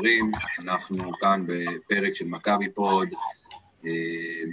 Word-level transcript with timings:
חברים, 0.00 0.30
אנחנו 0.58 1.12
כאן 1.20 1.44
בפרק 1.46 2.14
של 2.14 2.24
מכבי 2.24 2.70
פוד, 2.70 3.08
אה, 3.86 3.90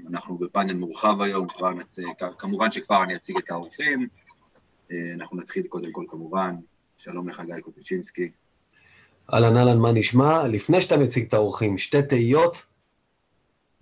אנחנו 0.10 0.38
בפאנל 0.38 0.74
מורחב 0.74 1.22
היום, 1.22 1.48
כבר 1.48 1.74
נצ... 1.74 2.00
כמובן 2.38 2.72
שכבר 2.72 3.04
אני 3.04 3.16
אציג 3.16 3.38
את 3.38 3.52
האורחים, 3.52 4.08
אה, 4.91 5.14
אנחנו 5.14 5.38
נתחיל 5.38 5.68
קודם 5.68 5.91
כל 5.91 6.05
כמובן, 6.10 6.55
שלום 6.98 7.30
לך 7.30 7.41
גיא 7.46 7.60
קופיצ'ינסקי. 7.60 8.32
אהלן 9.34 9.58
אהלן, 9.58 9.78
מה 9.78 9.91
נשמע? 9.91 10.48
לפני 10.48 10.82
שאתה 10.82 10.98
מציג 10.98 11.26
את 11.27 11.34
האורחים, 11.34 11.77
שתי 11.77 12.02
תהיות 12.04 12.66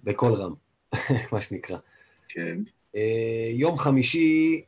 בקול 0.03 0.33
רם, 0.33 0.53
מה 1.31 1.41
שנקרא. 1.41 1.77
כן. 2.29 2.57
אה, 2.95 3.49
יום 3.53 3.77
חמישי, 3.77 4.61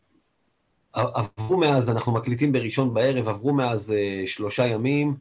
עברו 0.93 1.57
מאז, 1.57 1.89
אנחנו 1.89 2.11
מקליטים 2.11 2.51
בראשון 2.51 2.93
בערב, 2.93 3.29
עברו 3.29 3.53
מאז 3.53 3.93
שלושה 4.25 4.65
ימים. 4.65 5.15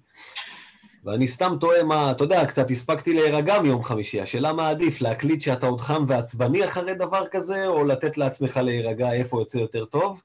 ואני 1.06 1.28
סתם 1.28 1.56
תוהה 1.60 1.82
מה, 1.82 2.10
אתה 2.10 2.24
יודע, 2.24 2.46
קצת 2.46 2.70
הספקתי 2.70 3.12
להירגע 3.14 3.62
מיום 3.62 3.82
חמישי. 3.82 4.20
השאלה 4.20 4.52
מה 4.52 4.68
עדיף, 4.68 5.00
להקליט 5.00 5.42
שאתה 5.42 5.66
עוד 5.66 5.80
חם 5.80 6.04
ועצבני 6.08 6.64
אחרי 6.64 6.94
דבר 6.94 7.26
כזה, 7.26 7.66
או 7.66 7.84
לתת 7.84 8.18
לעצמך 8.18 8.56
להירגע 8.56 9.12
איפה 9.12 9.40
יוצא 9.40 9.58
יותר 9.58 9.84
טוב? 9.84 10.22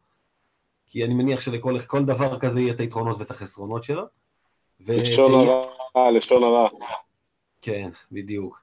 כי 0.87 1.03
אני 1.05 1.13
מניח 1.13 1.41
שלכל 1.41 2.05
דבר 2.05 2.39
כזה 2.39 2.61
יהיה 2.61 2.73
את 2.73 2.79
היתרונות 2.79 3.19
ואת 3.19 3.31
החסרונות 3.31 3.83
שלו. 3.83 4.03
לשון 4.87 5.33
הרע, 5.33 6.11
לשון 6.11 6.43
הרע. 6.43 6.67
כן, 7.61 7.89
בדיוק. 8.11 8.61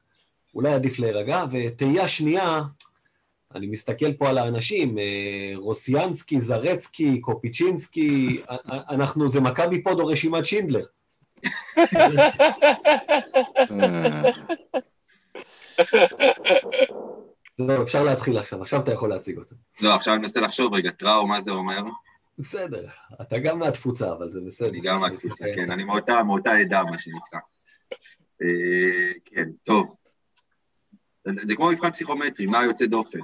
אולי 0.55 0.73
עדיף 0.73 0.99
להירגע. 0.99 1.45
ותהייה 1.51 2.09
שנייה, 2.09 2.63
אני 3.55 3.67
מסתכל 3.67 4.13
פה 4.13 4.29
על 4.29 4.39
האנשים, 4.39 4.99
אה, 4.99 5.53
רוסיאנסקי, 5.57 6.41
זרצקי, 6.41 7.21
קופיצ'ינסקי, 7.21 8.43
אנחנו, 8.69 9.29
זה 9.29 9.41
מכבי 9.41 9.83
פוד 9.83 10.01
או 10.01 10.07
רשימת 10.07 10.47
שינדלר. 10.47 10.85
זהו, 17.59 17.83
אפשר 17.83 18.05
להתחיל 18.05 18.39
עכשיו, 18.39 18.63
עכשיו 18.63 18.81
אתה 18.81 18.93
יכול 18.93 19.11
להציג 19.11 19.39
אותו. 19.39 19.55
לא, 19.81 19.95
עכשיו 19.95 20.15
אני 20.15 20.23
מנסה 20.23 20.41
לחשוב 20.41 20.75
רגע, 20.75 20.91
טראו, 20.91 21.27
מה 21.27 21.41
זה 21.41 21.51
אומר? 21.51 21.83
בסדר, 22.39 22.87
אתה 23.21 23.39
גם 23.39 23.59
מהתפוצה, 23.59 24.13
אבל 24.13 24.31
זה 24.31 24.41
בסדר. 24.47 24.69
אני 24.69 24.81
גם 24.81 25.01
מהתפוצה, 25.01 25.45
כן, 25.55 25.71
אני 25.71 25.85
מאותה 25.85 26.53
עדה, 26.53 26.83
מה 26.83 26.99
שנקרא. 26.99 27.41
אה, 28.43 29.13
כן, 29.25 29.49
טוב. 29.63 29.95
זה 31.25 31.57
כמו 31.57 31.71
מבחן 31.71 31.91
פסיכומטרי, 31.91 32.47
מה 32.47 32.65
יוצא 32.65 32.87
דופן? 32.87 33.19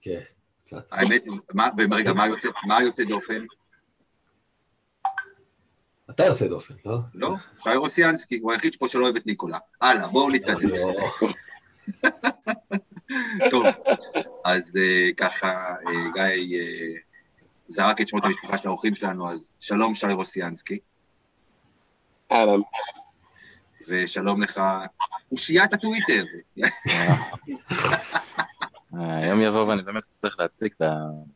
כן, 0.00 0.20
קצת. 0.64 0.86
האמת, 0.90 1.24
רגע, 1.92 2.12
מה 2.66 2.82
יוצא 2.82 3.04
דופן? 3.04 3.44
אתה 6.10 6.24
יוצא 6.24 6.46
דופן, 6.48 6.74
לא? 6.84 6.98
לא, 7.14 7.34
שי 7.62 7.76
רוסיאנסקי, 7.76 8.38
הוא 8.42 8.52
היחיד 8.52 8.76
פה 8.76 8.88
שלא 8.88 9.04
אוהב 9.04 9.16
את 9.16 9.26
ניקולה. 9.26 9.58
הלאה, 9.80 10.06
בואו 10.06 10.30
נתקדם. 10.30 10.68
לא. 10.68 10.92
טוב, 13.50 13.66
אז 14.44 14.76
אה, 14.76 15.08
ככה, 15.16 15.74
אה, 15.86 16.10
גיא 16.14 16.58
אה, 16.58 16.94
זרק 17.68 18.00
את 18.00 18.08
שמות 18.08 18.24
המשפחה 18.24 18.58
של 18.58 18.68
האורחים 18.68 18.94
שלנו, 18.94 19.30
אז 19.30 19.54
שלום 19.60 19.94
שי 19.94 20.06
רוסיאנסקי. 20.06 20.78
אהלן. 22.32 22.60
ושלום 23.88 24.42
לך, 24.42 24.60
אושיית 25.32 25.72
הטוויטר. 25.72 26.24
היום 28.92 29.40
יבוא 29.40 29.66
ואני 29.66 29.82
באמת 29.82 30.02
צריך 30.02 30.40
להצדיק 30.40 30.74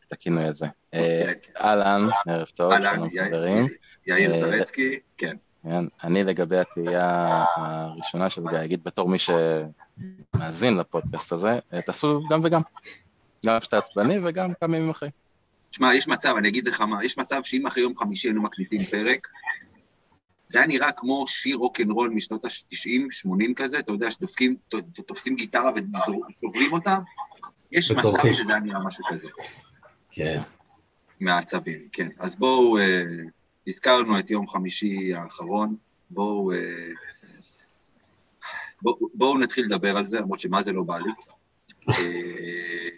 את 0.06 0.12
הכינוי 0.12 0.44
הזה. 0.44 0.66
אוקיי. 0.92 1.34
אהלן, 1.60 2.08
ערב 2.26 2.46
טוב, 2.46 2.72
שלום 2.92 3.08
חברים. 3.26 3.66
יאיר 4.06 4.34
זרצקי, 4.34 4.98
כן. 5.16 5.36
כן. 5.62 5.84
אני 6.04 6.24
לגבי 6.24 6.58
התהייה 6.58 7.44
הראשונה 7.56 8.30
של 8.30 8.42
גיא, 8.50 8.64
אגיד 8.64 8.84
בתור 8.84 9.08
מי 9.08 9.16
שמאזין 10.34 10.74
לפודקאסט 10.74 11.32
הזה, 11.32 11.58
תעשו 11.86 12.20
גם 12.30 12.40
וגם. 12.42 12.60
גם 13.46 13.60
כשאתה 13.60 13.78
עצבני 13.78 14.19
וגם 14.24 14.52
כמה 14.60 14.76
ימים 14.76 14.90
אחרי. 14.90 15.10
תשמע, 15.70 15.94
יש 15.94 16.08
מצב, 16.08 16.34
אני 16.38 16.48
אגיד 16.48 16.69
לך 16.69 16.80
מה, 16.80 17.04
יש 17.04 17.19
מצב 17.19 17.40
שאם 17.44 17.66
אחרי 17.66 17.82
יום 17.82 17.96
חמישי 17.96 18.28
היינו 18.28 18.42
מקליטים 18.42 18.84
פרק, 18.84 19.28
זה 20.46 20.58
היה 20.58 20.66
נראה 20.66 20.92
כמו 20.92 21.24
שיר 21.28 21.56
רוקנרול 21.56 22.10
משנות 22.10 22.44
ה-90, 22.44 23.00
80 23.10 23.54
כזה, 23.54 23.78
אתה 23.78 23.92
יודע, 23.92 24.10
שתופסים 24.10 25.36
גיטרה 25.36 25.70
ודוברים 25.76 26.72
אותה, 26.72 26.98
יש 27.72 27.92
מצב 27.92 28.08
שזה 28.32 28.52
היה 28.52 28.60
נראה 28.60 28.80
משהו 28.84 29.04
כזה. 29.08 29.28
כן. 30.10 30.42
מהעצבים, 31.20 31.88
כן. 31.92 32.08
אז 32.18 32.36
בואו, 32.36 32.78
אה, 32.78 33.02
הזכרנו 33.66 34.18
את 34.18 34.30
יום 34.30 34.48
חמישי 34.48 35.14
האחרון, 35.14 35.76
בואו 36.10 36.52
אה, 36.52 36.88
בוא, 38.82 38.96
בוא 39.14 39.38
נתחיל 39.38 39.64
לדבר 39.64 39.96
על 39.96 40.06
זה, 40.06 40.20
למרות 40.20 40.40
שמה 40.40 40.62
זה 40.62 40.72
לא 40.72 40.82
בא 40.82 40.98
לי. 40.98 41.10
אה, 41.88 42.88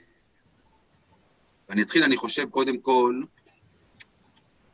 ואני 1.68 1.82
אתחיל, 1.82 2.04
אני 2.04 2.16
חושב, 2.16 2.48
קודם 2.50 2.78
כל, 2.78 3.22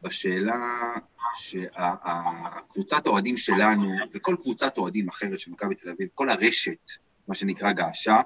בשאלה 0.03 0.57
שהקבוצת 1.35 3.07
האוהדים 3.07 3.37
שלנו, 3.37 3.97
וכל 4.13 4.37
קבוצת 4.43 4.79
אוהדים 4.79 5.09
אחרת 5.09 5.39
של 5.39 5.51
מכבי 5.51 5.75
תל 5.75 5.91
אביב, 5.91 6.09
כל 6.15 6.31
הרשת, 6.31 6.91
מה 7.29 7.35
שנקרא 7.35 7.73
געשה, 7.73 8.21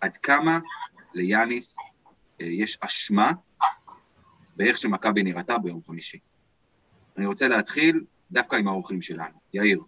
עד 0.00 0.16
כמה 0.16 0.58
ליאניס 1.14 1.76
אה, 2.40 2.46
יש 2.46 2.78
אשמה 2.80 3.30
באיך 4.56 4.78
שמכבי 4.78 5.22
נראתה 5.22 5.58
ביום 5.58 5.80
חמישי. 5.86 6.18
אני 7.16 7.26
רוצה 7.26 7.48
להתחיל 7.48 8.04
דווקא 8.30 8.56
עם 8.56 8.68
האורחים 8.68 9.02
שלנו. 9.02 9.38
יאיר. 9.54 9.80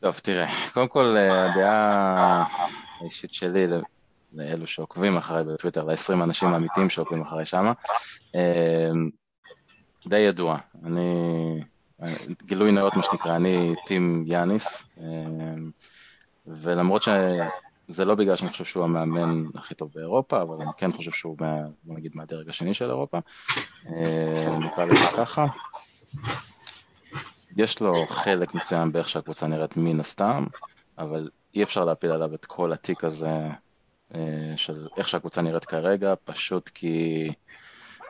טוב, 0.00 0.18
תראה, 0.18 0.46
קודם 0.72 0.88
כל 0.88 1.04
אה, 1.16 1.52
הדעה 1.52 2.44
האישית 3.00 3.34
שלי 3.34 3.66
לאלו 4.32 4.66
שעוקבים 4.66 5.16
אחריי 5.16 5.44
בטוויטר, 5.44 5.84
ל-20 5.84 6.20
האנשים 6.20 6.48
האמיתיים 6.48 6.90
שעוקבים 6.90 7.22
אחריי 7.22 7.44
שמה, 7.44 7.72
אה, 8.34 8.90
די 10.06 10.18
ידוע. 10.18 10.58
אני, 10.84 11.60
גילוי 12.42 12.72
נאות 12.72 12.96
מה 12.96 13.02
שנקרא, 13.02 13.36
אני 13.36 13.74
טים 13.86 14.24
יאניס, 14.26 14.84
ולמרות 16.46 17.02
שזה 17.88 18.04
לא 18.04 18.14
בגלל 18.14 18.36
שאני 18.36 18.50
חושב 18.50 18.64
שהוא 18.64 18.84
המאמן 18.84 19.44
הכי 19.54 19.74
טוב 19.74 19.90
באירופה, 19.94 20.42
אבל 20.42 20.56
אני 20.62 20.70
כן 20.76 20.92
חושב 20.92 21.10
שהוא, 21.10 21.36
מה, 21.40 21.56
בוא 21.84 21.94
נגיד, 21.94 22.12
מהדרג 22.14 22.48
השני 22.48 22.74
של 22.74 22.90
אירופה, 22.90 23.18
אה, 23.86 24.56
נקרא 24.58 24.84
לזה 24.84 25.06
ככה. 25.16 25.46
יש 27.56 27.80
לו 27.80 28.06
חלק 28.06 28.54
מסוים 28.54 28.92
באיך 28.92 29.08
שהקבוצה 29.08 29.46
נראית 29.46 29.76
מן 29.76 30.00
הסתם, 30.00 30.44
אבל 30.98 31.30
אי 31.54 31.62
אפשר 31.62 31.84
להפיל 31.84 32.10
עליו 32.10 32.34
את 32.34 32.44
כל 32.44 32.72
התיק 32.72 33.04
הזה 33.04 33.38
אה, 34.14 34.52
של 34.56 34.88
איך 34.96 35.08
שהקבוצה 35.08 35.42
נראית 35.42 35.64
כרגע, 35.64 36.14
פשוט 36.24 36.70
כי 36.74 37.28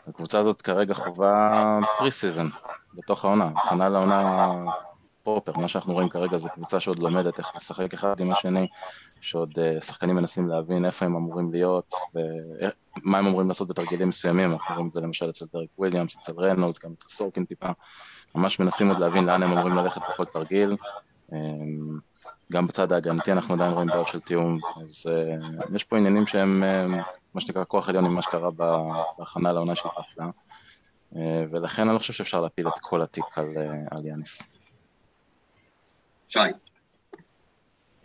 הקבוצה 0.07 0.39
הזאת 0.39 0.63
כרגע 0.63 0.95
חווה 0.95 1.79
preseason 1.99 2.47
בתוך 2.95 3.25
העונה, 3.25 3.51
הכנה 3.57 3.89
לעונה 3.89 4.49
proper, 5.25 5.53
מה 5.57 5.69
שאנחנו 5.69 5.93
רואים 5.93 6.09
כרגע 6.09 6.37
זה 6.37 6.49
קבוצה 6.49 6.81
שעוד 6.81 6.99
לומדת 6.99 7.39
איך 7.39 7.57
לשחק 7.57 7.95
אחד 7.95 8.21
עם 8.21 8.33
השני, 8.33 8.67
שעוד 9.21 9.51
אה, 9.59 9.81
שחקנים 9.85 10.17
מנסים 10.17 10.49
להבין 10.49 10.85
איפה 10.85 11.07
הם 11.07 11.17
אמורים 11.17 11.53
להיות, 11.53 11.93
ומה 12.15 13.19
הם 13.19 13.27
אמורים 13.27 13.49
לעשות 13.49 13.69
בתרגילים 13.69 14.09
מסוימים, 14.09 14.53
אנחנו 14.53 14.75
רואים 14.75 14.87
את 14.87 14.91
זה 14.91 15.01
למשל 15.01 15.31
אצל 15.31 15.45
דרק 15.53 15.69
וויליאמס, 15.79 16.17
אצל 16.17 16.33
רנולדס, 16.39 16.85
גם 16.85 16.93
אצל 16.93 17.09
סורקין 17.09 17.45
טיפה, 17.45 17.69
ממש 18.35 18.61
מנסים 18.61 18.89
עוד 18.89 18.99
להבין 18.99 19.25
לאן 19.27 19.43
הם 19.43 19.53
אמורים 19.53 19.75
ללכת 19.75 20.01
בכל 20.11 20.25
תרגיל. 20.25 20.77
Um, 21.31 21.35
גם 22.53 22.67
בצד 22.67 22.93
ההגנתי 22.93 23.33
אנחנו 23.33 23.55
עדיין 23.55 23.73
רואים 23.73 23.89
בעיות 23.89 24.09
של 24.09 24.21
תיאום, 24.21 24.59
אז 24.83 25.07
uh, 25.07 25.75
יש 25.75 25.85
פה 25.85 25.97
עניינים 25.97 26.27
שהם 26.27 26.63
uh, 26.63 27.05
מה 27.35 27.41
שנקרא 27.41 27.65
כוח 27.69 27.89
עליון 27.89 28.05
עם 28.05 28.15
מה 28.15 28.23
שקרה 28.23 28.51
בהכנה 29.19 29.53
לעונה 29.53 29.75
פאפלה, 29.75 30.27
uh, 31.13 31.17
ולכן 31.51 31.83
אני 31.83 31.95
לא 31.95 31.99
חושב 31.99 32.13
שאפשר 32.13 32.41
להפיל 32.41 32.69
את 32.69 32.79
כל 32.81 33.03
התיק 33.03 33.25
על, 33.37 33.45
uh, 33.45 33.97
על 33.97 34.07
יאניס. 34.07 34.43
שי. 36.29 36.39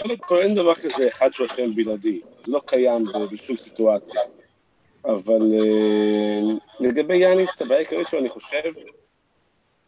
קודם 0.01 0.17
כל 0.17 0.41
אין 0.41 0.55
דבר 0.55 0.75
כזה 0.75 1.07
אחד 1.07 1.29
אכן 1.45 1.75
בלעדי, 1.75 2.21
זה 2.37 2.51
לא 2.51 2.61
קיים 2.65 3.05
בשום 3.31 3.55
סיטואציה. 3.55 4.21
אבל 5.05 5.41
uh, 5.41 6.59
לגבי 6.79 7.17
יאניס, 7.17 7.61
הבעיה 7.61 7.79
העיקרית 7.79 8.07
שלו, 8.07 8.19
אני 8.19 8.29
חושב, 8.29 8.73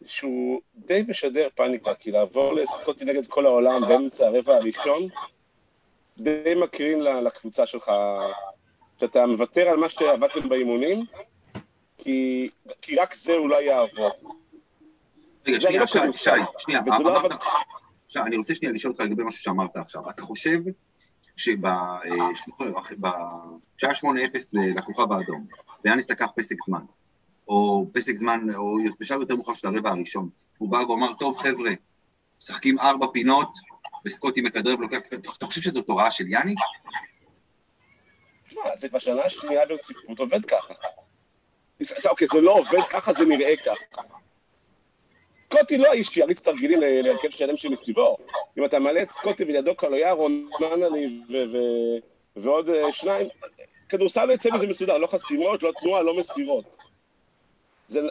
שהוא 0.06 0.60
די 0.76 1.02
משדר 1.08 1.48
פאניקה, 1.54 1.94
כי 1.94 2.10
לעבור 2.10 2.54
לסקוטי 2.54 3.04
נגד 3.04 3.26
כל 3.26 3.46
העולם 3.46 3.88
באמצע 3.88 4.26
הרבע 4.26 4.56
הראשון, 4.56 5.08
די 6.18 6.54
מקרין 6.56 7.00
לקבוצה 7.00 7.66
שלך, 7.66 7.92
שאתה 9.00 9.26
מוותר 9.26 9.68
על 9.68 9.76
מה 9.76 9.88
שעבדתם 9.88 10.48
באימונים, 10.48 11.04
כי, 11.98 12.48
כי 12.80 12.96
רק 12.96 13.14
זה 13.14 13.32
אולי 13.32 13.64
יעבור. 13.64 14.10
רגע, 15.46 15.60
שנייה, 15.60 15.80
לא 15.80 15.86
שי, 15.86 15.98
שי, 16.16 16.30
שנייה, 16.58 16.80
לא 16.86 17.18
אמרת... 17.18 17.32
עכשיו, 18.12 18.26
אני 18.26 18.36
רוצה 18.36 18.54
שנייה 18.54 18.74
לשאול 18.74 18.92
אותך 18.92 19.04
לגבי 19.04 19.24
משהו 19.24 19.42
שאמרת 19.42 19.76
עכשיו. 19.76 20.10
אתה 20.10 20.22
חושב 20.22 20.58
שבשעה 21.36 22.00
8-0 23.80 24.04
לכוכב 24.52 25.12
האדום, 25.12 25.46
ויאניס 25.84 26.10
לקח 26.10 26.26
פסק 26.36 26.56
זמן, 26.66 26.84
או 27.48 27.90
פסק 27.92 28.16
זמן, 28.16 28.54
או 28.54 28.76
בשלב 29.00 29.20
יותר 29.20 29.36
מאוחר 29.36 29.54
של 29.54 29.66
הרבע 29.68 29.90
הראשון. 29.90 30.28
הוא 30.58 30.68
בא 30.68 30.76
ואומר, 30.76 31.14
טוב 31.14 31.38
חבר'ה, 31.38 31.70
משחקים 32.40 32.78
ארבע 32.78 33.06
פינות, 33.12 33.52
וסקוטי 34.06 34.42
מכדרר 34.42 34.78
ולוקח, 34.78 34.98
אתה 35.14 35.46
חושב 35.46 35.60
שזאת 35.60 35.88
הוראה 35.88 36.10
של 36.10 36.24
יאניס? 36.28 36.60
תשמע, 38.48 38.62
זה 38.76 38.88
כבר 38.88 38.98
שנה 38.98 39.28
שנייה 39.28 39.66
ברציפות 39.66 40.18
עובד 40.18 40.44
ככה. 40.44 40.74
אוקיי, 42.10 42.26
זה 42.32 42.40
לא 42.40 42.52
עובד 42.52 42.82
ככה, 42.90 43.12
זה 43.12 43.24
נראה 43.24 43.54
ככה. 43.56 44.02
סקוטי 45.52 45.78
לא 45.78 45.88
האיש 45.88 46.06
שיריץ 46.06 46.40
תרגילים 46.40 46.80
להרכב 46.80 47.30
שלם 47.30 47.56
שמסביבו. 47.56 48.16
אם 48.58 48.64
אתה 48.64 48.78
מעלה 48.78 49.02
את 49.02 49.10
סקוטי 49.10 49.44
ולידו 49.44 49.74
קלויארו, 49.74 50.28
מנלי 50.60 51.20
ועוד 52.36 52.68
אה, 52.68 52.92
שניים, 52.92 53.28
כדורסל 53.88 54.24
לא 54.24 54.32
יוצא 54.32 54.50
מזה 54.50 54.66
מסודר, 54.66 54.98
לא 54.98 55.06
חסימות, 55.06 55.62
לא 55.62 55.72
תנועה, 55.80 56.02
לא 56.02 56.16
מסירות. 56.16 56.64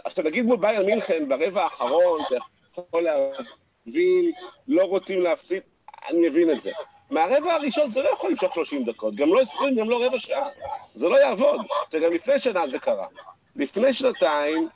עכשיו 0.03 0.25
נגיד 0.25 0.45
מול 0.45 0.57
בייר 0.57 0.85
מינכן 0.85 1.29
ברבע 1.29 1.63
האחרון, 1.63 2.21
אתה 2.27 2.35
יכול 2.77 3.01
להבין, 3.01 4.31
לא 4.67 4.83
רוצים 4.83 5.21
להפסיד, 5.21 5.61
אני 6.09 6.27
מבין 6.27 6.51
את 6.51 6.59
זה. 6.59 6.71
מהרבע 7.09 7.53
הראשון 7.53 7.87
זה 7.87 8.01
לא 8.01 8.09
יכול 8.09 8.29
למשוך 8.29 8.53
30 8.55 8.83
דקות, 8.83 9.15
גם 9.15 9.33
לא 9.33 9.41
20, 9.41 9.75
גם 9.75 9.89
לא 9.89 10.05
רבע 10.05 10.19
שעה. 10.19 10.49
זה 10.95 11.07
לא 11.07 11.17
יעבוד. 11.21 11.61
וגם 11.93 12.13
לפני 12.13 12.39
שנה 12.39 12.67
זה 12.67 12.79
קרה. 12.79 13.07
לפני 13.55 13.93
שנתיים, 13.93 14.69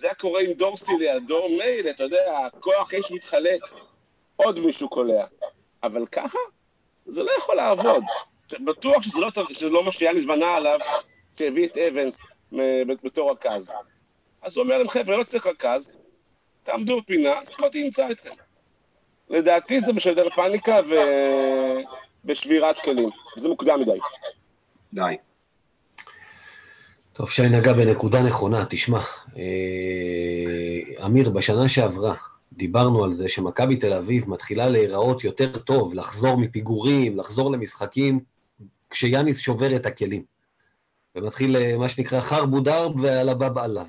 זה 0.00 0.06
היה 0.06 0.14
קורה 0.14 0.40
עם 0.40 0.52
דורסטי 0.52 0.92
לידו, 0.98 1.48
מילא, 1.48 1.90
אתה 1.90 2.02
יודע, 2.02 2.38
הכוח 2.46 2.94
אש 2.94 3.10
מתחלק, 3.10 3.60
עוד 4.36 4.60
מישהו 4.60 4.88
קולע. 4.88 5.26
אבל 5.82 6.06
ככה? 6.06 6.38
זה 7.06 7.22
לא 7.22 7.30
יכול 7.38 7.56
לעבוד. 7.56 8.04
בטוח 8.60 9.02
שזה 9.02 9.20
לא, 9.20 9.28
שזה 9.52 9.68
לא 9.68 9.84
מה 9.84 9.92
שיאניס 9.92 10.24
בנה 10.24 10.54
עליו, 10.54 10.78
שהביא 11.38 11.66
את 11.66 11.76
אבנס 11.76 12.18
בתור 13.04 13.30
רכז. 13.30 13.72
אז 14.42 14.56
הוא 14.56 14.64
אומר 14.64 14.78
להם, 14.78 14.88
חבר'ה, 14.88 15.16
לא 15.16 15.24
צריך 15.24 15.46
רכז, 15.46 15.92
תעמדו 16.62 17.00
בפינה, 17.00 17.44
סקוטי 17.44 17.78
ימצא 17.78 18.10
אתכם. 18.10 18.34
לדעתי 19.28 19.80
זה 19.80 19.92
משדר 19.92 20.30
פאניקה 20.30 20.80
ו... 20.88 20.94
ושבירת 22.24 22.78
כלים, 22.78 23.10
זה 23.36 23.48
מוקדם 23.48 23.80
מדי. 23.80 23.98
די. 24.92 25.16
טוב, 27.12 27.30
שי 27.30 27.48
נגע 27.48 27.72
בנקודה 27.72 28.22
נכונה, 28.22 28.64
תשמע. 28.70 29.00
אה, 29.36 31.04
אמיר, 31.06 31.30
בשנה 31.30 31.68
שעברה 31.68 32.14
דיברנו 32.52 33.04
על 33.04 33.12
זה 33.12 33.28
שמכבי 33.28 33.76
תל 33.76 33.92
אביב 33.92 34.30
מתחילה 34.30 34.68
להיראות 34.68 35.24
יותר 35.24 35.58
טוב, 35.58 35.94
לחזור 35.94 36.36
מפיגורים, 36.36 37.16
לחזור 37.16 37.52
למשחקים, 37.52 38.20
כשיאניס 38.90 39.38
שובר 39.38 39.76
את 39.76 39.86
הכלים. 39.86 40.22
ומתחיל 41.14 41.56
אה, 41.56 41.76
מה 41.78 41.88
שנקרא 41.88 42.20
חרבו 42.20 42.60
דרב 42.60 43.00
ועלה 43.00 43.34
בבאללה. 43.34 43.82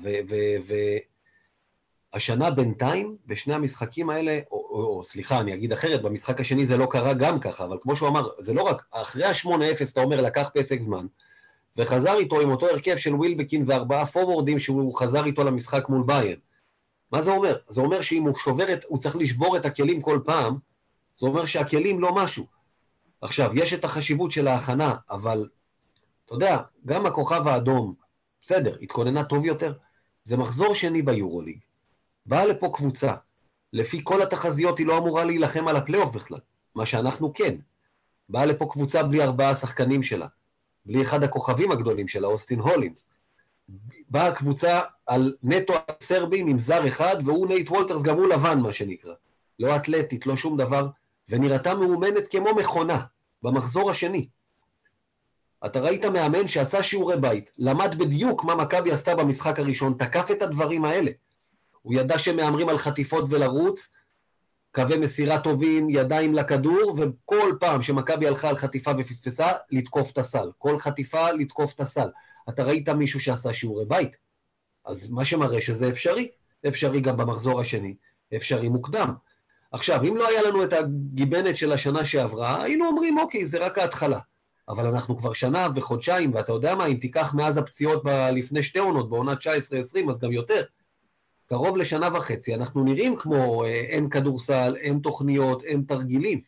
והשנה 2.14 2.50
בינתיים, 2.50 3.16
בשני 3.26 3.54
המשחקים 3.54 4.10
האלה, 4.10 4.40
או, 4.50 4.56
או, 4.70 4.84
או 4.84 5.04
סליחה, 5.04 5.40
אני 5.40 5.54
אגיד 5.54 5.72
אחרת, 5.72 6.02
במשחק 6.02 6.40
השני 6.40 6.66
זה 6.66 6.76
לא 6.76 6.86
קרה 6.90 7.14
גם 7.14 7.40
ככה, 7.40 7.64
אבל 7.64 7.76
כמו 7.80 7.96
שהוא 7.96 8.08
אמר, 8.08 8.28
זה 8.40 8.54
לא 8.54 8.62
רק, 8.62 8.82
אחרי 8.90 9.24
ה-8-0 9.24 9.92
אתה 9.92 10.02
אומר, 10.02 10.20
לקח 10.20 10.50
פסק 10.54 10.82
זמן, 10.82 11.06
וחזר 11.76 12.18
איתו 12.18 12.40
עם 12.40 12.50
אותו 12.50 12.66
הרכב 12.66 12.96
של 12.96 13.14
ווילבקין 13.14 13.64
וארבעה 13.66 14.06
פורוורדים 14.06 14.58
שהוא 14.58 14.94
חזר 14.94 15.24
איתו 15.24 15.44
למשחק 15.44 15.88
מול 15.88 16.02
ביין. 16.06 16.36
מה 17.12 17.22
זה 17.22 17.30
אומר? 17.30 17.56
זה 17.68 17.80
אומר 17.80 18.00
שאם 18.00 18.22
הוא 18.22 18.36
שובר 18.36 18.72
את, 18.72 18.84
הוא 18.88 18.98
צריך 18.98 19.16
לשבור 19.16 19.56
את 19.56 19.66
הכלים 19.66 20.02
כל 20.02 20.20
פעם, 20.24 20.58
זה 21.16 21.26
אומר 21.26 21.46
שהכלים 21.46 22.00
לא 22.00 22.14
משהו. 22.14 22.46
עכשיו, 23.20 23.50
יש 23.54 23.72
את 23.72 23.84
החשיבות 23.84 24.30
של 24.30 24.48
ההכנה, 24.48 24.94
אבל 25.10 25.48
אתה 26.24 26.34
יודע, 26.34 26.58
גם 26.86 27.06
הכוכב 27.06 27.48
האדום, 27.48 27.94
בסדר, 28.42 28.76
התכוננה 28.82 29.24
טוב 29.24 29.44
יותר, 29.44 29.72
זה 30.24 30.36
מחזור 30.36 30.74
שני 30.74 31.02
ביורוליג. 31.02 31.58
באה 32.26 32.46
לפה 32.46 32.70
קבוצה, 32.74 33.14
לפי 33.72 34.00
כל 34.04 34.22
התחזיות 34.22 34.78
היא 34.78 34.86
לא 34.86 34.98
אמורה 34.98 35.24
להילחם 35.24 35.68
על 35.68 35.76
הפלייאוף 35.76 36.10
בכלל, 36.10 36.38
מה 36.74 36.86
שאנחנו 36.86 37.32
כן. 37.32 37.56
באה 38.28 38.46
לפה 38.46 38.68
קבוצה 38.70 39.02
בלי 39.02 39.22
ארבעה 39.22 39.54
שחקנים 39.54 40.02
שלה, 40.02 40.26
בלי 40.86 41.02
אחד 41.02 41.24
הכוכבים 41.24 41.70
הגדולים 41.70 42.08
שלה, 42.08 42.28
אוסטין 42.28 42.60
הולינס. 42.60 43.08
באה 44.08 44.32
קבוצה 44.32 44.80
על 45.06 45.34
נטו 45.42 45.74
סרבים 46.02 46.46
עם 46.46 46.58
זר 46.58 46.88
אחד, 46.88 47.16
והוא 47.24 47.46
נייט 47.46 47.70
וולטרס, 47.70 48.02
גם 48.02 48.16
הוא 48.16 48.28
לבן, 48.28 48.60
מה 48.60 48.72
שנקרא. 48.72 49.14
לא 49.58 49.76
אתלטית, 49.76 50.26
לא 50.26 50.36
שום 50.36 50.56
דבר, 50.56 50.88
ונראתה 51.28 51.74
מאומנת 51.74 52.28
כמו 52.30 52.54
מכונה, 52.54 53.00
במחזור 53.42 53.90
השני. 53.90 54.28
אתה 55.66 55.80
ראית 55.80 56.04
מאמן 56.04 56.48
שעשה 56.48 56.82
שיעורי 56.82 57.16
בית, 57.16 57.50
למד 57.58 57.98
בדיוק 57.98 58.44
מה 58.44 58.54
מכבי 58.54 58.92
עשתה 58.92 59.16
במשחק 59.16 59.58
הראשון, 59.58 59.94
תקף 59.98 60.30
את 60.30 60.42
הדברים 60.42 60.84
האלה. 60.84 61.10
הוא 61.82 61.94
ידע 61.94 62.18
שמהמרים 62.18 62.68
על 62.68 62.78
חטיפות 62.78 63.24
ולרוץ, 63.28 63.88
קווי 64.74 64.98
מסירה 64.98 65.38
טובים, 65.38 65.90
ידיים 65.90 66.34
לכדור, 66.34 66.96
וכל 66.98 67.56
פעם 67.60 67.82
שמכבי 67.82 68.26
הלכה 68.26 68.48
על 68.48 68.56
חטיפה 68.56 68.90
ופספסה, 68.98 69.48
לתקוף 69.70 70.10
את 70.10 70.18
הסל. 70.18 70.50
כל 70.58 70.78
חטיפה, 70.78 71.32
לתקוף 71.32 71.74
את 71.74 71.80
הסל. 71.80 72.08
אתה 72.48 72.64
ראית 72.64 72.88
מישהו 72.88 73.20
שעשה 73.20 73.52
שיעורי 73.52 73.84
בית. 73.84 74.16
אז 74.84 75.10
מה 75.10 75.24
שמראה 75.24 75.60
שזה 75.60 75.88
אפשרי. 75.88 76.28
אפשרי 76.68 77.00
גם 77.00 77.16
במחזור 77.16 77.60
השני, 77.60 77.94
אפשרי 78.36 78.68
מוקדם. 78.68 79.14
עכשיו, 79.72 80.02
אם 80.02 80.16
לא 80.16 80.28
היה 80.28 80.42
לנו 80.42 80.64
את 80.64 80.72
הגיבנת 80.72 81.56
של 81.56 81.72
השנה 81.72 82.04
שעברה, 82.04 82.62
היינו 82.62 82.86
אומרים, 82.86 83.18
אוקיי, 83.18 83.46
זה 83.46 83.58
רק 83.58 83.78
ההתחלה. 83.78 84.18
אבל 84.68 84.86
אנחנו 84.86 85.18
כבר 85.18 85.32
שנה 85.32 85.68
וחודשיים, 85.74 86.34
ואתה 86.34 86.52
יודע 86.52 86.74
מה, 86.74 86.86
אם 86.86 86.94
תיקח 86.96 87.34
מאז 87.34 87.58
הפציעות 87.58 88.02
ב- 88.04 88.28
לפני 88.32 88.62
שתי 88.62 88.78
עונות, 88.78 89.10
בעונה 89.10 89.32
19-20, 89.32 90.10
אז 90.10 90.20
גם 90.20 90.32
יותר. 90.32 90.62
קרוב 91.52 91.76
לשנה 91.76 92.08
וחצי, 92.14 92.54
אנחנו 92.54 92.84
נראים 92.84 93.16
כמו 93.16 93.64
אה, 93.64 93.68
אין 93.68 94.08
כדורסל, 94.08 94.76
אין 94.76 94.98
תוכניות, 94.98 95.62
אין 95.62 95.82
תרגילים. 95.88 96.40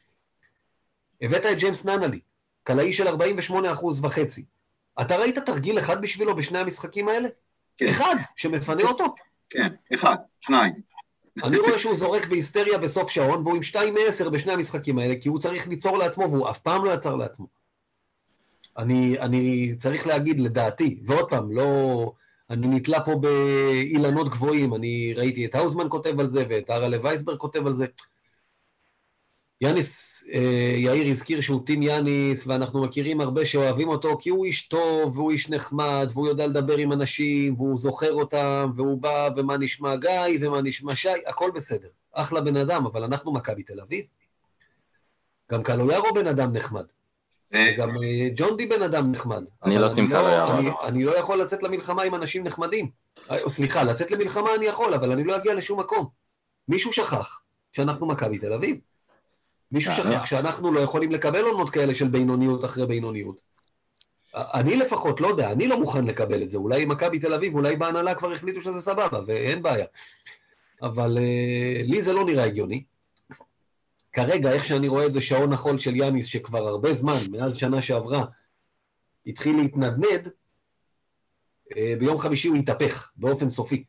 הבאת 1.20 1.46
את 1.46 1.58
ג'יימס 1.58 1.84
ננלי, 1.84 2.20
קלעי 2.62 2.92
של 2.92 3.08
48 3.08 3.72
אחוז 3.72 4.04
וחצי. 4.04 4.44
אתה 5.00 5.16
ראית 5.16 5.38
תרגיל 5.38 5.78
אחד 5.78 6.00
בשבילו 6.02 6.36
בשני 6.36 6.58
המשחקים 6.58 7.08
האלה? 7.08 7.28
כן. 7.76 7.88
אחד, 7.88 8.14
שמפנה 8.36 8.82
אותו? 8.82 9.14
כן, 9.50 9.68
אחד, 9.94 10.16
שניים. 10.40 10.72
אני 11.44 11.58
רואה 11.58 11.78
שהוא 11.78 11.94
זורק 12.02 12.26
בהיסטריה 12.26 12.78
בסוף 12.78 13.10
שעון, 13.10 13.42
והוא 13.42 13.56
עם 13.56 13.62
2 13.62 13.94
מ-10 13.94 14.30
בשני 14.30 14.52
המשחקים 14.52 14.98
האלה, 14.98 15.14
כי 15.20 15.28
הוא 15.28 15.38
צריך 15.38 15.68
ליצור 15.68 15.98
לעצמו, 15.98 16.30
והוא 16.30 16.50
אף 16.50 16.58
פעם 16.58 16.84
לא 16.84 16.94
יצר 16.94 17.16
לעצמו. 17.16 17.46
אני, 18.78 19.18
אני 19.20 19.74
צריך 19.76 20.06
להגיד, 20.06 20.40
לדעתי, 20.40 21.00
ועוד 21.06 21.30
פעם, 21.30 21.52
לא... 21.52 22.12
אני 22.54 22.66
נתלה 22.66 23.00
פה 23.00 23.14
באילנות 23.16 24.28
גבוהים, 24.28 24.74
אני 24.74 25.14
ראיתי 25.16 25.46
את 25.46 25.54
האוזמן 25.54 25.86
כותב 25.88 26.20
על 26.20 26.28
זה, 26.28 26.44
ואת 26.48 26.70
אראלה 26.70 26.96
וייסברג 27.02 27.38
כותב 27.38 27.66
על 27.66 27.74
זה. 27.74 27.86
יאניס, 29.60 30.24
אה, 30.32 30.74
יאיר 30.76 31.10
הזכיר 31.10 31.40
שהוא 31.40 31.66
טים 31.66 31.82
יאניס, 31.82 32.46
ואנחנו 32.46 32.84
מכירים 32.84 33.20
הרבה 33.20 33.46
שאוהבים 33.46 33.88
אותו, 33.88 34.18
כי 34.20 34.30
הוא 34.30 34.44
איש 34.44 34.68
טוב, 34.68 35.18
והוא 35.18 35.30
איש 35.30 35.50
נחמד, 35.50 36.08
והוא 36.12 36.28
יודע 36.28 36.46
לדבר 36.46 36.76
עם 36.76 36.92
אנשים, 36.92 37.54
והוא 37.54 37.78
זוכר 37.78 38.12
אותם, 38.12 38.72
והוא 38.76 39.02
בא, 39.02 39.28
ומה 39.36 39.56
נשמע 39.56 39.96
גיא, 39.96 40.38
ומה 40.40 40.62
נשמע 40.62 40.96
שי, 40.96 41.08
הכל 41.26 41.50
בסדר. 41.54 41.88
אחלה 42.12 42.40
בן 42.40 42.56
אדם, 42.56 42.86
אבל 42.86 43.04
אנחנו 43.04 43.32
מכבי 43.32 43.62
תל 43.62 43.80
אביב. 43.80 44.04
גם 45.52 45.62
קלויארו 45.62 46.14
בן 46.14 46.26
אדם 46.26 46.52
נחמד. 46.52 46.84
וגם 47.54 47.90
אה, 48.02 48.28
ג'ון 48.36 48.56
די 48.56 48.66
בן 48.66 48.82
אדם 48.82 49.12
נחמד. 49.12 49.44
אני 49.64 49.78
לא 49.78 49.94
טים 49.94 50.10
קלויארו. 50.10 50.52
אני, 50.52 50.70
אני 50.84 51.04
לא 51.04 51.18
יכול 51.18 51.40
לצאת 51.40 51.62
למלחמה 51.62 52.02
עם 52.02 52.14
אנשים 52.14 52.44
נחמדים. 52.44 52.90
אה, 53.30 53.48
סליחה, 53.48 53.82
לצאת 53.82 54.10
למלחמה 54.10 54.54
אני 54.54 54.66
יכול, 54.66 54.94
אבל 54.94 55.12
אני 55.12 55.24
לא 55.24 55.36
אגיע 55.36 55.54
לשום 55.54 55.80
מקום. 55.80 56.06
מישהו 56.68 56.92
שכח 56.92 57.40
שאנחנו 57.72 58.06
מכבי 58.06 58.38
תל 58.38 58.52
אביב. 58.52 58.76
מישהו 59.72 59.92
אה, 59.92 59.96
שכח. 59.96 60.26
שאנחנו 60.26 60.72
לא 60.72 60.80
יכולים 60.80 61.12
לקבל 61.12 61.42
עונות 61.42 61.70
כאלה 61.70 61.94
של 61.94 62.08
בינוניות 62.08 62.64
אחרי 62.64 62.86
בינוניות. 62.86 63.36
אני 64.34 64.76
לפחות, 64.76 65.20
לא 65.20 65.28
יודע, 65.28 65.52
אני 65.52 65.68
לא 65.68 65.80
מוכן 65.80 66.04
לקבל 66.04 66.42
את 66.42 66.50
זה. 66.50 66.58
אולי 66.58 66.84
מכבי 66.84 67.18
תל 67.18 67.34
אביב, 67.34 67.54
אולי 67.54 67.76
בהנהלה 67.76 68.14
כבר 68.14 68.32
החליטו 68.32 68.60
שזה 68.62 68.80
סבבה, 68.80 69.20
ואין 69.26 69.62
בעיה. 69.62 69.86
אבל 70.82 71.18
לי 71.84 72.02
זה 72.02 72.12
לא 72.12 72.24
נראה 72.24 72.44
הגיוני. 72.44 72.82
כרגע, 74.14 74.52
איך 74.52 74.64
שאני 74.64 74.88
רואה 74.88 75.06
את 75.06 75.12
זה, 75.12 75.20
שעון 75.20 75.52
החול 75.52 75.78
של 75.78 75.96
יאניס, 75.96 76.26
שכבר 76.26 76.68
הרבה 76.68 76.92
זמן, 76.92 77.18
מאז 77.30 77.56
שנה 77.56 77.82
שעברה, 77.82 78.24
התחיל 79.26 79.56
להתנדנד, 79.56 80.28
אה, 81.76 81.94
ביום 81.98 82.18
חמישי 82.18 82.48
הוא 82.48 82.56
התהפך 82.56 83.10
באופן 83.16 83.50
סופי. 83.50 83.84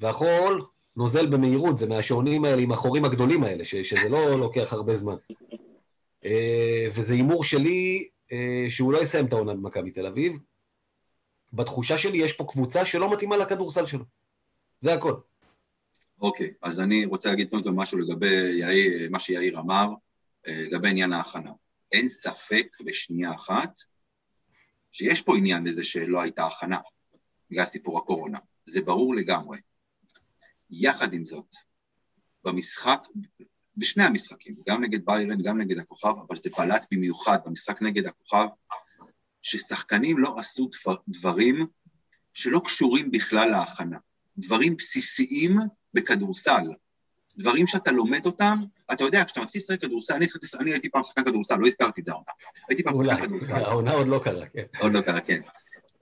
והחול 0.00 0.66
נוזל 0.96 1.26
במהירות, 1.26 1.78
זה 1.78 1.86
מהשעונים 1.86 2.44
האלה 2.44 2.62
עם 2.62 2.72
החורים 2.72 3.04
הגדולים 3.04 3.44
האלה, 3.44 3.64
ש, 3.64 3.74
שזה 3.74 4.08
לא 4.08 4.38
לוקח 4.38 4.72
הרבה 4.72 4.94
זמן. 4.94 5.16
אה, 6.24 6.86
וזה 6.94 7.14
הימור 7.14 7.44
שלי 7.44 8.08
אה, 8.32 8.66
שהוא 8.68 8.92
לא 8.92 9.02
יסיים 9.02 9.26
את 9.26 9.32
העונה 9.32 9.54
במכבי 9.54 9.90
תל 9.90 10.06
אביב. 10.06 10.38
בתחושה 11.52 11.98
שלי 11.98 12.18
יש 12.18 12.32
פה 12.32 12.44
קבוצה 12.48 12.84
שלא 12.84 13.12
מתאימה 13.12 13.36
לכדורסל 13.36 13.86
שלו. 13.86 14.04
זה 14.78 14.94
הכל. 14.94 15.14
אוקיי, 16.20 16.52
אז 16.62 16.80
אני 16.80 17.04
רוצה 17.04 17.30
להגיד 17.30 17.50
קודם 17.50 17.62
כל 17.62 17.70
משהו 17.70 17.98
לגבי 17.98 18.58
יאיר, 18.58 19.10
מה 19.10 19.20
שיאיר 19.20 19.60
אמר, 19.60 19.88
אה, 20.46 20.62
לגבי 20.66 20.88
עניין 20.88 21.12
ההכנה. 21.12 21.52
אין 21.92 22.08
ספק 22.08 22.76
בשנייה 22.84 23.34
אחת 23.34 23.80
שיש 24.92 25.22
פה 25.22 25.36
עניין 25.36 25.64
לזה 25.64 25.84
שלא 25.84 26.20
הייתה 26.20 26.46
הכנה, 26.46 26.78
בגלל 27.50 27.64
סיפור 27.64 27.98
הקורונה. 27.98 28.38
זה 28.66 28.80
ברור 28.80 29.14
לגמרי. 29.14 29.58
יחד 30.70 31.12
עם 31.12 31.24
זאת, 31.24 31.54
במשחק, 32.44 33.00
בשני 33.76 34.04
המשחקים, 34.04 34.56
גם 34.68 34.84
נגד 34.84 35.04
ביירן, 35.04 35.42
גם 35.42 35.60
נגד 35.60 35.78
הכוכב, 35.78 36.14
אבל 36.26 36.36
זה 36.36 36.50
בלט 36.58 36.86
במיוחד 36.90 37.38
במשחק 37.44 37.82
נגד 37.82 38.06
הכוכב, 38.06 38.46
ששחקנים 39.42 40.18
לא 40.18 40.38
עשו 40.38 40.70
דברים 41.08 41.66
שלא 42.34 42.60
קשורים 42.64 43.10
בכלל 43.10 43.50
להכנה. 43.50 43.98
דברים 44.38 44.76
בסיסיים 44.76 45.58
בכדורסל. 45.94 46.72
דברים 47.38 47.66
שאתה 47.66 47.92
לומד 47.92 48.26
אותם, 48.26 48.58
אתה 48.92 49.04
יודע, 49.04 49.24
כשאתה 49.24 49.40
מתחיל 49.40 49.60
לשחק 49.60 49.80
כדורסל, 49.80 50.14
אני, 50.14 50.26
אני 50.60 50.72
הייתי 50.72 50.88
פעם 50.88 51.04
שחקן 51.04 51.24
כדורסל, 51.24 51.56
לא 51.56 51.66
הזכרתי 51.66 52.00
את 52.00 52.04
זה 52.04 52.12
העונה. 52.12 52.30
הייתי 52.68 52.82
פעם 52.82 52.94
שחקן 52.94 53.26
כדורסל. 53.26 53.54
העונה 53.54 53.92
עוד 53.92 54.06
לא 54.06 54.20
קרה, 54.22 54.46
כן. 54.46 54.62
עוד 54.80 54.92
לא 54.92 55.00
קרה, 55.00 55.20
כן. 55.20 55.40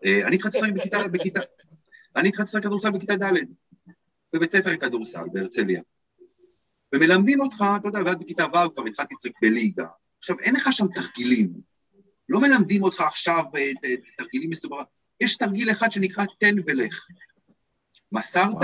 אה, 0.05 0.27
אני 0.27 0.37
התחלתי 0.37 0.59
לשחק 0.59 0.73
בכיתה, 0.73 1.09
בכיתה, 1.09 1.41
אני 2.17 2.29
התחלתי 2.29 2.49
לשחק 2.49 2.63
כדורסל 2.63 2.91
בכיתה 2.91 3.17
ד', 3.17 3.33
בבית 4.33 4.51
ספר 4.51 4.77
כדורסל 4.77 5.25
בהרצליה. 5.33 5.83
ומלמדים 6.95 7.41
אותך, 7.41 7.65
אתה 7.81 7.89
יודע, 7.89 7.99
ואז 8.07 8.17
בכיתה 8.17 8.45
ו' 8.47 8.75
כבר 8.75 8.85
התחלתי 8.87 9.15
לשחק 9.15 9.33
בליגה. 9.43 9.87
עכשיו, 10.19 10.37
אין 10.41 10.55
לך 10.55 10.73
שם 10.73 10.87
תרגילים. 10.95 11.53
לא 12.29 12.41
מלמדים 12.41 12.83
אותך 12.83 13.01
עכשיו 13.01 13.45
אה, 13.57 13.71
תרגילים 14.17 14.51
מסוברים. 14.51 14.85
יש 15.21 15.37
תרגיל 15.37 15.71
אחד 15.71 15.93
שנקרא 15.93 16.25
תן 16.39 16.55
ולך. 16.67 17.07
מסרת, 18.13 18.57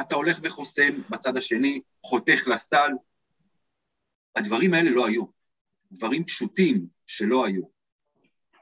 אתה 0.00 0.14
הולך 0.14 0.38
וחוסם 0.42 0.90
בצד 1.10 1.36
השני, 1.36 1.80
חותך 2.02 2.48
לסל. 2.48 2.90
הדברים 4.36 4.74
האלה 4.74 4.90
לא 4.90 5.06
היו. 5.06 5.24
דברים 5.92 6.24
פשוטים 6.24 6.86
שלא 7.06 7.46
היו. 7.46 7.62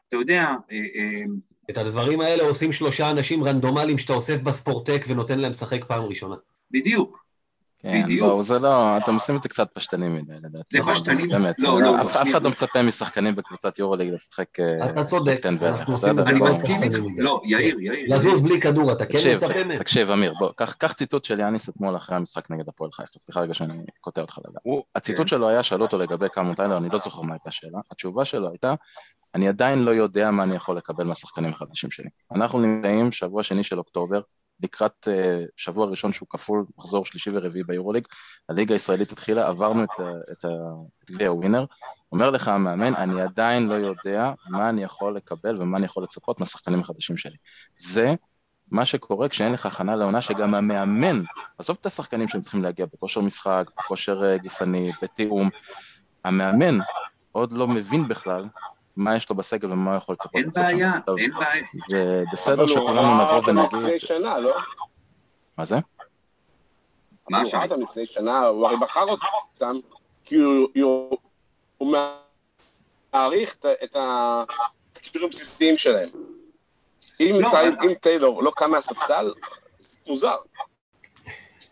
אתה 0.08 0.16
יודע... 0.16 0.42
אה, 0.70 0.76
אה, 0.94 1.24
את 1.70 1.78
הדברים 1.78 2.20
האלה 2.20 2.42
עושים 2.42 2.72
שלושה 2.72 3.10
אנשים 3.10 3.44
רנדומליים 3.44 3.98
שאתה 3.98 4.12
אוסף 4.12 4.40
בספורטק 4.40 5.04
ונותן 5.08 5.38
להם 5.38 5.50
לשחק 5.50 5.84
פעם 5.84 6.02
ראשונה. 6.02 6.36
בדיוק. 6.70 7.23
כן, 7.84 8.02
בדיוק. 8.02 8.28
בואו, 8.28 8.42
זה 8.42 8.58
לא, 8.58 8.96
אתם 8.96 9.14
עושים 9.14 9.36
את 9.36 9.42
זה 9.42 9.48
קצת 9.48 9.68
פשטני 9.72 10.08
מדי, 10.08 10.32
לדעתי. 10.42 10.76
זה 10.76 10.82
פשטני, 10.92 11.26
באמת. 11.26 11.54
לא, 11.58 11.82
לא, 11.82 12.00
אף 12.00 12.22
אחד 12.22 12.42
לא 12.42 12.50
מצפה 12.50 12.82
משחקנים 12.82 13.36
בקבוצת 13.36 13.78
יורוליג 13.78 14.12
לשחק... 14.14 14.60
אה, 14.60 14.90
אתה 14.90 15.04
צודק, 15.04 15.40
אנחנו 15.46 15.94
עושים 15.94 16.18
את 16.20 16.24
זה. 16.24 16.30
אני 16.30 16.40
מסכים 16.40 16.82
איתך, 16.82 16.98
לא, 17.18 17.40
יאיר, 17.44 17.80
יאיר. 17.80 18.14
לזוז 18.14 18.40
בלי 18.40 18.60
כדור, 18.60 18.92
אתה 18.92 19.06
כן 19.06 19.18
מצפה 19.34 19.64
מהם. 19.64 19.78
תקשיב, 19.78 20.10
אמיר, 20.10 20.34
בוא, 20.38 20.50
קח 20.56 20.92
ציטוט 20.92 21.24
של 21.24 21.40
יאניס 21.40 21.68
אתמול 21.68 21.96
אחרי 21.96 22.16
המשחק 22.16 22.50
נגד 22.50 22.68
הפועל 22.68 22.92
חיפה, 22.92 23.18
סליחה 23.18 23.40
רגע 23.40 23.54
שאני 23.54 23.82
קוטע 24.00 24.20
אותך 24.20 24.38
רגע. 24.48 24.80
הציטוט 24.94 25.20
כן. 25.22 25.26
שלו 25.26 25.48
היה, 25.48 25.62
שאלו 25.62 25.84
אותו 25.84 25.98
לגבי 25.98 26.26
כמה 26.32 26.54
טיילר, 26.54 26.76
אני 26.76 26.88
לא 26.88 26.98
זוכר 26.98 27.22
מה 27.22 27.34
הייתה 27.34 27.48
השאלה, 27.48 27.78
התשובה 27.90 28.24
שלו 28.24 28.50
הייתה, 28.50 28.74
אני 29.34 29.48
עדיין 29.48 29.78
לא 29.78 29.90
יודע 29.90 30.30
מה 30.30 30.42
אני 30.42 30.56
יכול 30.56 30.76
לקבל 30.76 31.04
מהשחקנים 31.04 31.50
החדשים 31.50 31.90
שלי. 31.90 32.08
אנחנו 32.34 32.58
נמצאים 32.60 33.12
שבוע 33.12 33.42
שני 33.42 33.62
של 33.62 33.78
אוקטובר, 33.78 34.20
לקראת 34.62 35.08
uh, 35.08 35.46
שבוע 35.56 35.86
ראשון 35.86 36.12
שהוא 36.12 36.28
כפול, 36.30 36.64
מחזור 36.78 37.04
שלישי 37.04 37.30
ורביעי 37.32 37.64
ביורוליג, 37.64 38.06
הליגה 38.48 38.74
הישראלית 38.74 39.12
התחילה, 39.12 39.48
עברנו 39.48 39.84
את, 39.84 40.00
את, 40.32 40.44
את 40.44 41.10
גביע 41.10 41.28
הווינר, 41.28 41.64
אומר 42.12 42.30
לך 42.30 42.48
המאמן, 42.48 42.94
אני 42.94 43.22
עדיין 43.22 43.68
לא 43.68 43.74
יודע 43.74 44.32
מה 44.48 44.68
אני 44.68 44.82
יכול 44.84 45.16
לקבל 45.16 45.62
ומה 45.62 45.78
אני 45.78 45.84
יכול 45.84 46.02
לצפות 46.02 46.40
מהשחקנים 46.40 46.80
החדשים 46.80 47.16
שלי. 47.16 47.36
זה 47.76 48.14
מה 48.70 48.84
שקורה 48.84 49.28
כשאין 49.28 49.52
לך 49.52 49.66
הכנה 49.66 49.96
לעונה 49.96 50.20
שגם 50.20 50.54
המאמן, 50.54 51.22
עזוב 51.58 51.76
את 51.80 51.86
השחקנים 51.86 52.28
שהם 52.28 52.40
צריכים 52.40 52.62
להגיע 52.62 52.86
בכושר 52.92 53.20
משחק, 53.20 53.64
בכושר 53.78 54.22
uh, 54.22 54.42
גופני, 54.42 54.90
בתיאום, 55.02 55.50
המאמן 56.24 56.78
עוד 57.32 57.52
לא 57.52 57.68
מבין 57.68 58.08
בכלל 58.08 58.44
מה 58.96 59.16
יש 59.16 59.30
לו 59.30 59.36
בסגל 59.36 59.72
ומה 59.72 59.90
הוא 59.90 59.98
יכול 59.98 60.12
לצפות. 60.12 60.34
אין 60.34 60.50
בעיה, 60.50 60.92
אין 61.18 61.30
בעיה. 61.34 61.64
זה 61.90 62.22
בסדר 62.32 62.66
שכולנו 62.66 63.24
נבוא 63.24 63.50
ונגיד... 63.50 63.72
לפני 63.72 63.98
שנה, 63.98 64.38
לא? 64.38 64.56
מה 65.58 65.64
זה? 65.64 65.76
מה 67.30 67.40
הוא 67.42 67.50
ראה 67.52 67.64
אותם 67.64 67.80
לפני 67.80 68.06
שנה, 68.06 68.38
הוא 68.38 68.66
הרי 68.66 68.76
בחר 68.76 69.06
אותם, 69.08 69.76
כי 70.24 70.36
הוא 71.78 71.96
מעריך 73.12 73.56
את 73.84 73.96
הקישורים 73.96 75.28
הבסיסיים 75.28 75.76
שלהם. 75.78 76.08
אם 77.20 77.38
לא, 77.40 77.94
טיילור 78.00 78.42
לא 78.42 78.52
קם 78.56 78.70
מהספסל, 78.70 79.32
זה 79.78 79.90
מוזר. 80.06 80.36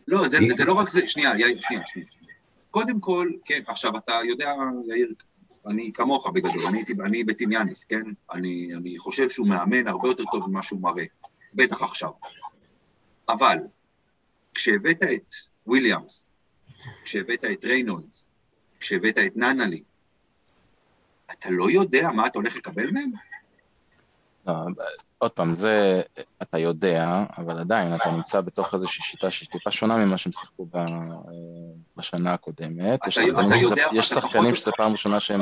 לא, 0.09 0.29
זה 0.29 0.65
לא 0.65 0.73
רק 0.73 0.89
זה, 0.89 1.09
שנייה, 1.09 1.31
יאיר, 1.39 1.61
שנייה, 1.61 1.83
שנייה. 1.87 2.09
קודם 2.71 3.01
כל, 3.01 3.29
כן, 3.45 3.61
עכשיו 3.67 3.97
אתה 3.97 4.21
יודע, 4.25 4.55
יאיר, 4.87 5.13
אני 5.67 5.93
כמוך 5.95 6.27
בגדול, 6.27 6.67
אני, 6.67 6.85
אני 7.05 7.25
ב 7.25 7.30
team 7.30 7.52
יאניס, 7.52 7.85
כן? 7.85 8.03
אני, 8.33 8.71
אני 8.75 8.99
חושב 8.99 9.31
שהוא 9.31 9.49
מאמן 9.49 9.89
הרבה 9.89 10.09
יותר 10.09 10.25
טוב 10.33 10.51
ממה 10.51 10.63
שהוא 10.63 10.81
מראה, 10.81 11.05
בטח 11.55 11.83
עכשיו. 11.83 12.11
אבל 13.29 13.59
כשהבאת 14.55 15.03
את 15.03 15.35
וויליאמס, 15.67 16.37
כשהבאת 17.05 17.45
את 17.53 17.65
ריינולדס, 17.65 18.31
כשהבאת 18.81 19.19
את 19.27 19.37
ננלי, 19.37 19.83
אתה 21.33 21.51
לא 21.51 21.71
יודע 21.71 22.11
מה 22.11 22.27
אתה 22.27 22.39
הולך 22.39 22.57
לקבל 22.57 22.91
מהם? 22.91 23.13
לא, 24.47 24.55
עוד 25.19 25.31
פעם, 25.31 25.55
זה 25.55 26.03
אתה 26.43 26.59
יודע, 26.59 27.25
אבל 27.39 27.59
עדיין 27.59 27.95
אתה 27.95 28.11
נמצא 28.11 28.41
בתוך 28.41 28.75
איזושהי 28.75 29.05
שיטה 29.05 29.31
שהיא 29.31 29.49
טיפה 29.49 29.71
שונה 29.71 29.97
ממה 29.97 30.19
שהם 30.19 30.33
שיחקו 30.33 30.67
בשנה 31.97 32.35
הקודמת. 32.35 33.01
יש 33.07 33.15
שחקנים, 33.15 33.65
שזה, 33.65 33.75
יש 33.93 34.09
שחקנים 34.09 34.55
שזה 34.55 34.71
פעם 34.77 34.93
ראשונה 34.93 35.21
שהם 35.21 35.41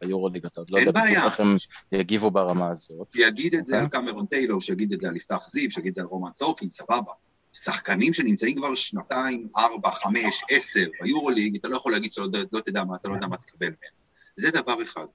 ביורוליג, 0.00 0.46
אתה 0.46 0.60
עוד 0.60 0.70
לא 0.70 0.78
יודע 0.78 1.00
איך 1.26 1.40
הם 1.40 1.56
יגיבו 1.92 2.30
ברמה 2.30 2.68
הזאת. 2.68 3.12
שיגיד 3.12 3.54
את 3.54 3.66
זה 3.66 3.80
על 3.80 3.88
קמרון 3.88 4.26
טיילור, 4.26 4.60
שיגיד 4.60 4.92
את 4.92 5.00
זה 5.00 5.08
על 5.08 5.16
יפתח 5.16 5.48
זיו, 5.48 5.70
שיגיד 5.70 5.88
את 5.88 5.94
זה 5.94 6.00
על 6.00 6.06
רומן 6.06 6.30
סורקין, 6.34 6.70
סבבה. 6.70 7.12
שחקנים 7.52 8.12
שנמצאים 8.12 8.56
כבר 8.56 8.74
שנתיים, 8.74 9.48
ארבע, 9.56 9.90
חמש, 9.90 10.44
עשר 10.50 10.84
ביורוליג, 11.02 11.56
אתה 11.56 11.68
לא 11.68 11.76
יכול 11.76 11.92
להגיד 11.92 12.12
שאתה 12.12 12.26
לא, 12.32 12.44
לא 12.52 12.60
תדע 12.60 12.84
מה, 12.84 12.96
אתה 12.96 13.08
לא 13.08 13.14
יודע 13.14 13.26
מה 13.26 13.36
תקבל 13.36 13.66
מהם. 13.66 13.92
זה 14.36 14.50
דבר 14.50 14.82
אחד. 14.82 15.06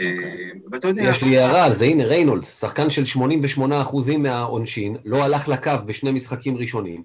אה, 0.00 0.50
ואתה 0.72 0.88
יודע... 0.88 1.02
יש 1.02 1.22
לי 1.22 1.38
הערה 1.38 1.64
על 1.64 1.74
זה, 1.74 1.84
הנה 1.84 2.04
ריינולדס, 2.04 2.60
שחקן 2.60 2.90
של 2.90 3.02
88% 3.18 4.18
מהעונשין, 4.18 4.96
לא 5.04 5.24
הלך 5.24 5.48
לקו 5.48 5.70
בשני 5.86 6.12
משחקים 6.12 6.56
ראשונים. 6.56 7.04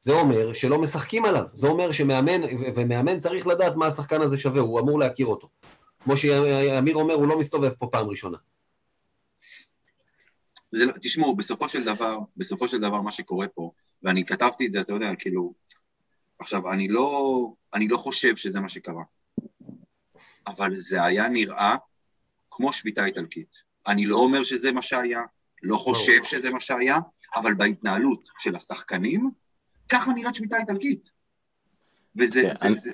זה 0.00 0.12
אומר 0.12 0.52
שלא 0.52 0.78
משחקים 0.78 1.24
עליו, 1.24 1.44
זה 1.52 1.66
אומר 1.66 1.92
שמאמן, 1.92 2.40
ומאמן 2.74 3.18
צריך 3.18 3.46
לדעת 3.46 3.76
מה 3.76 3.86
השחקן 3.86 4.20
הזה 4.20 4.38
שווה, 4.38 4.60
הוא 4.60 4.80
אמור 4.80 4.98
להכיר 4.98 5.26
אותו. 5.26 5.48
כמו 6.04 6.16
שאמיר 6.16 6.96
אומר, 6.96 7.14
הוא 7.14 7.28
לא 7.28 7.38
מסתובב 7.38 7.70
פה 7.70 7.88
פעם 7.92 8.06
ראשונה. 8.06 8.38
זה, 10.72 10.84
לא, 10.86 10.92
תשמעו, 11.02 11.36
בסופו 11.36 11.68
של 11.68 11.84
דבר, 11.84 12.18
בסופו 12.36 12.68
של 12.68 12.80
דבר 12.80 13.00
מה 13.00 13.12
שקורה 13.12 13.48
פה, 13.48 13.70
ואני 14.02 14.24
כתבתי 14.24 14.66
את 14.66 14.72
זה, 14.72 14.80
אתה 14.80 14.92
יודע, 14.92 15.10
כאילו, 15.18 15.52
עכשיו, 16.38 16.72
אני 16.72 16.88
לא, 16.88 17.48
אני 17.74 17.88
לא 17.88 17.96
חושב 17.96 18.36
שזה 18.36 18.60
מה 18.60 18.68
שקרה, 18.68 19.02
אבל 20.46 20.74
זה 20.74 21.04
היה 21.04 21.28
נראה 21.28 21.76
כמו 22.54 22.72
שביתה 22.72 23.04
איטלקית. 23.04 23.62
אני 23.86 24.06
לא 24.06 24.16
אומר 24.16 24.42
שזה 24.42 24.72
מה 24.72 24.82
שהיה, 24.82 25.22
לא 25.62 25.76
חושב 25.76 26.24
שזה 26.24 26.50
מה 26.50 26.60
שהיה, 26.60 26.98
אבל 27.36 27.54
בהתנהלות 27.54 28.28
של 28.38 28.56
השחקנים, 28.56 29.30
ככה 29.88 30.12
נראית 30.12 30.34
שביתה 30.34 30.56
איטלקית. 30.56 31.10
וזה, 32.16 32.42
זה, 32.42 32.52
אני... 32.62 32.78
זה... 32.78 32.92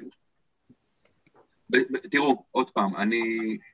ב, 1.71 1.77
ב, 1.77 1.97
תראו, 1.97 2.45
עוד 2.51 2.71
פעם, 2.71 2.97
אני, 2.97 3.23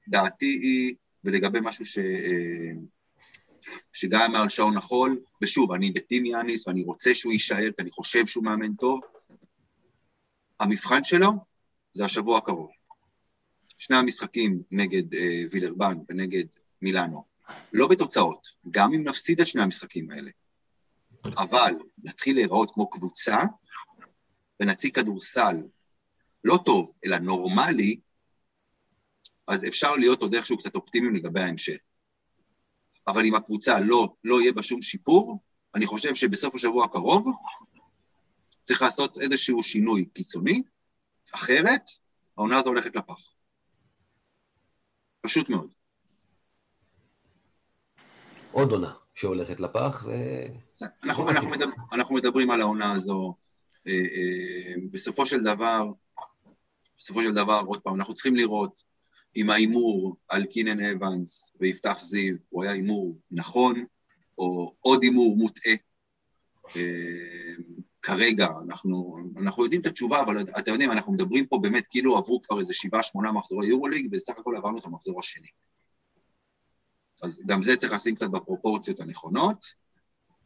דעתי 0.09 0.59
היא, 0.62 0.95
ולגבי 1.25 1.59
משהו 1.62 1.85
ש... 1.85 1.99
אה, 1.99 2.73
שגם 3.93 4.21
אמר 4.21 4.43
על 4.43 4.49
שעון 4.49 4.76
החול, 4.76 5.21
ושוב, 5.43 5.73
אני 5.73 5.91
בטים 5.91 6.26
יאניס 6.26 6.69
ואני 6.69 6.83
רוצה 6.83 7.14
שהוא 7.14 7.33
יישאר, 7.33 7.71
כי 7.76 7.83
אני 7.83 7.91
חושב 7.91 8.26
שהוא 8.26 8.45
מאמן 8.45 8.75
טוב, 8.75 9.00
המבחן 10.61 11.05
שלו 11.05 11.31
זה 11.95 12.05
השבוע 12.05 12.38
הקרוב. 12.38 12.71
שני 13.85 13.97
המשחקים 13.97 14.62
נגד 14.71 15.14
אה, 15.14 15.43
וילרבן 15.50 15.99
ונגד 16.09 16.45
מילאנו, 16.83 17.25
לא 17.73 17.88
בתוצאות, 17.88 18.49
גם 18.71 18.95
אם 18.95 19.05
נפסיד 19.09 19.41
את 19.41 19.47
שני 19.47 19.62
המשחקים 19.62 20.11
האלה, 20.11 20.31
אבל 21.25 21.75
נתחיל 21.99 22.37
להיראות 22.37 22.71
כמו 22.75 22.91
קבוצה 22.91 23.38
ונציג 24.61 24.95
כדורסל 24.95 25.57
לא 26.45 26.59
טוב, 26.64 26.93
אלא 27.05 27.19
נורמלי, 27.19 28.00
אז 29.47 29.64
אפשר 29.64 29.97
להיות 29.97 30.23
עוד 30.23 30.35
איכשהו 30.35 30.59
קצת 30.59 30.75
אופטימיים 30.75 31.14
לגבי 31.14 31.41
ההמשך. 31.41 31.79
אבל 33.07 33.25
אם 33.26 33.35
הקבוצה 33.35 33.81
לא, 33.81 34.14
לא 34.25 34.41
יהיה 34.41 34.53
בה 34.53 34.62
שום 34.62 34.83
שיפור, 34.83 35.43
אני 35.75 35.87
חושב 35.87 36.14
שבסוף 36.14 36.55
השבוע 36.55 36.85
הקרוב 36.85 37.26
צריך 38.62 38.83
לעשות 38.83 39.19
איזשהו 39.21 39.62
שינוי 39.62 40.05
קיצוני, 40.05 40.62
אחרת 41.35 41.83
העונה 42.38 42.59
הזו 42.59 42.69
הולכת 42.69 42.97
לפח. 42.97 43.35
פשוט 45.25 45.49
מאוד. 45.49 45.71
עוד 48.52 48.71
עונה 48.71 48.95
שהולכת 49.14 49.61
לפח, 49.61 50.04
ו... 50.07 50.12
אנחנו, 51.04 51.31
אנחנו, 51.31 51.50
מדבר, 51.50 51.73
אנחנו 51.93 52.14
מדברים 52.14 52.50
על 52.50 52.61
העונה 52.61 52.93
הזו. 52.93 53.35
אה, 53.87 53.93
אה, 53.93 54.75
בסופו 54.90 55.26
של 55.26 55.40
דבר, 55.40 55.90
בסופו 56.99 57.23
של 57.23 57.35
דבר, 57.35 57.62
עוד 57.66 57.81
פעם, 57.81 57.95
אנחנו 57.95 58.14
צריכים 58.14 58.37
לראות 58.37 58.83
אם 59.37 59.50
ההימור 59.50 60.16
על 60.28 60.45
קינן 60.45 60.85
אבנס 60.85 61.52
ויפתח 61.61 61.99
זיו 62.02 62.35
הוא 62.49 62.62
היה 62.62 62.73
הימור 62.73 63.19
נכון, 63.31 63.85
או 64.38 64.75
עוד 64.81 65.02
הימור 65.02 65.37
מוטעה. 65.37 65.75
אה, 66.76 67.54
כרגע, 68.04 68.49
אנחנו, 68.68 69.18
אנחנו 69.37 69.62
יודעים 69.62 69.80
את 69.80 69.87
התשובה, 69.87 70.20
אבל 70.20 70.42
אתם 70.58 70.73
יודעים, 70.73 70.92
אנחנו 70.92 71.12
מדברים 71.12 71.46
פה 71.46 71.58
באמת 71.62 71.84
כאילו 71.90 72.18
עברו 72.18 72.42
כבר 72.42 72.61
איזה 72.61 72.75
שבעה, 72.75 73.02
שמונה 73.02 73.32
מחזורי 73.32 73.66
יורוליג, 73.66 74.06
ובסך 74.06 74.38
הכל 74.38 74.56
עברנו 74.56 74.78
את 74.78 74.84
המחזור 74.84 75.18
השני. 75.18 75.49
אז 77.23 77.40
גם 77.46 77.62
זה 77.62 77.76
צריך 77.76 77.92
לשים 77.92 78.14
קצת 78.14 78.30
בפרופורציות 78.30 79.00
הנכונות. 79.00 79.66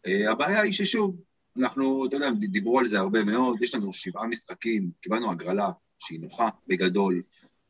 אה, 0.07 0.33
הבעיה 0.33 0.61
היא 0.61 0.73
ששוב, 0.73 1.17
אנחנו, 1.57 2.07
אתה 2.07 2.17
יודע, 2.17 2.31
דיברו 2.31 2.79
על 2.79 2.87
זה 2.87 2.99
הרבה 2.99 3.25
מאוד, 3.25 3.63
יש 3.63 3.75
לנו 3.75 3.93
שבעה 3.93 4.27
משחקים, 4.27 4.91
קיבלנו 5.01 5.31
הגרלה 5.31 5.71
שהיא 5.99 6.21
נוחה 6.21 6.49
בגדול, 6.67 7.23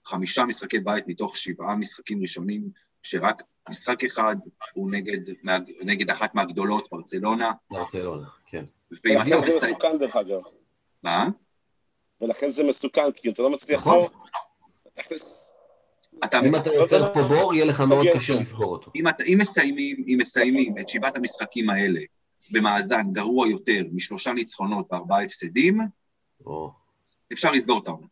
חמישה 0.04 0.44
משחקי 0.44 0.80
בית 0.80 1.08
מתוך 1.08 1.36
שבעה 1.36 1.76
משחקים 1.76 2.22
ראשונים, 2.22 2.70
שרק 3.02 3.42
משחק 3.68 4.04
אחד 4.04 4.36
הוא 4.74 4.90
נגד, 4.90 5.20
נגד 5.80 6.10
אחת 6.10 6.34
מהגדולות, 6.34 6.88
ברצלונה. 6.92 7.52
ברצלונה, 7.70 8.26
כן. 8.46 8.64
ואם 8.90 9.22
אתה 9.22 9.38
מסתכל... 9.38 9.60
זה 9.60 9.68
מסוכן 9.68 9.98
דרך 9.98 10.16
אגב. 10.16 10.40
מה? 11.02 11.28
ולכן 12.20 12.50
זה 12.50 12.64
מסוכן, 12.64 13.12
כי 13.12 13.30
אתה 13.30 13.42
לא 13.42 13.50
מצליח 13.50 13.80
נכון. 13.80 14.06
אתה... 16.24 16.40
אם 16.40 16.56
אתה 16.56 16.72
יוצר 16.72 17.14
פה 17.14 17.22
בור, 17.22 17.54
יהיה 17.54 17.64
לך 17.64 17.80
מאוד 17.80 18.06
קשה 18.14 18.34
לסגור 18.34 18.72
אותו. 18.72 18.90
אם 19.26 19.38
מסיימים, 19.38 20.04
אם 20.08 20.18
מסיימים 20.20 20.78
את 20.78 20.88
שבעת 20.88 21.16
המשחקים 21.16 21.70
האלה 21.70 22.00
במאזן 22.50 23.12
גרוע 23.12 23.48
יותר 23.48 23.82
משלושה 23.92 24.32
ניצחונות 24.32 24.86
וארבעה 24.92 25.22
הפסדים, 25.22 25.78
אפשר 27.32 27.52
לסגור 27.52 27.78
את 27.82 27.88
העונה. 27.88 28.06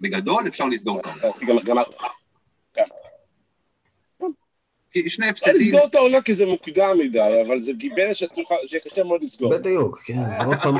בגדול 0.00 0.48
אפשר 0.48 0.66
לסגור 0.66 1.00
את 1.00 1.06
העונה. 1.06 1.82
שני 5.08 5.28
הפסדים... 5.28 5.56
לסגור 5.56 5.86
את 5.86 5.94
העונה 5.94 6.22
כי 6.22 6.34
זה 6.34 6.46
מוקדם 6.46 6.98
מדי, 6.98 7.42
אבל 7.46 7.60
זה 7.60 7.72
גיבן 7.72 8.14
שקשה 8.66 9.04
מאוד 9.04 9.22
לסגור. 9.22 9.58
בדיוק, 9.58 10.02
כן. 10.04 10.18
עוד 10.46 10.56
פעם 10.62 10.74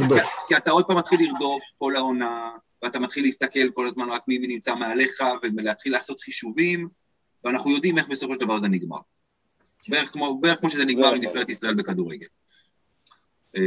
לרדוף. 0.00 0.20
כי 0.48 0.56
אתה 0.56 0.70
עוד 0.70 0.84
פעם 0.84 0.98
מתחיל 0.98 1.20
לרדוף 1.20 1.62
כל 1.78 1.96
העונה, 1.96 2.50
ואתה 2.82 2.98
מתחיל 2.98 3.22
להסתכל 3.22 3.70
כל 3.74 3.86
הזמן 3.86 4.10
רק 4.10 4.22
מי 4.28 4.38
נמצא 4.38 4.74
מעליך, 4.74 5.22
ולהתחיל 5.56 5.92
לעשות 5.92 6.20
חישובים, 6.20 6.88
ואנחנו 7.44 7.70
יודעים 7.70 7.98
איך 7.98 8.08
בסופו 8.08 8.32
של 8.32 8.40
דבר 8.40 8.58
זה 8.58 8.68
נגמר. 8.68 8.98
בערך 9.88 10.12
כמו, 10.12 10.38
בערך 10.40 10.60
כמו 10.60 10.70
שזה 10.70 10.84
נגמר 10.84 11.14
עם 11.14 11.20
נבחרת 11.20 11.50
ישראל 11.50 11.74
בכדורגל. 11.74 12.26
אה, 13.56 13.62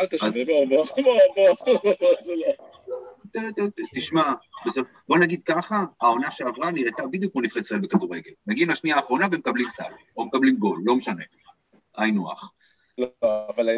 אל 0.00 0.06
תשווה, 0.06 0.44
בוא, 0.46 0.66
בוא, 0.68 0.86
בוא, 1.66 1.78
בוא, 2.00 2.12
זה 2.20 2.32
לא... 2.36 2.77
תשמע, 3.94 4.32
בוא 5.08 5.18
נגיד 5.18 5.40
ככה, 5.44 5.84
העונה 6.00 6.30
שעברה 6.30 6.70
נראתה 6.70 7.06
בדיוק 7.06 7.32
כמו 7.32 7.40
נבחרת 7.42 7.62
ישראל 7.62 7.80
בכדורגל. 7.80 8.30
מגיעים 8.46 8.70
לשנייה 8.70 8.96
האחרונה 8.96 9.26
ומקבלים 9.32 9.68
סל, 9.68 9.92
או 10.16 10.24
מקבלים 10.26 10.56
גול, 10.56 10.80
לא 10.84 10.96
משנה. 10.96 11.24
היינו 11.96 12.32
הך. 12.32 12.50
לא, 12.98 13.06
אבל 13.56 13.68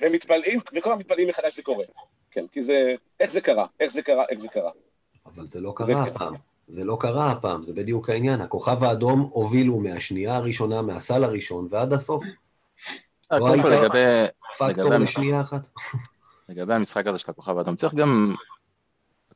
הם 0.00 0.12
מתפלאים, 0.12 0.60
וכל 0.76 0.92
המתפלאים 0.92 1.28
מחדש 1.28 1.56
זה 1.56 1.62
קורה. 1.62 1.84
כן, 2.30 2.46
כי 2.52 2.62
זה, 2.62 2.94
איך 3.20 3.30
זה 3.30 3.40
קרה, 3.40 3.66
איך 3.80 3.92
זה 3.92 4.02
קרה, 4.02 4.24
איך 4.30 4.40
זה 4.40 4.48
קרה. 4.48 4.70
אבל 5.26 5.48
זה 5.48 5.60
לא 5.60 5.72
קרה 5.76 6.02
הפעם. 6.02 6.34
זה 6.66 6.84
לא 6.84 6.96
קרה 7.00 7.32
הפעם, 7.32 7.62
זה 7.62 7.74
בדיוק 7.74 8.10
העניין. 8.10 8.40
הכוכב 8.40 8.84
האדום 8.84 9.30
הובילו 9.32 9.78
מהשנייה 9.78 10.36
הראשונה, 10.36 10.82
מהסל 10.82 11.24
הראשון 11.24 11.68
ועד 11.70 11.92
הסוף. 11.92 12.24
אה, 13.32 13.38
לא 13.38 13.52
הייתה 13.52 14.26
פקטור 14.58 14.94
לשנייה 14.94 15.40
אחת. 15.40 15.68
לגבי 16.48 16.74
המשחק 16.74 17.06
הזה 17.06 17.18
של 17.18 17.30
הכוכב 17.30 17.58
האדום, 17.58 17.76
צריך 17.76 17.94
גם 17.94 18.34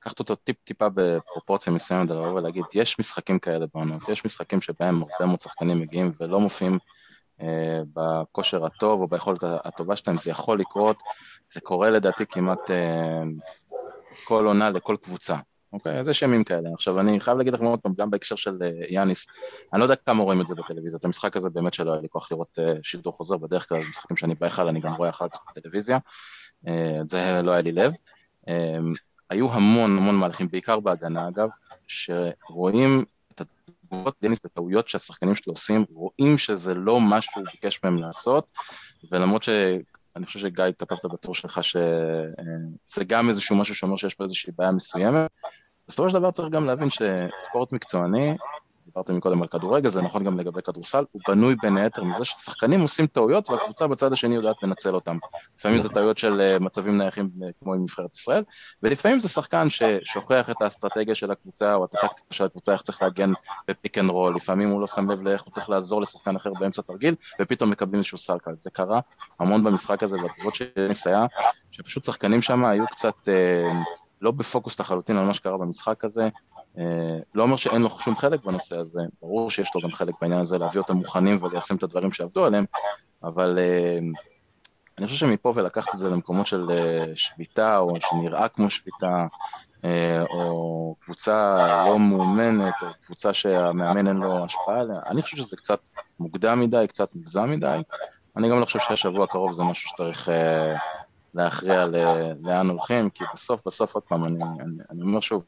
לקחת 0.07 0.19
אותו 0.19 0.35
טיפ-טיפה 0.35 0.89
בפרופורציה 0.95 1.73
מסוימת, 1.73 2.11
לבוא 2.11 2.33
ולהגיד, 2.33 2.65
יש 2.75 2.99
משחקים 2.99 3.39
כאלה 3.39 3.67
בעונות, 3.75 4.09
יש 4.09 4.25
משחקים 4.25 4.61
שבהם 4.61 5.03
הרבה 5.03 5.27
מאוד 5.27 5.41
שחקנים 5.41 5.81
מגיעים 5.81 6.11
ולא 6.21 6.41
מופיעים 6.41 6.79
אה, 7.41 7.81
בכושר 7.93 8.65
הטוב 8.67 9.01
או 9.01 9.09
ביכולת 9.09 9.45
הטובה 9.45 9.97
שלהם, 9.97 10.19
זה 10.19 10.31
יכול 10.31 10.61
לקרות, 10.61 10.97
זה 11.53 11.61
קורה 11.61 11.91
לדעתי 11.91 12.27
כמעט 12.27 12.71
אה, 12.71 13.23
כל 14.25 14.47
עונה 14.47 14.71
לכל 14.71 14.97
קבוצה. 15.03 15.37
אוקיי? 15.73 15.99
אז 15.99 16.09
יש 16.09 16.23
ימים 16.23 16.45
כאלה. 16.45 16.69
עכשיו, 16.75 17.01
אני 17.01 17.21
חייב 17.21 17.39
להגיד 17.39 17.55
לכם 17.55 17.65
עוד 17.65 17.81
פעם, 17.81 17.93
גם 17.99 18.11
בהקשר 18.11 18.37
של 18.37 18.59
אה, 18.63 18.71
יאניס, 18.89 19.27
אני 19.73 19.81
לא 19.81 19.85
יודע 19.85 19.97
כמה 19.97 20.23
רואים 20.23 20.41
את 20.41 20.47
זה 20.47 20.55
בטלוויזיה, 20.55 20.99
את 20.99 21.05
המשחק 21.05 21.37
הזה 21.37 21.51
באמת 21.51 21.75
שלא 21.75 21.93
היה 21.93 22.01
לי 22.01 22.09
כוח 22.09 22.33
לראות 22.33 22.59
אה, 22.59 22.75
שידור 22.83 23.13
חוזר, 23.13 23.37
בדרך 23.37 23.69
כלל 23.69 23.79
משחקים 23.91 24.17
שאני 24.17 24.35
בהיכל 24.35 24.69
אני 24.69 24.81
גם 24.81 24.95
רואה 24.95 25.09
אחר 25.09 25.29
כך 25.29 25.41
בטלוויזיה, 25.57 25.99
את 27.01 27.09
זה 27.09 27.41
לא 27.43 27.51
היה 27.51 27.63
לי 27.63 27.73
לב. 27.73 27.93
היו 29.35 29.53
המון 29.53 29.97
המון 29.97 30.15
מהלכים, 30.15 30.49
בעיקר 30.49 30.81
בהגנה 30.81 31.29
אגב, 31.29 31.49
שרואים 31.87 33.05
את 33.35 33.41
התגובות 33.41 34.15
יאניס 34.23 34.39
וטעויות 34.45 34.89
שהשחקנים 34.89 35.35
שלו 35.35 35.53
עושים, 35.53 35.85
רואים 35.93 36.39
שזה 36.39 36.75
לא 36.75 37.01
מה 37.01 37.21
שהוא 37.21 37.45
ביקש 37.53 37.81
מהם 37.85 37.99
לעשות, 37.99 38.53
ולמרות 39.13 39.43
ש... 39.43 39.49
אני 40.17 40.27
חושב 40.27 40.39
שגיא 40.39 40.65
כתבת 40.79 41.07
בטור 41.07 41.35
שלך 41.35 41.61
שזה 41.65 43.05
גם 43.07 43.29
איזשהו 43.29 43.57
משהו 43.57 43.75
שאומר 43.75 43.97
שיש 43.97 44.15
פה 44.15 44.25
איזושהי 44.25 44.53
בעיה 44.57 44.73
מסוימת, 44.73 45.31
בסופו 45.89 46.09
של 46.09 46.15
דבר 46.15 46.31
צריך 46.31 46.49
גם 46.49 46.65
להבין 46.65 46.89
שספורט 46.91 47.73
מקצועני, 47.73 48.37
דיברתם 48.95 49.17
מקודם 49.17 49.43
על 49.43 49.49
כדורגל, 49.49 49.89
זה 49.89 50.03
נכון 50.03 50.25
גם 50.25 50.39
לגבי 50.39 50.63
כדורסל, 50.63 51.05
הוא 51.13 51.23
בנוי 51.29 51.57
בין 51.63 51.77
היתר 51.77 52.05
מזה 52.05 52.25
ששחקנים 52.25 52.81
עושים 52.81 53.07
טעויות 53.07 53.51
והקבוצה 53.51 53.87
בצד 53.87 54.13
השני 54.13 54.35
יודעת 54.35 54.57
לנצל 54.63 54.95
אותם. 54.95 55.19
לפעמים 55.59 55.79
זה 55.79 55.89
טעויות 55.89 56.19
של 56.19 56.41
אה, 56.41 56.59
מצבים 56.59 56.99
נייחים 56.99 57.31
אה, 57.43 57.49
כמו 57.63 57.75
עם 57.75 57.83
נבחרת 57.83 58.15
ישראל, 58.15 58.43
ולפעמים 58.83 59.21
זה 59.21 59.29
שחקן 59.29 59.67
ששוכח 59.71 60.51
את 60.51 60.63
האסטרטגיה 60.63 61.15
של 61.15 61.31
הקבוצה 61.31 61.75
או 61.75 61.85
את 61.85 61.95
הטקטיקה 61.95 62.35
של 62.35 62.45
הקבוצה, 62.45 62.73
איך 62.73 62.83
צריך 62.83 63.03
להגן 63.03 63.33
ב 63.69 63.75
pick 63.75 63.99
and 63.99 64.11
roll, 64.11 64.37
לפעמים 64.37 64.71
הוא 64.71 64.81
לא 64.81 64.87
שם 64.87 65.11
לב 65.11 65.23
לאיך 65.23 65.43
הוא 65.43 65.53
צריך 65.53 65.71
לעזור 65.71 66.03
לשחקן 66.03 66.37
אחר 66.37 66.51
באמצע 66.61 66.83
תרגיל, 66.83 67.15
ופתאום 67.41 67.71
מקבלים 67.71 67.99
איזשהו 67.99 68.19
סל 68.19 68.34
קל. 68.34 68.57
זה 68.57 68.71
קרה 68.71 69.01
המון 69.41 69.65
במשחק 69.65 70.03
הזה, 70.03 70.17
והתגובות 70.23 70.55
של 70.55 70.65
ניסיה, 70.89 71.27
שפשוט 71.71 72.05
שחקנים 72.05 72.43
שם 72.43 72.65
היו 72.65 72.87
קצת... 72.87 73.29
אה, 73.29 73.73
לא 74.21 74.31
בפוקוס 74.31 74.81
לחלוטין 74.81 75.17
על 75.17 75.25
מה 75.25 75.35
שקרה 75.35 75.59
במשחק 75.59 76.05
הזה, 76.05 76.29
לא 77.35 77.43
אומר 77.43 77.57
שאין 77.57 77.83
לו 77.83 77.91
שום 77.91 78.17
חלק 78.17 78.45
בנושא 78.45 78.77
הזה, 78.77 79.01
ברור 79.23 79.51
שיש 79.51 79.71
לו 79.75 79.81
גם 79.81 79.93
חלק 79.93 80.15
בעניין 80.21 80.41
הזה 80.41 80.59
להביא 80.59 80.81
אותם 80.81 80.97
מוכנים 80.97 81.37
וליישם 81.41 81.77
את 81.77 81.83
הדברים 81.83 82.13
שעבדו 82.13 82.45
עליהם, 82.45 82.65
אבל 83.23 83.59
אה, 83.59 83.99
אני 84.99 85.07
חושב 85.07 85.19
שמפה 85.19 85.53
ולקחת 85.55 85.95
את 85.95 85.99
זה 85.99 86.11
למקומות 86.11 86.47
של 86.47 86.71
אה, 86.71 87.05
שביתה, 87.15 87.79
או 87.79 87.95
שנראה 88.01 88.49
כמו 88.49 88.71
שביתה, 88.71 89.27
או 90.31 90.95
קבוצה 91.01 91.67
לא 91.87 91.99
מאומנת, 91.99 92.75
או 92.83 92.87
קבוצה 93.07 93.33
שהמאמן 93.33 94.07
אין 94.07 94.17
לו 94.17 94.45
השפעה 94.45 94.81
עליה, 94.81 95.01
אני 95.07 95.23
חושב 95.23 95.37
שזה 95.37 95.57
קצת 95.57 95.89
מוקדם 96.21 96.61
מדי, 96.61 96.85
קצת 96.89 97.15
מוגזם 97.15 97.51
מדי. 97.51 97.79
אני 98.37 98.51
גם 98.51 98.61
לא 98.61 98.65
חושב 98.65 98.79
שהשבוע 98.79 99.25
הקרוב 99.25 99.53
זה 99.53 99.63
משהו 99.63 99.91
שצריך 99.91 100.29
להכריע 101.35 101.85
לאן 102.43 102.69
הולכים, 102.71 103.11
כי 103.11 103.25
בסוף, 103.33 103.61
בסוף, 103.67 103.95
עוד 103.95 104.05
פעם, 104.05 104.25
אני, 104.25 104.45
אני, 104.61 104.83
אני 104.91 105.03
אומר 105.03 105.21
שוב, 105.21 105.45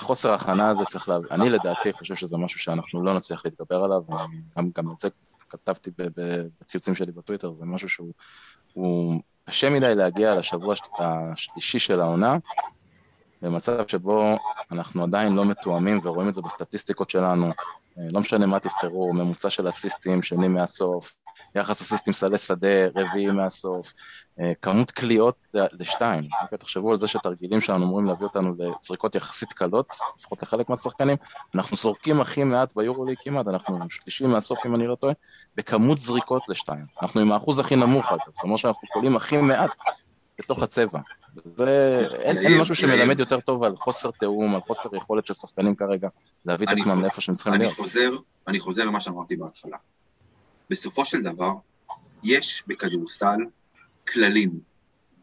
חוסר 0.00 0.30
ההכנה 0.30 0.70
הזה 0.70 0.84
צריך 0.84 1.08
להבין, 1.08 1.28
אני 1.30 1.50
לדעתי 1.50 1.92
חושב 1.92 2.14
שזה 2.14 2.36
משהו 2.36 2.60
שאנחנו 2.60 3.02
לא 3.04 3.14
נצליח 3.14 3.44
להתגבר 3.44 3.84
עליו, 3.84 4.02
גם, 4.58 4.70
גם 4.76 4.90
את 4.92 4.98
זה 4.98 5.08
כתבתי 5.50 5.90
בציוצים 6.60 6.94
שלי 6.94 7.12
בטוויטר, 7.12 7.52
זה 7.52 7.64
משהו 7.64 7.88
שהוא 7.88 8.12
קשה 9.44 9.70
מדי 9.70 9.94
להגיע 9.94 10.34
לשבוע 10.34 10.74
השלישי 10.98 11.78
של 11.78 12.00
העונה, 12.00 12.38
במצב 13.42 13.86
שבו 13.88 14.36
אנחנו 14.72 15.02
עדיין 15.02 15.34
לא 15.34 15.44
מתואמים 15.44 16.00
ורואים 16.04 16.28
את 16.28 16.34
זה 16.34 16.42
בסטטיסטיקות 16.42 17.10
שלנו, 17.10 17.50
לא 17.96 18.20
משנה 18.20 18.46
מה 18.46 18.60
תבחרו, 18.60 19.12
ממוצע 19.12 19.50
של 19.50 19.68
אסיסטים, 19.68 20.22
שני 20.22 20.48
מהסוף, 20.48 21.14
יחס 21.54 21.82
אסיסטים 21.82 22.12
סלי 22.12 22.38
שדה, 22.38 22.86
רביעי 22.94 23.30
מהסוף, 23.30 23.92
אה, 24.40 24.52
כמות 24.62 24.90
קליעות 24.90 25.46
לשתיים. 25.54 26.22
אוקיי, 26.42 26.58
תחשבו 26.58 26.90
על 26.90 26.96
זה 26.96 27.06
שתרגילים 27.06 27.60
שלנו 27.60 27.84
אמורים 27.84 28.06
להביא 28.06 28.26
אותנו 28.26 28.54
לזריקות 28.58 29.14
יחסית 29.14 29.52
קלות, 29.52 29.96
לפחות 30.18 30.42
לחלק 30.42 30.68
מהשחקנים, 30.68 31.16
אנחנו 31.54 31.76
זורקים 31.76 32.20
הכי 32.20 32.44
מעט 32.44 32.76
ביורולי 32.76 33.14
כמעט, 33.20 33.46
אנחנו 33.48 33.78
שלישים 33.90 34.30
מהסוף 34.30 34.66
אם 34.66 34.74
אני 34.74 34.86
לא 34.86 34.94
טועה, 34.94 35.12
בכמות 35.56 35.98
זריקות 35.98 36.42
לשתיים. 36.48 36.84
אנחנו 37.02 37.20
עם 37.20 37.32
האחוז 37.32 37.58
הכי 37.58 37.76
נמוך 37.76 38.12
אגב, 38.12 38.18
זאת 38.26 38.42
אומרת 38.42 38.58
שאנחנו 38.58 38.88
קולים 38.92 39.16
הכי 39.16 39.36
מעט 39.36 39.70
בתוך 40.38 40.62
הצבע. 40.62 41.00
ואין 41.56 42.60
משהו 42.60 42.74
שמלמד 42.74 43.20
יותר 43.20 43.40
טוב 43.40 43.64
על 43.64 43.76
חוסר 43.76 44.10
תיאום, 44.10 44.54
על 44.54 44.60
חוסר 44.60 44.96
יכולת 44.96 45.26
של 45.26 45.34
שחקנים 45.34 45.74
כרגע 45.74 46.08
להביא 46.44 46.66
את 46.66 46.72
עצמם 46.72 47.00
לאיפה 47.00 47.20
שהם 47.20 47.34
צריכים 47.34 47.52
להיות. 47.52 47.74
אני 48.48 48.60
חוזר 48.60 48.84
למה 48.84 49.00
שאמרתי 49.00 49.36
בהתחלה. 49.36 49.76
בסופו 50.70 51.04
של 51.04 51.22
דבר, 51.22 51.52
יש 52.22 52.64
בכדורסל 52.66 53.38
כללים. 54.08 54.60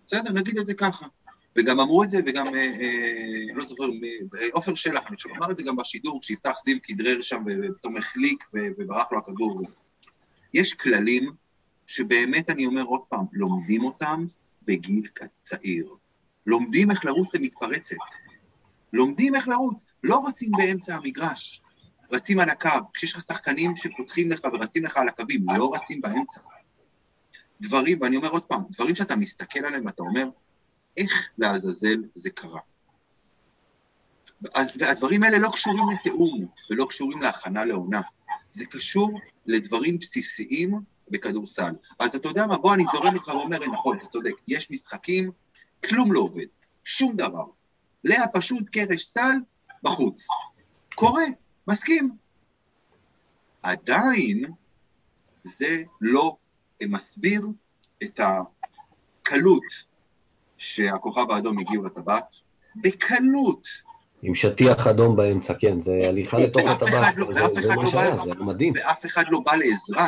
בסדר, 0.07 0.31
נגיד 0.31 0.57
את 0.57 0.65
זה 0.65 0.73
ככה. 0.73 1.05
וגם 1.55 1.79
אמרו 1.79 2.03
את 2.03 2.09
זה, 2.09 2.19
וגם, 2.25 2.47
אה, 2.47 2.71
אה, 2.81 3.53
לא 3.53 3.65
זוכר, 3.65 3.83
אה, 3.83 4.47
עופר 4.51 4.75
שלח, 4.75 5.07
אני 5.07 5.15
חושב, 5.15 5.29
אמר 5.29 5.51
את 5.51 5.57
זה 5.57 5.63
גם 5.63 5.75
בשידור, 5.75 6.21
כשיפתח 6.21 6.53
זיו 6.63 6.77
כדרר 6.83 7.21
שם 7.21 7.43
ופתאום 7.47 7.97
החליק 7.97 8.43
וברח 8.53 9.11
לו 9.11 9.17
הכדור. 9.17 9.61
יש 10.53 10.73
כללים 10.73 11.31
שבאמת, 11.87 12.49
אני 12.49 12.65
אומר 12.65 12.83
עוד 12.83 13.01
פעם, 13.09 13.25
לומדים 13.33 13.83
אותם 13.83 14.25
בגיל 14.65 15.07
צעיר. 15.41 15.95
לומדים 16.45 16.91
איך 16.91 17.05
לרוץ 17.05 17.35
למתפרצת. 17.35 17.95
לומדים 18.93 19.35
איך 19.35 19.47
לרוץ. 19.47 19.83
לא 20.03 20.27
רצים 20.27 20.51
באמצע 20.57 20.95
המגרש. 20.95 21.61
רצים 22.11 22.39
על 22.39 22.49
הקו, 22.49 22.69
כשיש 22.93 23.15
לך 23.15 23.21
שחקנים 23.21 23.75
שפותחים 23.75 24.31
לך 24.31 24.41
ורצים 24.53 24.83
לך 24.85 24.97
על 24.97 25.07
הקווים, 25.07 25.45
לא 25.57 25.71
רצים 25.73 26.01
באמצע. 26.01 26.41
דברים, 27.61 27.97
ואני 28.01 28.17
אומר 28.17 28.29
עוד 28.29 28.43
פעם, 28.43 28.63
דברים 28.71 28.95
שאתה 28.95 29.15
מסתכל 29.15 29.65
עליהם 29.65 29.85
ואתה 29.85 30.03
אומר, 30.03 30.29
איך 30.97 31.29
לעזאזל 31.37 32.03
זה 32.15 32.29
קרה? 32.29 32.59
אז, 34.53 34.71
והדברים 34.79 35.23
האלה 35.23 35.37
לא 35.37 35.49
קשורים 35.49 35.83
לתיאום 35.93 36.47
ולא 36.69 36.85
קשורים 36.85 37.21
להכנה 37.21 37.65
לעונה. 37.65 38.01
זה 38.51 38.65
קשור 38.65 39.19
לדברים 39.45 39.97
בסיסיים 39.97 40.79
בכדורסל. 41.09 41.71
אז 41.99 42.15
אתה 42.15 42.27
יודע 42.27 42.45
מה, 42.45 42.57
בוא, 42.57 42.73
אני 42.73 42.83
זורם 42.91 43.15
איתך 43.15 43.27
ואומר, 43.27 43.67
נכון, 43.67 43.97
אתה 43.97 44.05
צודק, 44.05 44.33
יש 44.47 44.71
משחקים, 44.71 45.31
כלום 45.85 46.13
לא 46.13 46.19
עובד, 46.19 46.45
שום 46.83 47.15
דבר. 47.15 47.45
לאה 48.03 48.27
פשוט 48.27 48.69
קרש 48.71 49.05
סל 49.05 49.35
בחוץ. 49.83 50.27
קורה, 50.95 51.23
מסכים. 51.67 52.11
עדיין 53.63 54.43
זה 55.43 55.67
לא 56.01 56.35
מסביר 56.83 57.41
את 58.03 58.19
הקלות 58.19 59.63
שהכוכב 60.57 61.31
האדום 61.31 61.59
הגיעו 61.59 61.83
לטבעת, 61.83 62.25
בקלות. 62.75 63.67
עם 64.21 64.35
שטיח 64.35 64.87
אדום 64.87 65.15
באמצע, 65.15 65.53
כן, 65.59 65.79
זה 65.79 65.99
הליכה 66.07 66.39
לתוך 66.39 66.61
ואף 66.65 66.81
הטבעת, 66.83 67.13
לא- 67.17 67.27
זה- 67.61 67.67
מה 67.75 67.83
לא 67.83 67.89
שהיה, 67.91 68.15
זה 68.17 68.23
היה 68.23 68.33
מדהים. 68.35 68.73
ואף 68.75 69.05
אחד 69.05 69.23
לא 69.29 69.39
בא 69.39 69.51
לעזרה. 69.55 70.07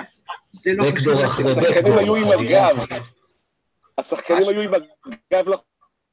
זה 0.51 0.73
לא 0.75 0.83
קשור. 0.95 1.13
השחקנים. 1.21 1.97
היו 1.97 2.15
עם 2.15 2.27
הגב. 2.39 2.77
השחקנים 3.97 4.49
היו 4.49 4.61
עם 4.61 4.71
הגב 5.33 5.45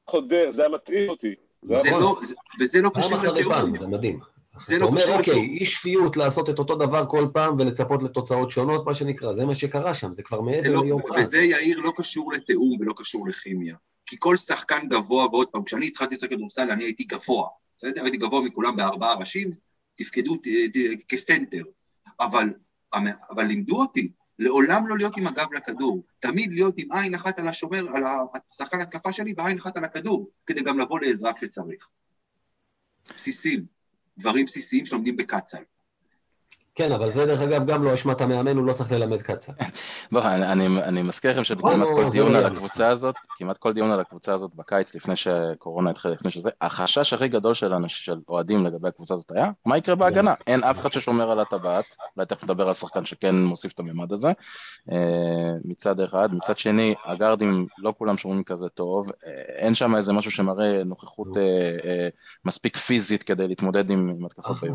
לחודר, 0.07 0.51
זה 0.51 0.61
היה 0.61 0.69
מטריד 0.71 1.09
אותי. 1.09 1.35
זה 1.61 1.73
היה 1.73 1.83
זה 1.83 1.89
נכון. 1.89 2.01
לא, 2.01 2.15
זה- 2.27 2.35
וזה 2.61 2.81
לא 2.81 2.89
קשור 2.95 3.17
לתיאום. 3.17 3.53
פעם, 3.53 3.79
זה 3.79 3.87
מדהים. 3.87 4.19
זה 4.65 4.75
אתה 4.75 4.83
לא 4.83 4.89
אומר, 4.89 5.01
קשור 5.01 5.17
אוקיי, 5.17 5.33
לתיאום. 5.33 5.57
אי 5.57 5.65
שפיות 5.65 6.17
לעשות 6.17 6.49
את 6.49 6.59
אותו 6.59 6.75
דבר 6.75 7.05
כל 7.05 7.27
פעם 7.33 7.55
ולצפות 7.59 8.03
לתוצאות 8.03 8.51
שונות, 8.51 8.85
מה 8.85 8.93
שנקרא, 8.93 9.33
זה 9.33 9.45
מה 9.45 9.55
שקרה 9.55 9.93
שם, 9.93 10.13
זה 10.13 10.23
כבר 10.23 10.41
מעבר 10.41 10.71
לא- 10.71 10.83
ליום 10.83 11.01
אחד. 11.05 11.21
וזה, 11.21 11.37
יאיר, 11.37 11.79
לא 11.79 11.93
קשור 11.97 12.33
לתיאום 12.33 12.77
ולא 12.79 12.93
קשור 12.97 13.27
לכימיה. 13.27 13.75
כי 14.05 14.15
כל 14.19 14.37
שחקן 14.37 14.87
גבוה, 14.89 15.25
ועוד 15.25 15.47
פעם, 15.47 15.63
כשאני 15.63 15.87
התחלתי 15.87 16.15
לשחק 16.15 16.29
כדורסל, 16.29 16.71
אני 16.71 16.83
הייתי 16.83 17.03
גבוה. 17.03 17.47
בסדר? 17.77 18.03
הייתי 18.03 18.17
גבוה 18.17 18.41
מכולם 18.41 18.75
בארבעה 18.75 19.13
ראשים, 19.13 19.51
תפקדו 19.95 20.37
כסנטר. 21.07 21.63
אבל, 22.19 22.49
אבל 23.29 23.43
לימדו 23.43 23.79
אותי, 23.79 24.11
לעולם 24.39 24.87
לא 24.87 24.97
להיות 24.97 25.17
עם 25.17 25.27
הגב 25.27 25.47
לכדור. 25.53 26.03
תמיד 26.19 26.53
להיות 26.53 26.73
עם 26.77 26.91
עין 26.91 27.15
אחת 27.15 27.39
על 27.39 27.47
השומר, 27.47 27.85
על 27.95 28.03
השחקן 28.53 28.81
התקפה 28.81 29.13
שלי, 29.13 29.33
ועין 29.37 29.59
אחת 29.59 29.77
על 29.77 29.83
הכדור, 29.83 30.29
כדי 30.45 30.63
גם 30.63 30.79
לבוא 30.79 30.99
לעזרה 30.99 31.33
כשצריך. 31.33 31.87
בסיסים. 33.15 33.80
דברים 34.21 34.45
בסיסיים 34.45 34.85
שלומדים 34.85 35.17
בקצ"ל. 35.17 35.63
כן, 36.75 36.91
אבל 36.91 37.09
זה 37.09 37.25
דרך 37.25 37.41
אגב 37.41 37.65
גם 37.65 37.83
לא 37.83 37.93
אשמת 37.93 38.21
המאמן, 38.21 38.57
הוא 38.57 38.65
לא 38.65 38.73
צריך 38.73 38.91
ללמד 38.91 39.21
קצ"ל. 39.21 39.51
בוא, 40.11 40.21
אני, 40.21 40.51
אני, 40.51 40.83
אני 40.83 41.01
מזכיר 41.01 41.31
לכם 41.31 41.43
שכמעט 41.43 41.77
לא, 41.77 41.85
כל 41.85 42.09
דיון 42.09 42.31
לא 42.31 42.37
על 42.37 42.43
יעלה. 42.43 42.55
הקבוצה 42.55 42.89
הזאת, 42.89 43.15
כמעט 43.37 43.57
כל 43.57 43.73
דיון 43.73 43.91
על 43.91 43.99
הקבוצה 43.99 44.33
הזאת 44.33 44.51
בקיץ, 44.55 44.95
לפני 44.95 45.15
שקורונה 45.15 45.89
התחילה, 45.89 46.13
לפני 46.13 46.31
שזה, 46.31 46.49
החשש 46.61 47.13
הכי 47.13 47.27
גדול 47.27 47.53
של 47.53 47.73
של 47.87 48.19
אוהדים 48.29 48.65
לגבי 48.65 48.87
הקבוצה 48.87 49.13
הזאת 49.13 49.31
היה, 49.31 49.51
מה 49.65 49.77
יקרה 49.77 49.95
בהגנה? 49.95 50.33
אין 50.47 50.63
אף 50.63 50.79
אחד 50.79 50.93
ששומר 50.93 51.31
על 51.31 51.39
הטבעת, 51.39 51.85
אולי 52.15 52.25
תכף 52.25 52.43
נדבר 52.43 52.67
על 52.67 52.73
שחקן 52.73 53.05
שכן 53.05 53.35
מוסיף 53.35 53.71
את 53.73 53.79
הממד 53.79 54.13
הזה, 54.13 54.31
אה, 54.91 54.97
מצד 55.65 55.99
אחד, 55.99 56.29
מצד 56.33 56.57
שני, 56.57 56.93
הגארדים 57.05 57.67
לא 57.77 57.93
כולם 57.97 58.17
שומרים 58.17 58.43
כזה 58.43 58.69
טוב, 58.69 59.11
אה, 59.25 59.31
אין 59.55 59.73
שם 59.73 59.95
איזה 59.95 60.13
משהו 60.13 60.31
שמראה 60.31 60.83
נוכחות 60.83 61.37
אה, 61.37 61.41
אה, 61.85 62.07
מספיק 62.45 62.77
פיזית 62.77 63.23
כדי 63.23 63.47
להתמודד 63.47 63.89
עם, 63.89 64.13
עם 64.17 64.25
התקפות 64.25 64.51
נכון. 64.51 64.69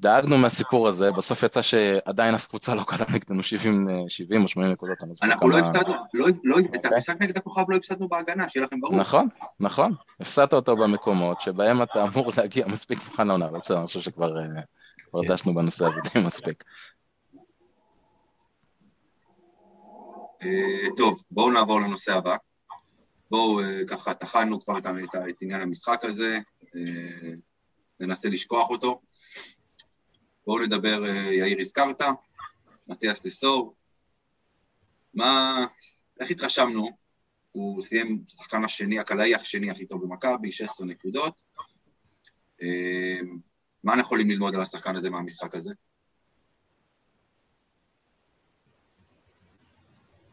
דאגנו 0.00 0.38
מהסיפור 0.38 0.88
הזה, 0.88 1.12
בסוף 1.12 1.42
יצא 1.42 1.62
שעדיין 1.62 2.34
אף 2.34 2.46
קבוצה 2.46 2.74
לא 2.74 2.82
קלה 2.86 3.06
נגדנו 3.14 3.42
70, 3.42 3.88
אה, 3.90 3.94
70 4.08 4.42
או 4.42 4.48
80 4.48 4.72
נקודות. 4.72 4.98
לא 5.02 5.08
אנחנו 5.22 5.48
לא 5.48 5.58
הפסדנו, 5.58 5.94
לא, 6.14 6.26
לא, 6.44 6.58
את 6.58 6.64
אוקיי. 6.76 6.94
המשחק 6.94 7.16
נגד 7.20 7.36
הכוכב 7.36 7.64
לא 7.68 7.76
הפסדנו 7.76 8.08
בהגנה, 8.08 8.48
שיהיה 8.48 8.66
לכם 8.66 8.80
ברור. 8.80 8.96
נכון, 8.96 9.28
נכון. 9.60 9.94
הפסדת 10.20 10.52
אותו 10.52 10.76
במקומות 10.76 11.40
שבהם 11.40 11.82
אתה 11.82 12.02
אמור 12.02 12.30
להגיע 12.38 12.66
מספיק 12.66 12.98
מוכן 12.98 13.28
לעונה, 13.28 13.46
אבל 13.46 13.58
בסדר, 13.58 13.78
אני 13.78 13.86
חושב 13.86 14.00
שכבר 14.00 14.38
אה, 14.38 14.44
כן. 15.22 15.28
דשנו 15.28 15.54
בנושא 15.54 15.86
הזה 15.86 16.00
די 16.14 16.20
מספיק. 16.20 16.64
אה, 20.42 20.88
טוב, 20.96 21.22
בואו 21.30 21.50
נעבור 21.50 21.80
לנושא 21.80 22.14
הבא. 22.14 22.36
בואו, 23.30 23.60
אה, 23.60 23.80
ככה, 23.88 24.14
טחנו 24.14 24.64
כבר 24.64 24.78
את, 24.78 24.86
את, 24.86 25.14
את 25.28 25.42
עניין 25.42 25.60
המשחק 25.60 26.04
הזה, 26.04 26.38
אה, 26.76 27.32
ננסה 28.00 28.28
לשכוח 28.28 28.70
אותו. 28.70 29.00
בואו 30.48 30.62
נדבר, 30.62 31.06
אה, 31.08 31.34
יאיר 31.34 31.60
הזכרת, 31.60 32.02
מתיאס 32.88 33.24
לסור. 33.24 33.74
מה, 35.14 35.64
איך 36.20 36.30
התרשמנו? 36.30 36.88
הוא 37.52 37.82
סיים 37.82 38.22
שחקן 38.28 38.64
השני, 38.64 38.98
הקלעי 38.98 39.34
השני 39.34 39.70
הכי 39.70 39.86
טוב 39.86 40.04
במכבי, 40.04 40.52
16 40.52 40.86
נקודות. 40.86 41.40
אה, 42.62 43.18
מה 43.84 43.92
אנחנו 43.92 44.00
יכולים 44.00 44.30
ללמוד 44.30 44.54
על 44.54 44.60
השחקן 44.60 44.96
הזה 44.96 45.10
מהמשחק 45.10 45.54
הזה? 45.54 45.72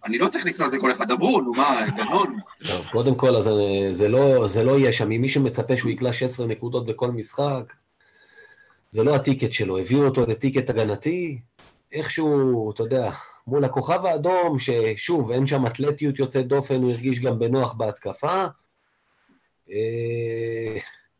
אני 0.05 0.17
לא 0.17 0.27
צריך 0.27 0.45
לפנות 0.45 0.73
לכל 0.73 0.91
אחד, 0.91 1.11
דברו, 1.11 1.41
נו 1.41 1.53
מה, 1.53 1.81
גנון. 1.97 2.39
טוב, 2.67 2.87
קודם 2.91 3.15
כל, 3.15 3.35
אז 3.35 3.47
אה, 3.47 3.87
זה 3.91 4.09
לא, 4.09 4.47
זה 4.47 4.63
לא 4.63 4.79
יהיה 4.79 4.91
שם. 4.91 5.11
אם 5.11 5.21
מי 5.21 5.29
שמצפה 5.29 5.77
שהוא 5.77 5.91
יקלע 5.91 6.13
16 6.13 6.47
נקודות 6.47 6.85
בכל 6.85 7.11
משחק, 7.11 7.73
זה 8.95 9.03
לא 9.03 9.15
הטיקט 9.15 9.51
שלו. 9.51 9.77
הביאו 9.77 10.05
אותו 10.05 10.25
לטיקט 10.25 10.69
הגנתי, 10.69 11.39
איכשהו, 11.91 12.71
אתה 12.71 12.83
יודע, 12.83 13.11
מול 13.47 13.63
הכוכב 13.63 14.05
האדום, 14.05 14.59
ששוב, 14.59 15.31
אין 15.31 15.47
שם 15.47 15.65
אתלטיות 15.65 16.19
יוצאת 16.19 16.47
דופן, 16.47 16.81
הוא 16.81 16.91
הרגיש 16.91 17.19
גם 17.19 17.39
בנוח 17.39 17.73
בהתקפה. 17.73 18.45
אה, 19.71 20.77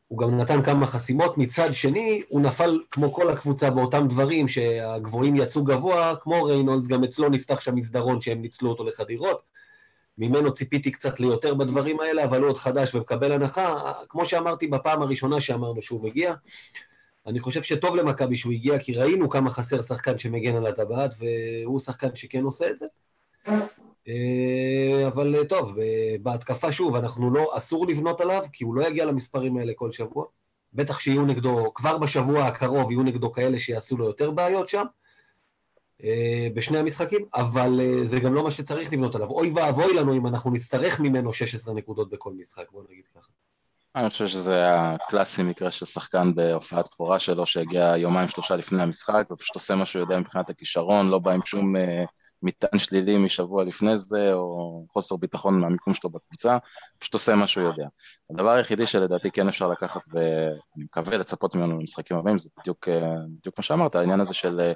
הוא 0.07 0.19
גם 0.19 0.38
נתן 0.38 0.63
כמה 0.63 0.88
חסימות. 0.88 1.38
מצד 1.38 1.73
שני, 1.73 2.21
הוא 2.29 2.41
נפל 2.41 2.79
כמו 2.91 3.13
כל 3.13 3.29
הקבוצה 3.29 3.69
באותם 3.69 4.07
דברים, 4.07 4.47
שהגבוהים 4.47 5.35
יצאו 5.35 5.63
גבוה, 5.63 6.15
כמו 6.21 6.43
ריינולדס, 6.43 6.88
גם 6.88 7.03
אצלו 7.03 7.29
נפתח 7.29 7.61
שם 7.61 7.75
מסדרון 7.75 8.21
שהם 8.21 8.41
ניצלו 8.41 8.69
אותו 8.69 8.83
לחדירות. 8.83 9.41
ממנו 10.17 10.53
ציפיתי 10.53 10.91
קצת 10.91 11.19
ליותר 11.19 11.53
בדברים 11.53 11.99
האלה, 11.99 12.23
אבל 12.23 12.41
הוא 12.41 12.49
עוד 12.49 12.57
חדש 12.57 12.95
ומקבל 12.95 13.31
הנחה. 13.31 13.91
כמו 14.09 14.25
שאמרתי 14.25 14.67
בפעם 14.67 15.01
הראשונה 15.01 15.41
שאמרנו 15.41 15.81
שהוא 15.81 16.03
מגיע, 16.03 16.33
אני 17.27 17.39
חושב 17.39 17.63
שטוב 17.63 17.95
למכבי 17.95 18.35
שהוא 18.35 18.53
הגיע, 18.53 18.79
כי 18.79 18.93
ראינו 18.93 19.29
כמה 19.29 19.49
חסר 19.49 19.81
שחקן 19.81 20.17
שמגן 20.17 20.55
על 20.55 20.65
הטבעת, 20.65 21.15
והוא 21.19 21.79
שחקן 21.79 22.15
שכן 22.15 22.43
עושה 22.43 22.69
את 22.69 22.79
זה. 22.79 22.85
אה, 24.07 25.07
אבל 25.07 25.35
אה, 25.35 25.45
טוב, 25.45 25.79
אה, 25.79 26.15
בהתקפה 26.21 26.71
שוב, 26.71 26.95
אנחנו 26.95 27.31
לא, 27.31 27.51
אסור 27.57 27.88
לבנות 27.88 28.21
עליו, 28.21 28.43
כי 28.51 28.63
הוא 28.63 28.75
לא 28.75 28.88
יגיע 28.88 29.05
למספרים 29.05 29.57
האלה 29.57 29.73
כל 29.75 29.91
שבוע. 29.91 30.25
בטח 30.73 30.99
שיהיו 30.99 31.25
נגדו, 31.25 31.73
כבר 31.73 31.97
בשבוע 31.97 32.43
הקרוב 32.43 32.91
יהיו 32.91 33.03
נגדו 33.03 33.31
כאלה 33.31 33.59
שיעשו 33.59 33.97
לו 33.97 34.05
יותר 34.05 34.31
בעיות 34.31 34.69
שם. 34.69 34.85
בשני 36.53 36.77
המשחקים, 36.77 37.25
אבל 37.33 37.79
זה 38.03 38.19
גם 38.19 38.33
לא 38.33 38.43
מה 38.43 38.51
שצריך 38.51 38.93
לבנות 38.93 39.15
עליו. 39.15 39.27
אוי 39.27 39.51
ואבוי 39.55 39.93
לנו 39.93 40.13
אם 40.13 40.27
אנחנו 40.27 40.51
נצטרך 40.51 40.99
ממנו 40.99 41.33
16 41.33 41.73
נקודות 41.73 42.09
בכל 42.09 42.33
משחק, 42.33 42.71
בוא 42.71 42.83
נגיד 42.89 43.03
ככה. 43.15 43.29
אני 43.95 44.10
חושב 44.10 44.27
שזה 44.27 44.65
הקלאסי 44.69 45.43
מקרה 45.43 45.71
של 45.71 45.86
שחקן 45.86 46.36
בהופעת 46.36 46.86
בכורה 46.86 47.19
שלו 47.19 47.45
שהגיע 47.45 47.93
יומיים 47.97 48.27
שלושה 48.27 48.55
לפני 48.55 48.84
המשחק 48.84 49.27
ופשוט 49.31 49.55
עושה 49.55 49.75
מה 49.75 49.86
שהוא 49.86 49.99
יודע 49.99 50.19
מבחינת 50.19 50.49
הכישרון, 50.49 51.10
לא 51.10 51.19
בא 51.19 51.31
עם 51.31 51.41
שום 51.45 51.75
אה, 51.75 52.03
מטען 52.41 52.79
שלילי 52.79 53.17
משבוע 53.17 53.63
לפני 53.63 53.97
זה 53.97 54.34
או 54.34 54.86
חוסר 54.89 55.15
ביטחון 55.15 55.60
מהמיקום 55.60 55.93
שלו 55.93 56.10
בקבוצה, 56.10 56.58
פשוט 56.99 57.13
עושה 57.13 57.36
מה 57.36 57.47
שהוא 57.47 57.63
יודע. 57.63 57.86
הדבר 58.29 58.49
היחידי 58.49 58.88
שלדעתי 58.88 59.31
כן 59.31 59.47
אפשר 59.47 59.67
לקחת 59.67 60.01
ואני 60.13 60.84
מקווה 60.84 61.17
לצפות 61.17 61.55
ממנו 61.55 61.79
למשחקים 61.79 62.17
הבאים 62.17 62.38
זה 62.38 62.49
בדיוק, 62.60 62.88
אה, 62.89 63.15
בדיוק 63.39 63.55
מה 63.58 63.63
שאמרת, 63.63 63.95
העניין 63.95 64.19
הזה 64.19 64.34
של 64.34 64.60
אה, 64.60 64.73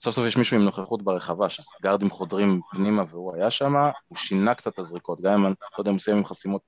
סוף 0.00 0.14
סוף 0.14 0.26
יש 0.26 0.36
מישהו 0.36 0.56
עם 0.56 0.64
נוכחות 0.64 1.02
ברחבה, 1.02 1.46
שגארדים 1.50 2.10
חודרים 2.10 2.60
פנימה 2.72 3.02
והוא 3.08 3.36
היה 3.36 3.50
שם, 3.50 3.74
הוא 4.08 4.18
שינה 4.18 4.54
קצת 4.54 4.72
את 4.72 4.78
הזריקות, 4.78 5.20
גם 5.20 5.32
אם 5.32 5.46
אני 5.46 5.54
לא 5.60 5.78
יודע 5.78 5.90
אם 5.90 5.94
הוא 5.94 6.00
סיים 6.00 6.16
עם 6.16 6.24
חסימות 6.24 6.62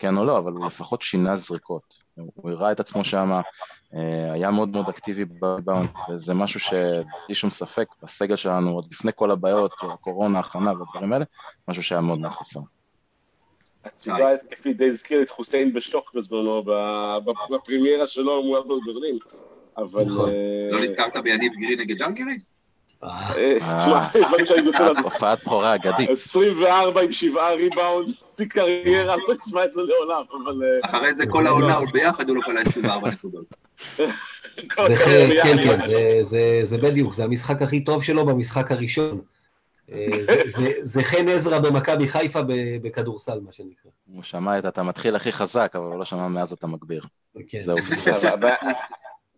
כן 0.00 0.16
או 0.16 0.24
לא, 0.24 0.38
אבל 0.38 0.52
הוא 0.52 0.66
לפחות 0.66 1.02
שינה 1.02 1.36
זריקות. 1.36 1.94
הוא 2.14 2.50
הראה 2.50 2.72
את 2.72 2.80
עצמו 2.80 3.04
שם, 3.04 3.30
אה, 3.94 4.32
היה 4.32 4.50
מאוד 4.50 4.68
מאוד 4.68 4.88
אקטיבי 4.88 5.24
בריבאונד, 5.24 5.88
וזה 6.10 6.34
משהו 6.34 6.60
שבלי 6.60 7.34
שום 7.34 7.50
ספק, 7.50 7.86
בסגל 8.02 8.36
שלנו, 8.36 8.70
עוד 8.70 8.86
לפני 8.90 9.10
כל 9.14 9.30
הבעיות, 9.30 9.72
הקורונה, 9.82 10.38
הכנה 10.38 10.72
והדברים 10.72 11.12
האלה, 11.12 11.24
משהו 11.68 11.82
שהיה 11.82 12.00
מאוד 12.00 12.18
מאוד 12.18 12.32
חסר. 12.32 12.60
התשובה 13.84 14.28
ההתקפית 14.28 14.76
די 14.76 14.88
הזכיר 14.88 15.22
את 15.22 15.30
חוסיין 15.30 15.72
בשוק 15.72 16.14
בזמנו, 16.14 16.64
בפרימיירה 17.50 18.06
שלו 18.06 18.42
מול 18.42 18.80
ברלין. 18.86 19.18
אבל... 19.76 20.04
נכון. 20.04 20.28
אה, 20.30 20.68
לא 20.70 20.82
נזכרת 20.82 21.16
ביניב 21.16 21.52
גרין 21.52 21.76
נגד 21.76 21.98
ז'לגיריס? 21.98 22.52
אה, 23.04 23.32
אה, 23.36 23.58
תשמע, 23.58 24.06
יש 24.20 24.26
דברים 24.26 24.46
שאני 24.46 24.66
רוצה 24.66 24.90
לדעת. 24.90 25.04
הופעת 25.04 25.44
בכורה 25.44 25.74
אגדית. 25.74 26.10
24 26.10 27.00
עם 27.00 27.12
7 27.12 27.48
ריבאונד, 27.50 28.08
שיא 28.34 28.48
קריירה, 28.48 29.16
לא 29.16 29.34
אשמע 29.46 29.64
את 29.64 29.72
זה 29.74 29.82
לעולם, 29.82 30.22
אבל... 30.44 30.62
אה, 30.64 30.90
אחרי 30.90 31.14
זה 31.14 31.26
כל 31.26 31.46
העונה 31.46 31.74
עוד 31.74 31.88
ביחד 31.92 32.28
הוא 32.28 32.36
לא 32.36 32.42
קלע 32.42 32.60
24 32.60 33.10
נקודות. 33.10 33.44
זה 33.96 34.06
כן, 35.04 35.26
ביחד. 35.28 35.80
כן, 35.86 36.22
זה, 36.64 36.78
בדיוק, 36.82 37.14
זה 37.14 37.24
המשחק 37.24 37.62
הכי 37.62 37.84
טוב 37.84 38.02
שלו 38.02 38.26
במשחק 38.26 38.72
הראשון. 38.72 39.20
אה, 39.92 40.06
זה- 40.82 41.02
חן 41.02 41.28
עזרא 41.28 41.58
במכבי 41.58 42.06
חיפה 42.08 42.40
בכדורסל, 42.82 43.40
מה 43.40 43.52
שנקרא. 43.52 43.90
הוא 44.14 44.22
שמע 44.22 44.58
את 44.58 44.66
אתה 44.66 44.82
מתחיל 44.82 45.16
הכי 45.16 45.32
חזק, 45.32 45.72
אבל 45.74 45.84
הוא 45.84 45.98
לא 45.98 46.04
שמע 46.04 46.28
מאז 46.28 46.52
אתה 46.52 46.66
מגביר. 46.66 47.04
כן. 47.48 47.60
זהו, 47.60 47.76
פספס. 47.76 48.32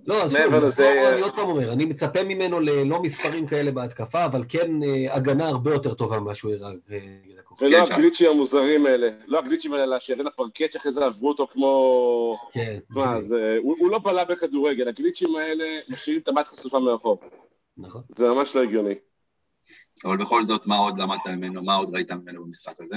לא, 0.07 0.23
אז 0.23 0.37
שוב, 0.45 0.55
לזה- 0.55 1.13
אני 1.13 1.21
עוד 1.21 1.35
פעם 1.35 1.49
אומר, 1.49 1.73
אני 1.73 1.85
מצפה 1.85 2.25
ממנו 2.25 2.61
ללא 2.61 3.03
מספרים 3.03 3.47
כאלה 3.47 3.71
בהתקפה, 3.71 4.25
אבל 4.25 4.45
כן 4.49 4.83
אה, 4.83 5.15
הגנה 5.15 5.49
הרבה 5.49 5.73
יותר 5.73 5.95
טובה 5.95 6.19
ממה 6.21 6.35
שהוא 6.35 6.53
הראה 6.53 6.71
אה, 6.91 6.99
נגד 7.27 7.39
הכוכב. 7.39 7.65
ולא 7.65 7.87
כן. 7.87 7.93
הגליצ'ים 7.95 8.31
המוזרים 8.31 8.87
האלה, 8.87 9.09
לא 9.27 9.39
הגליצ'ים 9.39 9.73
האלה 9.73 10.01
שירד 10.01 10.25
לפרקט 10.25 10.71
שאחרי 10.71 10.93
זה 10.93 11.05
עברו 11.05 11.29
אותו 11.29 11.47
כמו... 11.47 12.37
כן. 12.53 12.79
מה, 12.91 13.21
זה... 13.21 13.59
הוא 13.63 13.77
הוא 13.79 13.91
לא 13.91 13.99
בלע 13.99 14.25
בכדורגל, 14.25 14.89
הגליצ'ים 14.89 15.37
האלה 15.37 15.65
משאירים 15.89 16.23
את 16.23 16.29
הבת 16.29 16.47
חשופה 16.47 16.79
מאחור. 16.79 17.19
נכון. 17.77 18.03
זה 18.09 18.29
ממש 18.29 18.57
לא 18.57 18.63
הגיוני. 18.63 18.95
אבל 20.05 20.17
בכל 20.17 20.45
זאת, 20.45 20.67
מה 20.67 20.77
עוד 20.77 20.99
למדת 20.99 21.27
ממנו, 21.27 21.63
מה 21.63 21.75
עוד 21.75 21.95
ראית 21.95 22.13
ממנו 22.13 22.45
במשחק 22.45 22.81
הזה? 22.81 22.97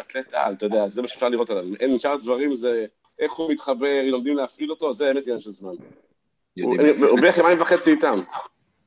אתלט 0.00 0.34
על, 0.34 0.52
אתה 0.54 0.66
יודע, 0.66 0.88
זה 0.88 1.02
מה 1.02 1.08
שאפשר 1.08 1.28
לראות 1.28 1.50
עליו. 1.50 1.64
אין 1.80 1.98
שאר 1.98 2.10
הדברים 2.12 2.54
זה 2.54 2.86
איך 3.22 3.32
הוא 3.32 3.52
מתחבר, 3.52 4.02
לומדים 4.04 4.36
להפעיל 4.36 4.70
אותו, 4.70 4.92
זה 4.92 5.04
באמת 5.04 5.22
עניין 5.26 5.40
של 5.40 5.50
זמן. 5.50 5.72
הוא 6.62 7.20
בערך 7.20 7.36
יומיים 7.38 7.60
וחצי 7.60 7.90
איתם. 7.90 8.20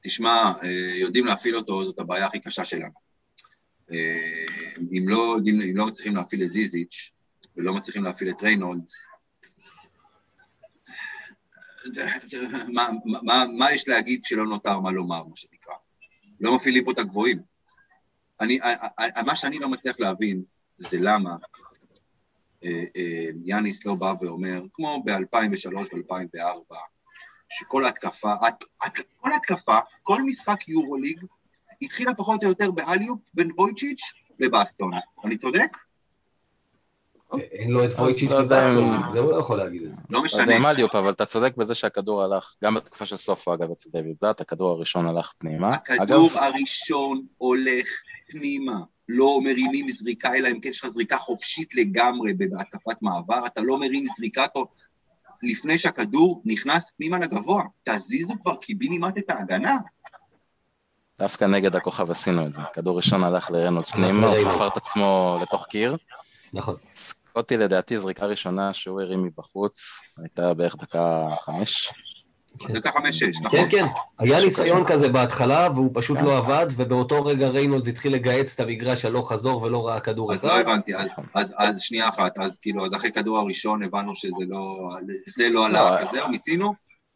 תשמע, 0.01 0.51
אה, 0.63 0.69
יודעים 0.95 1.25
להפעיל 1.25 1.55
אותו, 1.55 1.85
זאת 1.85 1.99
הבעיה 1.99 2.25
הכי 2.25 2.39
קשה 2.39 2.65
שלנו. 2.65 2.93
אה, 3.91 4.45
אם 4.91 5.09
לא, 5.09 5.37
אם 5.49 5.77
לא 5.77 5.85
מצליחים 5.87 6.15
להפעיל 6.15 6.43
את 6.43 6.49
זיזיץ' 6.49 7.11
ולא 7.57 7.73
מצליחים 7.73 8.03
להפעיל 8.03 8.29
את 8.29 8.43
ריינולדס, 8.43 9.05
מה- 12.67 12.89
מה- 13.23 13.45
מה 13.57 13.71
יש 13.71 13.87
להגיד 13.87 14.23
שלא 14.25 14.45
נותר 14.45 14.79
מה 14.79 14.91
לומר, 14.91 15.23
מה 15.23 15.35
שנקרא? 15.35 15.73
לא 16.39 16.55
מפעילים 16.55 16.85
פה 16.85 16.91
את 16.91 16.99
הגבוהים. 16.99 17.39
אני, 18.41 18.59
ה- 18.61 18.85
ה- 18.85 19.19
ה- 19.19 19.23
מה 19.23 19.35
שאני 19.35 19.59
לא 19.59 19.69
מצליח 19.69 19.99
להבין 19.99 20.41
זה 20.77 20.97
למה 21.01 21.29
אה, 21.29 21.35
אה, 21.35 21.64
יאניס 23.45 23.85
לא 23.85 23.95
בא 23.95 24.13
ואומר, 24.21 24.61
כמו 24.73 25.03
ב-2003 25.05 25.75
ו-2004, 25.75 26.75
שכל 27.49 27.85
התקפה, 27.85 28.33
הת- 28.41 28.63
הת- 28.83 28.99
כל 29.17 29.29
התקפה, 29.35 29.77
כל 30.03 30.21
משחק 30.21 30.67
יורוליג, 30.67 31.19
התחילה 31.81 32.13
פחות 32.15 32.43
או 32.43 32.49
יותר 32.49 32.71
באליופ 32.71 33.19
בין 33.33 33.51
וויצ'יץ' 33.57 34.01
לבאסטון. 34.39 34.91
אני 35.25 35.37
צודק? 35.37 35.77
אין 37.39 37.71
לו 37.71 37.85
את 37.85 37.89
וויצ'יץ' 37.93 38.29
לא 38.29 38.35
ובאסטון, 38.35 39.11
זה 39.11 39.19
הוא 39.19 39.31
לא 39.31 39.39
יכול 39.39 39.57
להגיד 39.57 39.81
את 39.83 39.89
זה. 39.89 39.95
לא 40.09 40.23
משנה. 40.23 40.41
יודע 40.41 40.57
אם 40.57 40.65
אליופ, 40.65 40.95
אבל 40.95 41.11
אתה 41.11 41.25
צודק 41.25 41.57
בזה 41.57 41.75
שהכדור 41.75 42.23
הלך, 42.23 42.55
גם 42.63 42.73
בתקופה 42.75 43.05
של 43.05 43.17
סופו 43.17 43.53
אגב 43.53 43.71
אצל 43.71 43.89
דיוויד 43.89 44.15
בלאט, 44.21 44.41
הכדור 44.41 44.71
הראשון 44.71 45.07
הלך 45.07 45.33
פנימה. 45.37 45.69
הכדור 45.69 46.29
הראשון 46.33 47.25
הולך 47.37 47.87
פנימה. 48.31 48.75
לא 49.09 49.39
מרימים 49.43 49.89
זריקה, 49.89 50.33
אלא 50.35 50.47
אם 50.47 50.59
כן 50.59 50.69
יש 50.69 50.83
לך 50.83 50.87
זריקה 50.87 51.17
חופשית 51.17 51.75
לגמרי 51.75 52.33
בהתקפת 52.33 53.01
מעבר, 53.01 53.45
אתה 53.45 53.61
לא 53.61 53.79
מרים 53.79 54.05
זריקה 54.17 54.47
טוב 54.47 54.67
לפני 55.43 55.77
שהכדור 55.77 56.41
נכנס 56.45 56.91
פנימה 56.97 57.19
לגבוה. 57.19 57.63
תזיזו 57.83 58.33
כבר 58.41 58.55
קיבינימט 58.55 59.17
את 59.17 59.29
ההגנה. 59.29 59.77
דווקא 61.19 61.45
נגד 61.45 61.75
הכוכב 61.75 62.11
עשינו 62.11 62.45
את 62.45 62.53
זה. 62.53 62.61
כדור 62.73 62.97
ראשון 62.97 63.23
הלך 63.23 63.51
לרנולדס 63.51 63.91
הלך 63.91 64.01
פנימה, 64.01 64.27
הוא 64.27 64.33
לריינולדס. 64.33 64.55
חפר 64.55 64.67
את 64.67 64.77
עצמו 64.77 65.37
לתוך 65.41 65.65
קיר. 65.65 65.97
נכון. 66.53 66.75
סקוטי 66.95 67.57
לדעתי 67.57 67.97
זריקה 67.97 68.25
ראשונה 68.25 68.73
שהוא 68.73 69.01
הרים 69.01 69.23
מבחוץ, 69.23 69.99
הייתה 70.17 70.53
בערך 70.53 70.75
דקה 70.75 71.27
חמש. 71.41 71.91
דקה 72.69 72.91
חמש-שש, 72.91 73.41
נכון? 73.41 73.59
כן, 73.59 73.67
כן. 73.69 73.85
היה 74.19 74.39
ניסיון 74.39 74.85
כזה. 74.85 75.09
בהתחלה, 75.09 75.69
והוא 75.73 75.91
פשוט 75.93 76.17
כן. 76.17 76.25
לא 76.25 76.37
עבד, 76.37 76.67
ובאותו 76.75 77.25
רגע 77.25 77.47
ריינולדס 77.47 77.87
התחיל 77.87 78.13
לגהץ 78.13 78.53
את 78.53 78.59
המגרש 78.59 79.05
הלוך 79.05 79.33
חזור 79.33 79.61
ולא 79.61 79.87
ראה 79.87 79.99
כדור 79.99 80.33
אז 80.33 80.39
אחד. 80.39 80.47
לא 80.47 80.59
הבנתי, 80.59 80.95
אז, 80.95 81.07
אז, 81.33 81.53
אז 81.57 81.81
שנייה 81.81 82.09
אחת, 82.09 82.37
אז 82.37 82.57
כאילו, 82.57 82.85
אז 82.85 82.95
אחרי 82.95 83.11
כדור 83.11 83.37
הראשון 83.37 83.83
הבנו 83.83 84.15
שזה 84.15 84.45
לא, 84.47 84.89
זה 85.27 85.49
לא 85.49 85.69
לא, 85.69 85.79
הלך, 85.79 86.01
אז 86.01 86.07
זהו, 86.11 86.29
מיצינו? 86.29 86.73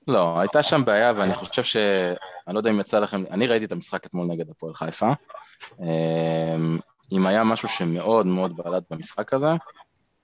לא, 0.08 0.40
הייתה 0.40 0.64
שם 0.64 0.86
בעיה, 0.86 1.14
ואני 1.16 1.34
חושב 1.34 1.64
ש... 1.64 1.78
אני 2.48 2.54
לא 2.54 2.60
יודע 2.60 2.70
אם 2.70 2.80
יצא 2.80 3.00
לכם, 3.00 3.24
אני 3.32 3.48
ראיתי 3.48 3.66
את 3.66 3.72
המשחק 3.72 4.06
אתמול 4.06 4.28
נגד 4.28 4.50
הפועל 4.50 4.74
חיפה. 4.74 5.12
אמ, 5.80 6.78
אם 7.12 7.26
היה 7.26 7.44
משהו 7.44 7.70
שמאוד 7.70 8.26
מאוד 8.26 8.58
בלט 8.58 8.84
במשחק 8.92 9.34
הזה, 9.34 9.48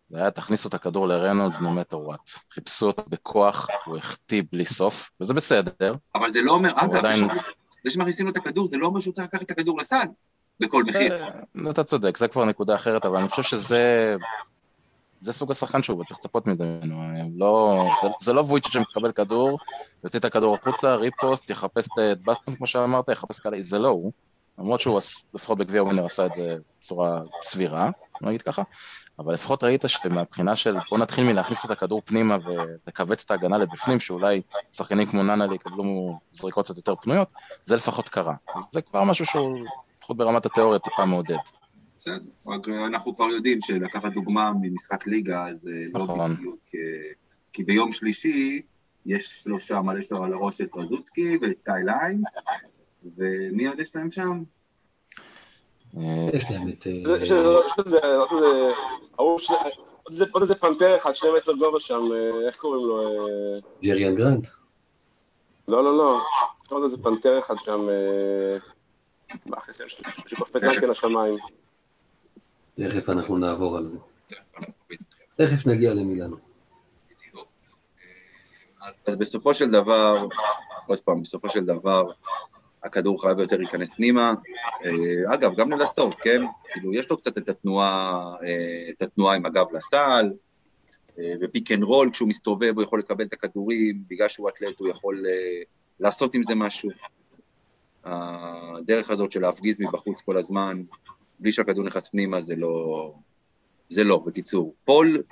זה 0.10 0.20
היה 0.22 0.32
תכניסו 0.32 0.70
את 0.70 0.74
הכדור 0.74 1.08
לרנולדס 1.08 1.56
no 1.56 1.60
matter 1.60 1.96
what. 1.96 2.40
חיפשו 2.54 2.88
אותו 2.88 3.04
בכוח, 3.08 3.68
הוא 3.86 3.98
החטיא 3.98 4.44
בלי 4.52 4.66
סוף, 4.66 5.12
וזה 5.22 5.34
בסדר. 5.34 5.96
אבל 6.16 6.30
זה 6.30 6.42
לא 6.42 6.52
אומר, 6.52 6.72
אגב, 6.76 6.96
עדיין- 6.96 7.28
זה 7.84 7.92
שמכניסים 7.92 8.26
לו 8.26 8.32
את 8.32 8.38
הכדור, 8.38 8.68
זה 8.68 8.78
לא 8.78 8.88
אומר 8.88 9.00
שהוא 9.00 9.14
צריך 9.14 9.28
לקחת 9.28 9.42
את 9.42 9.52
הכדור 9.52 9.78
לסל, 9.80 10.06
בכל 10.60 10.84
מחיר. 10.84 11.24
אה, 11.24 11.70
אתה 11.70 11.84
צודק, 11.84 12.18
זה 12.18 12.28
כבר 12.28 12.46
נקודה 12.46 12.76
אחרת, 12.76 13.06
אבל 13.06 13.18
אני 13.18 13.30
חושב 13.30 13.44
שזה... 13.44 14.16
זה 15.20 15.34
סוג 15.34 15.52
השחקן 15.52 15.84
שהוא, 15.84 16.02
וצריך 16.02 16.20
לצפות 16.20 16.48
מזה 16.48 16.66
ממנו. 16.66 17.02
לא, 17.38 17.84
זה, 18.02 18.08
זה 18.22 18.34
לא 18.34 18.42
וויץ' 18.42 18.68
שמקבל 18.68 19.12
כדור, 19.12 19.60
יוציא 20.04 20.20
את 20.20 20.26
הכדור 20.26 20.56
החוצה, 20.56 20.96
ריפוסט, 20.96 21.50
יחפש 21.50 21.88
את 22.12 22.22
בסטון, 22.22 22.56
כמו 22.56 22.68
שאמרת, 22.68 23.10
יחפש 23.10 23.40
כאלה, 23.40 23.58
זה 23.62 23.80
לא 23.80 23.88
הוא. 23.88 24.12
למרות 24.60 24.80
שהוא, 24.80 25.00
לפחות 25.34 25.58
בגביע 25.58 25.84
ווינר, 25.84 26.06
עשה 26.06 26.26
את 26.26 26.34
זה 26.34 26.56
בצורה 26.80 27.12
סבירה, 27.42 27.90
נגיד 28.22 28.42
ככה, 28.42 28.62
אבל 29.20 29.34
לפחות 29.34 29.64
ראית 29.64 29.82
שמבחינה 29.88 30.56
של 30.56 30.76
בוא 30.90 30.98
נתחיל 30.98 31.24
מלהכניס 31.24 31.66
את 31.66 31.72
הכדור 31.72 32.02
פנימה 32.06 32.38
ולכווץ 32.46 33.24
את 33.26 33.32
ההגנה 33.32 33.58
לבפנים, 33.58 34.00
שאולי 34.00 34.42
שחקנים 34.72 35.06
כמו 35.06 35.24
נאנלי 35.24 35.56
יקבלו 35.56 36.20
זריקות 36.32 36.66
קצת 36.66 36.78
יותר 36.78 36.96
פנויות, 36.96 37.28
זה 37.64 37.76
לפחות 37.76 38.10
קרה. 38.10 38.34
זה 38.72 38.82
כבר 38.82 39.04
משהו 39.04 39.26
שהוא, 39.26 39.66
לפחות 39.98 40.18
ברמת 40.18 40.46
התיאוריה, 40.46 40.80
טיפה 40.80 41.06
מעודד. 41.06 41.38
בסדר, 42.00 42.32
רק 42.48 42.70
אנחנו 42.70 43.16
כבר 43.16 43.26
יודעים 43.26 43.60
שלקחת 43.62 44.14
דוגמה 44.14 44.52
ממשחק 44.62 45.08
ליגה, 45.08 45.48
זה 45.52 45.72
לא 45.94 46.04
נכון. 46.04 46.36
בדיוק... 46.36 46.60
אה, 46.76 46.80
כי 47.54 47.64
ביום 47.64 47.94
שלישי 47.94 48.62
יש 49.06 49.44
לו 49.46 49.60
שם, 49.60 49.86
יש 50.00 50.12
לו 50.12 50.24
על 50.24 50.34
הראש 50.34 50.62
את 50.62 50.70
רזוצקי 50.76 51.38
ואת 51.42 51.58
קייל 51.64 51.90
איינס, 51.90 52.36
ומי 53.18 53.68
עוד 53.68 53.80
יש 53.80 53.96
להם 53.96 54.12
שם? 54.12 54.44
יש 56.34 56.44
להם 56.50 56.70
את... 56.70 56.88
עוד 60.32 60.42
איזה, 60.42 60.56
פנתר 60.56 60.96
אחד, 60.96 61.14
שני 61.14 61.30
מטר 61.38 61.54
גובה 61.54 61.80
שם, 61.80 62.02
אה, 62.14 62.48
איך 62.48 62.56
קוראים 62.56 62.86
לו? 62.86 63.02
אה, 63.02 63.60
ג'ריאן 63.84 64.16
גרנט. 64.16 64.48
לא, 65.68 65.84
לא, 65.84 65.98
לא. 65.98 66.22
יש 66.66 66.72
עוד 66.72 66.84
איזה 66.84 66.98
פנתר 66.98 67.40
אחד 67.40 67.56
שם, 67.60 67.88
אה? 67.90 68.58
שקופץ 70.28 70.64
גם 70.64 70.74
כן 70.82 70.90
לשמיים. 70.90 71.38
תכף 72.74 73.10
אנחנו 73.10 73.38
נעבור 73.38 73.78
על 73.78 73.86
זה. 73.86 73.98
תכף 75.36 75.68
נגיע 75.68 75.94
למילאנו. 75.94 76.38
אז 78.88 79.02
אז 79.08 79.16
בסופו 79.16 79.54
של 79.54 79.72
דבר, 79.72 80.28
עוד 80.88 81.00
פעם, 81.00 81.22
בסופו 81.22 81.50
של 81.50 81.66
דבר, 81.66 82.12
הכדור 82.86 83.22
חייב 83.22 83.40
יותר 83.40 83.58
להיכנס 83.58 83.90
פנימה. 83.90 84.34
אה, 84.86 85.34
אגב, 85.34 85.56
גם 85.56 85.72
ללסורט, 85.72 86.16
כן? 86.16 86.42
כאילו, 86.74 86.94
יש 86.94 87.10
לו 87.10 87.18
קצת 87.18 87.38
את 87.38 87.50
התנועה, 87.50 88.34
אה, 88.44 88.90
את 88.90 89.02
התנועה 89.02 89.36
עם 89.36 89.46
הגב 89.46 89.66
לסל, 89.74 90.32
אה, 91.20 91.34
ו 91.42 91.48
pick 91.48 91.72
and 91.72 91.84
roll, 91.84 92.10
כשהוא 92.12 92.30
מסתובב 92.30 92.74
הוא 92.76 92.84
יכול 92.84 93.00
לקבל 93.00 93.26
את 93.26 93.34
הכדורים, 93.34 94.04
בגלל 94.08 94.28
שהוא 94.28 94.50
אתלט 94.50 94.80
הוא 94.80 94.88
יכול 94.88 95.26
לעשות 96.00 96.36
עם 96.36 96.44
זה 96.44 96.56
משהו. 96.56 96.90
הדרך 98.04 99.10
הזאת 99.10 99.32
של 99.32 99.42
להפגיז 99.42 99.82
מבחוץ 99.82 100.22
כל 100.22 100.38
הזמן, 100.38 100.82
בלי 101.40 101.52
שהכדור 101.52 101.84
נכנס 101.84 102.08
פנימה, 102.08 102.42
זה 102.42 102.56
לא... 102.56 103.14
זה 103.90 104.04
לא, 104.04 104.18
בקיצור. 104.26 104.74
פול, 104.86 105.24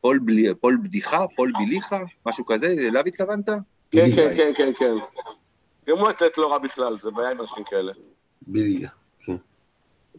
פול, 0.00 0.20
פול 0.60 0.78
בדיחה, 0.82 1.24
פול 1.36 1.52
ביליגה, 1.58 2.02
משהו 2.26 2.44
כזה, 2.44 2.66
אליו 2.66 3.02
התכוונת? 3.06 3.48
כן. 3.90 4.06
כן, 4.16 4.36
כן, 4.36 4.52
כן, 4.56 4.72
כן. 4.78 4.94
גם 5.86 5.98
הוא 5.98 6.10
אתלט 6.10 6.38
לא 6.38 6.52
רע 6.52 6.58
בכלל, 6.58 6.96
זה 6.96 7.10
בעיה 7.10 7.30
עם 7.30 7.40
אנשים 7.40 7.64
כאלה. 7.64 7.92
בליגה. 8.46 8.88
כן. 9.20 9.36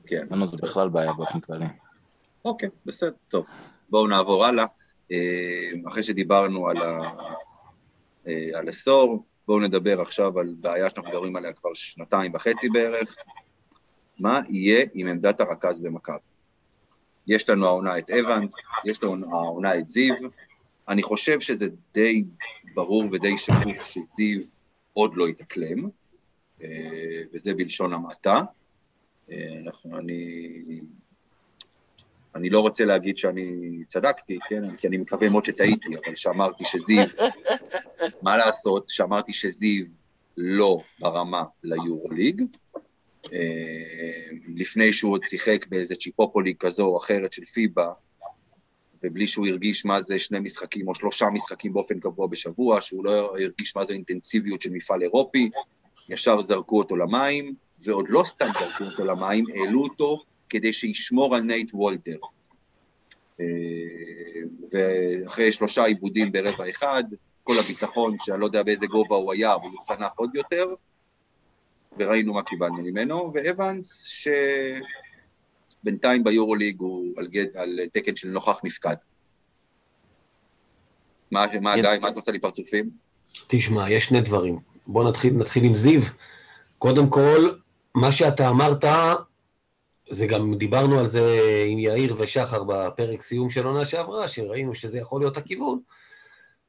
כן. 0.08 0.28
לנו 0.32 0.48
זה 0.48 0.58
בכלל 0.58 0.90
בעיה 0.90 1.14
באופן 1.14 1.40
כללי. 1.40 1.66
אוקיי, 2.46 2.70
בסדר, 2.86 3.12
טוב. 3.28 3.48
בואו 3.90 4.08
נעבור 4.08 4.46
הלאה. 4.46 4.66
אה, 5.12 5.70
אחרי 5.88 6.04
שדיברנו 6.04 6.68
על, 6.68 6.78
ה... 6.78 7.02
אה, 8.28 8.50
על 8.54 8.70
עשור, 8.70 9.26
בואו 9.48 9.60
נדבר 9.60 10.02
עכשיו 10.02 10.40
על 10.40 10.56
בעיה 10.60 10.90
שאנחנו 10.90 11.10
מדברים 11.12 11.36
עליה 11.36 11.54
כבר 11.54 11.74
שנתיים 11.74 12.36
וחצי 12.36 12.70
בערך. 12.74 13.16
מה 14.20 14.42
יהיה 14.50 14.86
עם 14.94 15.08
עמדת 15.08 15.42
הרכז 15.42 15.82
במכבי? 15.82 16.18
יש 17.28 17.50
לנו 17.50 17.66
העונה 17.66 17.98
את 17.98 18.10
אבנס, 18.10 18.56
יש 18.86 19.04
לנו 19.04 19.36
העונה 19.36 19.80
את 19.80 19.90
זיו. 19.90 20.16
אני 20.88 21.04
חושב 21.04 21.40
שזה 21.40 21.68
די 21.94 22.24
ברור 22.74 23.04
ודי 23.12 23.38
שקוף 23.38 23.86
שזיו 23.86 24.42
עוד 24.96 25.16
לא 25.16 25.28
התאקלם, 25.28 25.90
אה, 26.64 27.22
וזה 27.34 27.54
בלשון 27.54 27.94
המעטה. 27.94 28.42
אה, 29.32 29.48
אנחנו, 29.64 29.98
אני, 29.98 30.50
אני 32.36 32.50
לא 32.50 32.60
רוצה 32.60 32.86
להגיד 32.86 33.18
שאני 33.18 33.80
צדקתי, 33.88 34.40
כן? 34.50 34.76
כי 34.76 34.88
אני 34.88 34.98
מקווה 34.98 35.30
מאוד 35.30 35.46
שטעיתי, 35.46 35.90
אבל 36.06 36.16
שאמרתי 36.16 36.64
שזיו, 36.66 37.06
מה 38.22 38.38
לעשות, 38.38 38.90
שאמרתי 38.90 39.34
שזיו 39.34 39.86
לא 40.38 40.78
ברמה 41.00 41.44
ליורוליג, 41.64 42.42
אה, 43.34 44.26
לפני 44.56 44.94
שהוא 44.94 45.12
עוד 45.12 45.24
שיחק 45.24 45.66
באיזה 45.70 45.96
צ'יפופו 45.96 46.29
league 46.29 46.54
כזו 46.60 46.86
או 46.86 46.98
אחרת 46.98 47.34
של 47.34 47.46
פיבה, 47.46 47.94
ובלי 49.06 49.28
שהוא 49.28 49.48
הרגיש 49.48 49.86
מה 49.86 50.02
זה 50.02 50.20
שני 50.20 50.40
משחקים 50.40 50.88
או 50.88 50.96
שלושה 50.96 51.30
משחקים 51.30 51.74
באופן 51.74 52.00
קבוע 52.00 52.28
בשבוע, 52.28 52.82
שהוא 52.82 53.06
לא 53.06 53.38
הרגיש 53.38 53.76
מה 53.76 53.86
זה 53.86 53.94
אינטנסיביות 53.94 54.62
של 54.62 54.70
מפעל 54.70 55.02
אירופי, 55.02 55.50
ישר 56.10 56.42
זרקו 56.42 56.78
אותו 56.78 56.96
למים, 56.96 57.54
ועוד 57.80 58.06
לא 58.10 58.24
סתם 58.26 58.50
זרקו 58.60 58.84
אותו 58.84 59.06
למים, 59.06 59.46
העלו 59.56 59.84
אותו 59.84 60.24
כדי 60.50 60.74
שישמור 60.74 61.36
על 61.36 61.42
נייט 61.42 61.74
וולטרס. 61.74 62.40
אה, 63.40 63.46
ואחרי 64.72 65.52
שלושה 65.52 65.84
איבודים 65.84 66.32
ברבע 66.32 66.70
אחד, 66.70 67.04
כל 67.44 67.60
הביטחון, 67.60 68.16
שאני 68.20 68.42
לא 68.42 68.46
יודע 68.46 68.64
באיזה 68.64 68.88
גובה 68.88 69.16
הוא 69.16 69.34
היה, 69.34 69.56
אבל 69.56 69.68
הוא 69.68 69.82
צנח 69.82 70.14
עוד 70.16 70.36
יותר, 70.36 70.66
וראינו 71.98 72.34
מה 72.34 72.44
קיבלנו 72.44 72.78
ממנו, 72.78 73.32
ואבנס, 73.34 74.04
שבינתיים 75.86 76.24
ביורוליג 76.24 76.80
הוא 76.80 77.14
על, 77.18 77.28
גד, 77.28 77.46
על 77.56 77.80
תקן 77.92 78.16
של 78.16 78.28
נוכח 78.28 78.60
נפקד. 78.64 78.96
מה, 81.32 81.46
מה 81.62 81.76
גיא, 81.76 81.90
מה 82.02 82.08
אתה 82.08 82.16
עושה 82.16 82.32
לי 82.32 82.40
פרצופים? 82.40 82.90
תשמע, 83.48 83.90
יש 83.90 84.06
שני 84.06 84.22
דברים. 84.22 84.60
בוא 84.88 85.10
נתחיל, 85.10 85.34
נתחיל 85.34 85.64
עם 85.64 85.76
זיו. 85.76 86.02
קודם 86.78 87.10
כל, 87.10 87.50
מה 87.96 88.12
שאתה 88.12 88.50
אמרת, 88.50 88.86
זה 90.10 90.26
גם 90.26 90.56
דיברנו 90.56 91.00
על 91.00 91.08
זה 91.08 91.40
עם 91.68 91.80
יאיר 91.80 92.16
ושחר 92.20 92.64
בפרק 92.64 93.22
סיום 93.22 93.50
של 93.50 93.66
עונה 93.66 93.86
שעברה, 93.86 94.28
שראינו 94.28 94.76
שזה 94.76 95.00
יכול 95.00 95.22
להיות 95.22 95.38
הכיוון. 95.38 95.80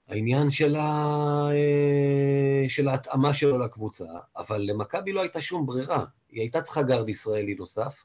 העניין 0.09 0.51
של, 0.51 0.77
ה... 0.77 1.49
אה, 1.53 2.69
של 2.69 2.89
ההתאמה 2.89 3.35
שלו 3.35 3.59
לקבוצה, 3.59 4.05
אבל 4.37 4.61
למכבי 4.61 5.13
לא 5.13 5.21
הייתה 5.21 5.41
שום 5.41 5.67
ברירה. 5.67 6.05
היא 6.31 6.41
הייתה 6.41 6.61
צריכה 6.61 6.83
גארד 6.83 7.09
ישראלי 7.09 7.55
נוסף. 7.55 8.05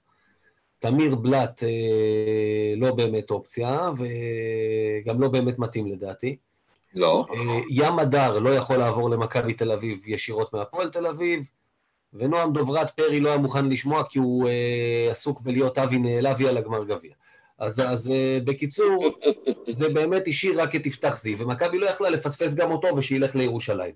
תמיר 0.82 1.16
בלאט 1.16 1.64
אה, 1.64 2.74
לא 2.78 2.96
באמת 2.96 3.32
אופציה, 3.32 3.92
וגם 3.98 5.22
לא 5.22 5.28
באמת 5.28 5.60
מתאים 5.60 5.92
לדעתי. 5.92 6.38
לא. 6.96 7.26
אה, 7.30 7.60
ים 7.70 8.00
הדר 8.00 8.40
לא 8.40 8.50
יכול 8.50 8.76
לעבור 8.76 9.10
למכבי 9.10 9.54
תל 9.54 9.72
אביב 9.72 10.04
ישירות 10.06 10.54
מהפועל 10.54 10.90
תל 10.90 11.08
אביב, 11.08 11.44
ונועם 12.14 12.54
דוברת 12.54 12.90
פרי 12.90 13.20
לא 13.20 13.30
היה 13.30 13.38
מוכן 13.38 13.70
לשמוע 13.70 14.04
כי 14.10 14.20
הוא 14.20 14.48
אה, 14.48 15.08
עסוק 15.12 15.42
בלהיות 15.42 15.78
אבי 15.78 15.98
נעלבי 15.98 16.48
על 16.48 16.58
הגמר 16.58 16.84
גביע. 16.84 17.14
אז, 17.60 17.80
אז 17.80 18.12
אה, 18.12 18.38
בקיצור, 18.44 19.06
זה 19.80 19.90
באמת 19.90 20.24
השאיר 20.28 20.62
רק 20.62 20.76
את 20.76 20.86
יפתח 20.86 21.18
זיו, 21.18 21.40
ומכבי 21.40 21.78
לא 21.78 21.86
יכלה 21.86 22.10
לפספס 22.10 22.54
גם 22.54 22.72
אותו 22.72 22.88
ושילך 22.98 23.36
לירושלים. 23.36 23.94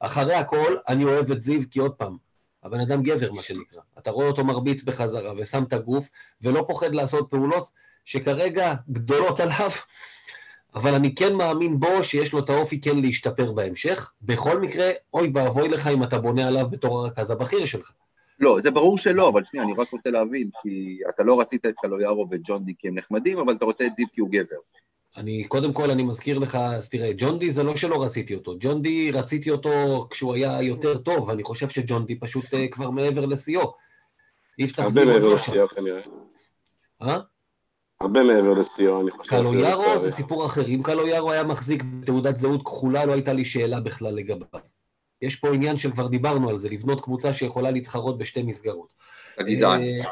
אחרי 0.00 0.34
הכל, 0.34 0.76
אני 0.88 1.04
אוהב 1.04 1.30
את 1.30 1.40
זיו, 1.40 1.60
כי 1.70 1.80
עוד 1.80 1.92
פעם, 1.92 2.16
הבן 2.62 2.80
אדם 2.80 3.02
גבר, 3.02 3.32
מה 3.32 3.42
שנקרא. 3.42 3.80
אתה 3.98 4.10
רואה 4.10 4.26
אותו 4.26 4.44
מרביץ 4.44 4.82
בחזרה 4.82 5.32
ושם 5.36 5.62
את 5.68 5.72
הגוף, 5.72 6.08
ולא 6.42 6.64
פוחד 6.66 6.94
לעשות 6.94 7.30
פעולות 7.30 7.70
שכרגע 8.04 8.74
גדולות 8.90 9.40
עליו, 9.40 9.70
אבל 10.74 10.94
אני 10.94 11.14
כן 11.14 11.34
מאמין 11.34 11.80
בו 11.80 12.04
שיש 12.04 12.32
לו 12.32 12.38
את 12.38 12.50
האופי 12.50 12.80
כן 12.80 12.96
להשתפר 13.00 13.52
בהמשך. 13.52 14.12
בכל 14.22 14.60
מקרה, 14.60 14.90
אוי 15.14 15.30
ואבוי 15.34 15.68
לך 15.68 15.86
אם 15.86 16.02
אתה 16.02 16.18
בונה 16.18 16.48
עליו 16.48 16.70
בתור 16.70 17.00
הרכז 17.00 17.30
הבכיר 17.30 17.66
שלך. 17.66 17.92
לא, 18.40 18.60
זה 18.62 18.70
ברור 18.70 18.98
שלא, 18.98 19.28
אבל 19.28 19.44
שנייה, 19.44 19.66
אני 19.66 19.74
רק 19.78 19.90
רוצה 19.90 20.10
להבין, 20.10 20.50
כי 20.62 20.98
אתה 21.08 21.22
לא 21.22 21.40
רצית 21.40 21.66
את 21.66 21.74
קלויארו 21.82 22.26
וג'ון 22.30 22.64
די 22.64 22.72
כי 22.78 22.88
הם 22.88 22.98
נחמדים, 22.98 23.38
אבל 23.38 23.52
אתה 23.52 23.64
רוצה 23.64 23.86
את 23.86 23.92
זיו 23.96 24.06
כי 24.12 24.20
הוא 24.20 24.30
גבר. 24.30 24.56
אני, 25.16 25.44
קודם 25.44 25.72
כל, 25.72 25.90
אני 25.90 26.02
מזכיר 26.02 26.38
לך, 26.38 26.58
תראה, 26.90 27.10
ג'ון 27.16 27.38
די 27.38 27.50
זה 27.50 27.62
לא 27.62 27.76
שלא 27.76 28.02
רציתי 28.02 28.34
אותו. 28.34 28.54
ג'ון 28.60 28.82
די, 28.82 29.10
רציתי 29.12 29.50
אותו 29.50 30.06
כשהוא 30.10 30.34
היה 30.34 30.62
יותר 30.62 30.98
טוב, 30.98 31.28
ואני 31.28 31.42
חושב 31.44 31.68
שג'ון 31.68 32.06
די 32.06 32.14
פשוט 32.14 32.44
uh, 32.44 32.56
כבר 32.70 32.90
מעבר 32.90 33.26
לשיאו. 33.26 33.72
יפתח 34.58 34.88
זיו 34.88 35.02
הרבה 35.02 35.14
מעבר 35.14 35.34
לשיאו 35.34 35.68
כנראה. 35.68 36.00
אה? 37.02 37.18
הרבה 38.00 38.22
מעבר 38.22 38.54
לשיאו, 38.54 39.00
אני 39.00 39.10
חושב. 39.10 39.30
קלויארו 39.30 39.98
זה 39.98 40.10
סיפור 40.10 40.46
אחר. 40.46 40.66
אם 40.66 40.80
קלויארו 40.82 41.32
היה 41.32 41.44
מחזיק 41.44 41.82
בתעודת 41.82 42.36
זהות 42.36 42.62
כחולה, 42.62 43.06
לא 43.06 43.12
הייתה 43.12 43.32
לי 43.32 43.44
שאלה 43.44 43.80
בכלל 43.80 44.14
לגביו. 44.14 44.60
יש 45.22 45.36
פה 45.36 45.54
עניין 45.54 45.76
שכבר 45.76 46.06
דיברנו 46.06 46.48
על 46.48 46.58
זה, 46.58 46.68
לבנות 46.68 47.00
קבוצה 47.00 47.34
שיכולה 47.34 47.70
להתחרות 47.70 48.18
בשתי 48.18 48.42
מסגרות. 48.42 48.92
הגזען. 49.38 49.82
אה, 49.82 50.10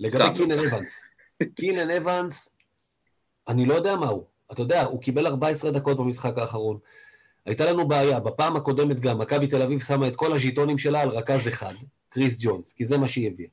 לגבי 0.00 0.24
קינן 0.34 0.58
אבנס. 0.58 1.04
קינן 1.54 1.90
אבנס, 1.90 2.53
אני 3.48 3.66
לא 3.66 3.74
יודע 3.74 3.96
מה 3.96 4.08
הוא. 4.08 4.24
אתה 4.52 4.62
יודע, 4.62 4.84
הוא 4.84 5.00
קיבל 5.00 5.26
14 5.26 5.70
דקות 5.70 5.96
במשחק 5.96 6.38
האחרון. 6.38 6.78
הייתה 7.46 7.72
לנו 7.72 7.88
בעיה, 7.88 8.20
בפעם 8.20 8.56
הקודמת 8.56 9.00
גם, 9.00 9.18
מכבי 9.18 9.46
תל 9.46 9.62
אביב 9.62 9.80
שמה 9.80 10.08
את 10.08 10.16
כל 10.16 10.32
הז'יטונים 10.32 10.78
שלה 10.78 11.00
על 11.00 11.08
רכז 11.08 11.48
אחד, 11.48 11.74
קריס 12.08 12.36
ג'ונס, 12.40 12.72
כי 12.72 12.84
זה 12.84 12.98
מה 12.98 13.08
שהיא 13.08 13.30
הביאה. 13.30 13.48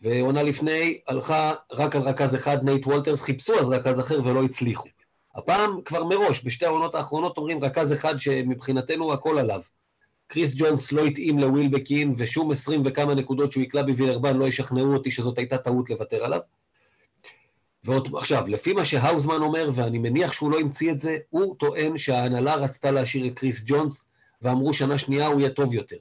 ועונה 0.00 0.42
לפני 0.42 1.00
הלכה 1.08 1.54
רק 1.72 1.96
על 1.96 2.02
רכז 2.02 2.34
אחד, 2.34 2.64
נייט 2.64 2.86
וולטרס, 2.86 3.22
חיפשו 3.22 3.54
אז 3.60 3.68
רכז 3.68 4.00
אחר 4.00 4.20
ולא 4.24 4.44
הצליחו. 4.44 4.88
הפעם 5.34 5.80
כבר 5.84 6.04
מראש, 6.04 6.44
בשתי 6.44 6.66
העונות 6.66 6.94
האחרונות 6.94 7.36
אומרים 7.36 7.64
רכז 7.64 7.92
אחד 7.92 8.18
שמבחינתנו 8.18 9.12
הכל 9.12 9.38
עליו. 9.38 9.60
קריס 10.26 10.52
ג'ונס 10.56 10.92
לא 10.92 11.04
התאים 11.04 11.38
לווילבקין, 11.38 12.14
ושום 12.16 12.50
עשרים 12.50 12.82
וכמה 12.84 13.14
נקודות 13.14 13.52
שהוא 13.52 13.62
יקלע 13.62 13.82
בווילרבן 13.82 14.36
לא 14.36 14.44
ישכנעו 14.48 14.94
אותי 14.94 15.10
שזאת 15.10 15.38
הייתה 15.38 15.58
טעות 15.58 15.90
לוותר 15.90 16.24
עליו. 16.24 16.40
ועוד, 17.86 18.08
עכשיו, 18.16 18.46
לפי 18.46 18.72
מה 18.72 18.84
שהאוזמן 18.84 19.42
אומר, 19.42 19.70
ואני 19.74 19.98
מניח 19.98 20.32
שהוא 20.32 20.50
לא 20.50 20.60
המציא 20.60 20.92
את 20.92 21.00
זה, 21.00 21.16
הוא 21.30 21.56
טוען 21.56 21.98
שההנהלה 21.98 22.54
רצתה 22.54 22.90
להשאיר 22.90 23.26
את 23.26 23.38
קריס 23.38 23.62
ג'ונס, 23.66 24.08
ואמרו 24.42 24.74
שנה 24.74 24.98
שנייה 24.98 25.26
הוא 25.26 25.40
יהיה 25.40 25.50
טוב 25.50 25.74
יותר. 25.74 25.96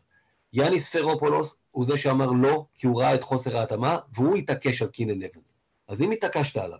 יאניס 0.53 0.95
ספרופולוס 0.95 1.57
הוא 1.71 1.85
זה 1.85 1.97
שאמר 1.97 2.31
לא, 2.31 2.65
כי 2.75 2.87
הוא 2.87 3.01
ראה 3.01 3.15
את 3.15 3.23
חוסר 3.23 3.57
ההתאמה, 3.57 3.97
והוא 4.13 4.35
התעקש 4.35 4.81
על 4.81 4.87
קינן 4.87 5.23
אבנס. 5.23 5.53
אז 5.87 6.01
אם 6.01 6.11
התעקשת 6.11 6.57
עליו, 6.57 6.77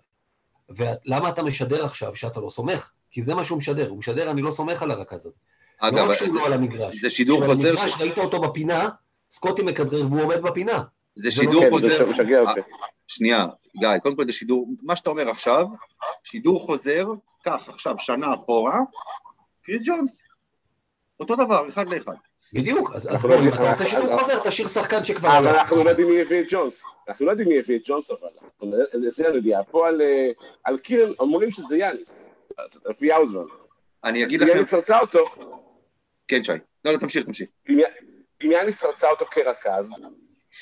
ולמה 0.69 1.29
אתה 1.29 1.43
משדר 1.43 1.85
עכשיו 1.85 2.15
שאתה 2.15 2.39
לא 2.39 2.49
סומך? 2.49 2.91
כי 3.11 3.21
זה 3.21 3.35
מה 3.35 3.43
שהוא 3.43 3.57
משדר, 3.57 3.89
הוא 3.89 3.97
משדר, 3.97 4.31
אני 4.31 4.41
לא 4.41 4.51
סומך 4.51 4.83
על 4.83 4.91
הרכז 4.91 5.25
הזה. 5.25 5.37
אגב, 5.79 5.97
לא 5.97 6.11
רק 6.11 6.17
שהוא 6.17 6.35
לא 6.35 6.45
על 6.45 6.53
המגרש. 6.53 7.01
זה 7.01 7.09
שידור 7.09 7.45
חוזר... 7.45 7.53
במגרש 7.53 7.91
ש... 7.91 8.01
ראית 8.01 8.17
אותו 8.17 8.41
בפינה, 8.41 8.89
סקוטי 9.29 9.61
מכדרר 9.61 10.01
והוא 10.01 10.21
עומד 10.21 10.41
בפינה. 10.41 10.83
זה 11.15 11.31
שידור 11.31 11.65
לא 11.65 11.69
חוזר... 11.69 11.97
זה 11.97 12.05
משגע 12.05 12.39
אותי. 12.39 12.59
שנייה, 13.07 13.45
גיא, 13.79 13.97
קודם 13.97 14.15
כל 14.15 14.25
זה 14.25 14.33
שידור, 14.33 14.67
מה 14.81 14.95
שאתה 14.95 15.09
אומר 15.09 15.29
עכשיו, 15.29 15.65
שידור 16.23 16.59
חוזר, 16.59 17.05
כך, 17.45 17.69
עכשיו, 17.69 17.95
שנה 17.99 18.33
אחורה, 18.33 18.79
קריס 19.63 19.81
ג'ונס. 19.85 20.21
אותו 21.19 21.35
דבר, 21.35 21.69
אחד 21.69 21.87
לאחד. 21.87 22.15
בדיוק, 22.53 22.95
אז 22.95 23.25
לא 23.25 23.39
אם 23.39 23.53
אתה 23.53 23.69
עושה 23.69 23.85
שידור 23.85 24.19
חוזר, 24.19 24.49
תשאיר 24.49 24.67
שחקן 24.67 25.05
שכבר... 25.05 25.37
אבל 25.37 25.47
אנחנו 25.47 25.83
לא 25.83 25.89
יודעים 25.89 26.09
מי 26.09 26.21
הביא 26.21 26.41
את 26.41 26.45
ג'ונס. 26.49 26.83
אנחנו 27.07 27.25
לא 27.25 27.31
יודעים 27.31 27.49
מי 27.49 27.59
הביא 27.59 27.75
את 27.77 27.81
ג'ונס, 27.85 28.11
אבל... 28.11 28.29
זה 29.07 29.27
אני 29.27 29.35
יודע. 29.35 29.61
פה 29.71 29.87
על 30.63 30.77
קירן 30.77 31.13
אומרים 31.19 31.51
שזה 31.51 31.77
יאניס. 31.77 32.29
לפי 32.85 33.11
האוזמן. 33.11 33.43
אני 34.03 34.23
אגיד 34.23 34.41
לכם... 34.41 34.51
יאניס 34.51 34.73
רצה 34.73 34.99
אותו. 34.99 35.25
כן, 36.27 36.43
שי. 36.43 36.51
לא, 36.85 36.91
לא, 36.93 36.97
תמשיך, 36.97 37.25
תמשיך. 37.25 37.49
אם 37.69 38.51
יאניס 38.51 38.83
רצה 38.83 39.09
אותו 39.09 39.25
כרכז, 39.25 39.91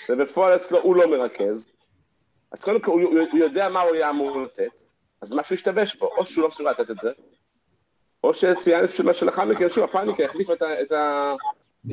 ובפועל 0.09 0.55
אצלו 0.55 0.79
הוא 0.79 0.95
לא 0.95 1.07
מרכז, 1.07 1.72
אז 2.53 2.61
קודם 2.61 2.81
כל 2.81 2.91
הוא 2.91 3.39
יודע 3.39 3.69
מה 3.69 3.81
הוא 3.81 3.95
היה 3.95 4.09
אמור 4.09 4.41
לתת, 4.41 4.83
אז 5.21 5.33
משהו 5.33 5.53
השתבש 5.53 5.95
פה. 5.95 6.09
או 6.17 6.25
שהוא 6.25 6.41
לא 6.41 6.47
מסוגל 6.47 6.71
לתת 6.71 6.91
את 6.91 6.99
זה, 6.99 7.11
או 8.23 8.33
שיאניס 8.33 8.91
שלאחר 9.13 9.45
מכן, 9.45 9.69
שוב, 9.69 9.83
הפאניקה 9.83 10.25
החליף 10.25 10.49
את 10.51 10.61
ה... 10.91 11.33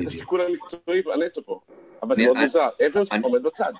את 0.01 0.07
השיקול 0.07 0.41
המקצועי 0.41 1.01
הנטו 1.13 1.45
פה. 1.45 1.59
אבל 2.03 2.15
זה 2.15 2.23
מאוד 2.23 2.37
מוזר, 2.37 2.69
אברס 2.87 3.09
עומד 3.23 3.43
בצד. 3.43 3.73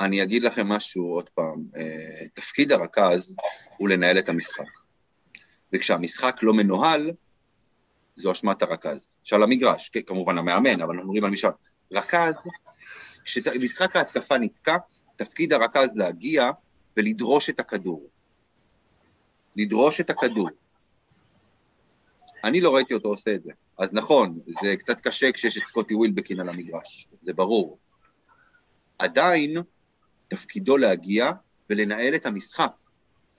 אני 0.00 0.22
אגיד 0.22 0.42
לכם 0.42 0.68
משהו 0.68 1.04
עוד 1.14 1.28
פעם, 1.28 1.64
אה, 1.76 2.26
תפקיד 2.34 2.72
הרכז 2.72 3.36
הוא 3.76 3.88
לנהל 3.88 4.18
את 4.18 4.28
המשחק. 4.28 4.64
וכשהמשחק 5.72 6.36
לא 6.42 6.54
מנוהל, 6.54 7.10
זו 8.16 8.32
אשמת 8.32 8.62
הרכז. 8.62 9.16
שעל 9.22 9.42
המגרש, 9.42 9.88
כן, 9.88 10.00
כמובן 10.06 10.38
המאמן, 10.38 10.80
אבל 10.80 10.94
אנחנו 10.94 11.02
מדברים 11.02 11.24
על 11.24 11.30
מישהו. 11.30 11.50
רכז, 11.92 12.46
כשמשחק 13.24 13.96
ההתקפה 13.96 14.38
נתקע, 14.38 14.76
תפקיד 15.16 15.52
הרכז 15.52 15.96
להגיע 15.96 16.50
ולדרוש 16.96 17.50
את 17.50 17.60
הכדור. 17.60 18.08
לדרוש 19.56 20.00
את 20.00 20.10
הכדור. 20.10 20.48
אני 22.44 22.60
לא 22.60 22.74
ראיתי 22.74 22.94
אותו 22.94 23.08
עושה 23.08 23.34
את 23.34 23.42
זה. 23.42 23.52
אז 23.78 23.92
נכון, 23.92 24.40
זה 24.46 24.76
קצת 24.76 25.00
קשה 25.00 25.32
כשיש 25.32 25.58
את 25.58 25.64
סקוטי 25.64 25.94
ווילבקין 25.94 26.40
על 26.40 26.48
המגרש, 26.48 27.08
זה 27.20 27.32
ברור. 27.32 27.78
עדיין, 28.98 29.56
תפקידו 30.28 30.76
להגיע 30.76 31.30
ולנהל 31.70 32.14
את 32.14 32.26
המשחק, 32.26 32.72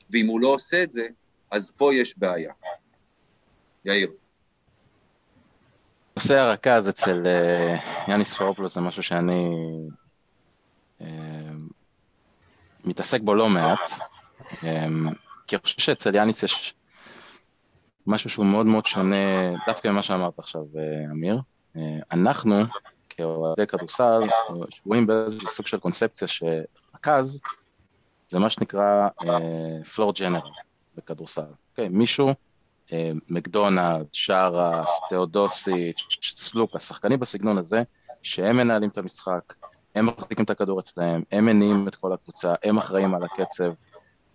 ואם 0.09 0.27
הוא 0.27 0.41
לא 0.41 0.47
עושה 0.47 0.83
את 0.83 0.91
זה, 0.91 1.07
אז 1.51 1.71
פה 1.77 1.93
יש 1.93 2.17
בעיה. 2.17 2.53
יאיר. 3.85 4.11
נושא 6.17 6.33
הרכז 6.33 6.89
אצל 6.89 7.23
אה, 7.25 7.75
יאניס 8.07 8.33
פרופלוס 8.33 8.75
זה 8.75 8.81
משהו 8.81 9.03
שאני 9.03 9.49
מתעסק 12.85 13.21
בו 13.21 13.35
לא 13.35 13.49
מעט, 13.49 13.89
um, 14.39 14.63
כי 15.47 15.55
אני 15.55 15.61
חושב 15.63 15.81
שאצל 15.81 16.15
יאניס 16.15 16.43
יש 16.43 16.73
משהו 18.07 18.29
שהוא 18.29 18.45
מאוד 18.45 18.65
מאוד 18.65 18.85
שונה, 18.85 19.15
דווקא 19.67 19.87
ממה 19.87 20.01
שאמרת 20.01 20.39
עכשיו, 20.39 20.61
אה, 20.77 21.11
אמיר. 21.11 21.41
אנחנו, 22.11 22.63
כאוהדי 23.09 23.67
כדורסל, 23.67 24.21
רואים 24.85 25.07
באיזשהו 25.07 25.47
סוג 25.47 25.67
של 25.67 25.77
קונספציה 25.77 26.27
שרכז 26.27 27.39
זה 28.29 28.39
מה 28.39 28.49
שנקרא 28.49 29.07
פלור 29.95 30.11
uh, 30.11 30.19
ג'נרל 30.19 30.49
בכדורסל, 30.95 31.41
אוקיי? 31.71 31.89
מישהו, 31.89 32.33
מקדונלד, 33.29 34.05
שרס, 34.11 34.99
תאודוסיץ', 35.09 36.17
סלוקה, 36.21 36.79
שחקנים 36.79 37.19
בסגנון 37.19 37.57
הזה, 37.57 37.83
שהם 38.21 38.57
מנהלים 38.57 38.89
את 38.89 38.97
המשחק, 38.97 39.53
הם 39.95 40.05
מחזיקים 40.05 40.45
את 40.45 40.49
הכדור 40.49 40.79
אצלם, 40.79 41.21
הם 41.31 41.45
מניעים 41.45 41.87
את 41.87 41.95
כל 41.95 42.13
הקבוצה, 42.13 42.53
הם 42.63 42.77
אחראים 42.77 43.15
על 43.15 43.23
הקצב, 43.23 43.71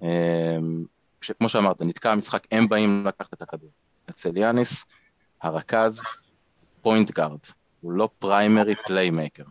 אמ, 0.00 0.04
כמו 1.38 1.48
שאמרת, 1.48 1.80
נתקע 1.80 2.12
המשחק, 2.12 2.46
הם 2.52 2.68
באים 2.68 3.04
לקחת 3.06 3.32
את 3.32 3.42
הכדור. 3.42 3.70
אצל 4.10 4.36
יאניס, 4.36 4.84
הרכז, 5.42 6.02
point 6.82 7.10
guard, 7.10 7.38
הוא 7.80 7.92
לא 7.92 8.08
primary 8.18 8.74
playmaker, 8.86 9.44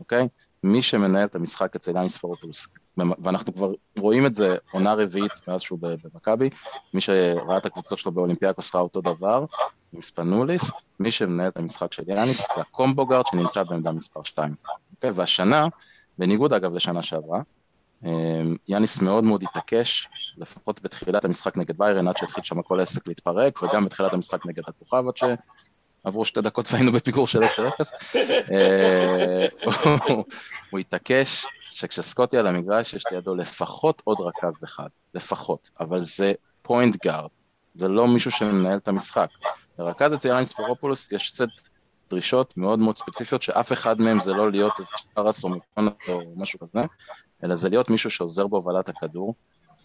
אוקיי? 0.00 0.28
מי 0.64 0.82
שמנהל 0.82 1.24
את 1.24 1.34
המשחק 1.34 1.76
אצל 1.76 1.96
יאניס 1.96 2.16
ספרופולוס, 2.16 2.68
ואנחנו 2.96 3.54
כבר 3.54 3.72
רואים 3.98 4.26
את 4.26 4.34
זה 4.34 4.56
עונה 4.70 4.94
רביעית 4.94 5.32
מאז 5.48 5.60
שהוא 5.60 5.78
במכבי, 5.82 6.50
מי 6.94 7.00
שראה 7.00 7.56
את 7.56 7.66
הקבוצות 7.66 7.98
שלו 7.98 8.12
באולימפיאקוס 8.12 8.74
ראה 8.74 8.82
אותו 8.82 9.00
דבר, 9.00 9.44
עם 9.92 10.02
ספנוליס, 10.02 10.70
מי 11.00 11.10
שמנהל 11.10 11.48
את 11.48 11.56
המשחק 11.56 11.92
של 11.92 12.02
יאניס 12.06 12.38
זה 12.38 12.60
הקומבו 12.60 13.06
גארד 13.06 13.26
שנמצא 13.26 13.62
בעמדה 13.62 13.92
מספר 13.92 14.22
2. 14.22 14.54
אוקיי? 15.02 15.10
והשנה, 15.20 15.66
בניגוד 16.18 16.52
אגב 16.52 16.74
לשנה 16.74 17.02
שעברה, 17.02 17.40
אמ, 18.04 18.56
יאניס 18.68 19.00
מאוד 19.00 19.24
מאוד 19.24 19.42
התעקש, 19.42 20.08
לפחות 20.36 20.82
בתחילת 20.82 21.24
המשחק 21.24 21.56
נגד 21.56 21.78
ביירן, 21.78 22.08
עד 22.08 22.16
שהתחיל 22.16 22.44
שם 22.44 22.62
כל 22.62 22.80
העסק 22.80 23.08
להתפרק, 23.08 23.62
וגם 23.62 23.84
בתחילת 23.84 24.12
המשחק 24.12 24.46
נגד 24.46 24.62
הכוכב, 24.68 25.04
עד 25.08 25.14
שעברו 25.16 26.24
שתי 26.24 26.40
דקות 26.40 26.68
והיינו 26.72 26.92
בפיגור 26.92 27.26
של 27.26 27.42
10-0. 27.42 28.16
אה, 28.52 29.46
הוא 30.70 30.78
התעקש 30.78 31.46
שכשסקוטי 31.60 32.38
על 32.38 32.46
המגרש 32.46 32.94
יש 32.94 33.04
לידו 33.10 33.36
לפחות 33.36 34.02
עוד 34.04 34.20
רכז 34.20 34.64
אחד, 34.64 34.88
לפחות, 35.14 35.70
אבל 35.80 36.00
זה 36.00 36.32
point 36.62 37.04
guard, 37.04 37.30
זה 37.74 37.88
לא 37.88 38.08
מישהו 38.08 38.30
שמנהל 38.30 38.78
את 38.78 38.88
המשחק. 38.88 39.28
לרכז 39.78 40.14
אצל 40.14 40.28
יאניס 40.28 40.52
פרופולוס 40.52 41.12
יש 41.12 41.32
סט 41.34 41.71
דרישות 42.12 42.56
מאוד 42.56 42.78
מאוד 42.78 42.96
ספציפיות, 42.96 43.42
שאף 43.42 43.72
אחד 43.72 44.00
מהם 44.00 44.20
זה 44.20 44.34
לא 44.34 44.50
להיות 44.50 44.72
איזה 44.78 44.90
שרס 45.14 45.44
או 45.44 45.48
מקונט 45.48 45.94
או 46.08 46.32
משהו 46.36 46.58
כזה, 46.58 46.80
אלא 47.44 47.54
זה 47.54 47.68
להיות 47.68 47.90
מישהו 47.90 48.10
שעוזר 48.10 48.46
בהובלת 48.46 48.88
הכדור, 48.88 49.34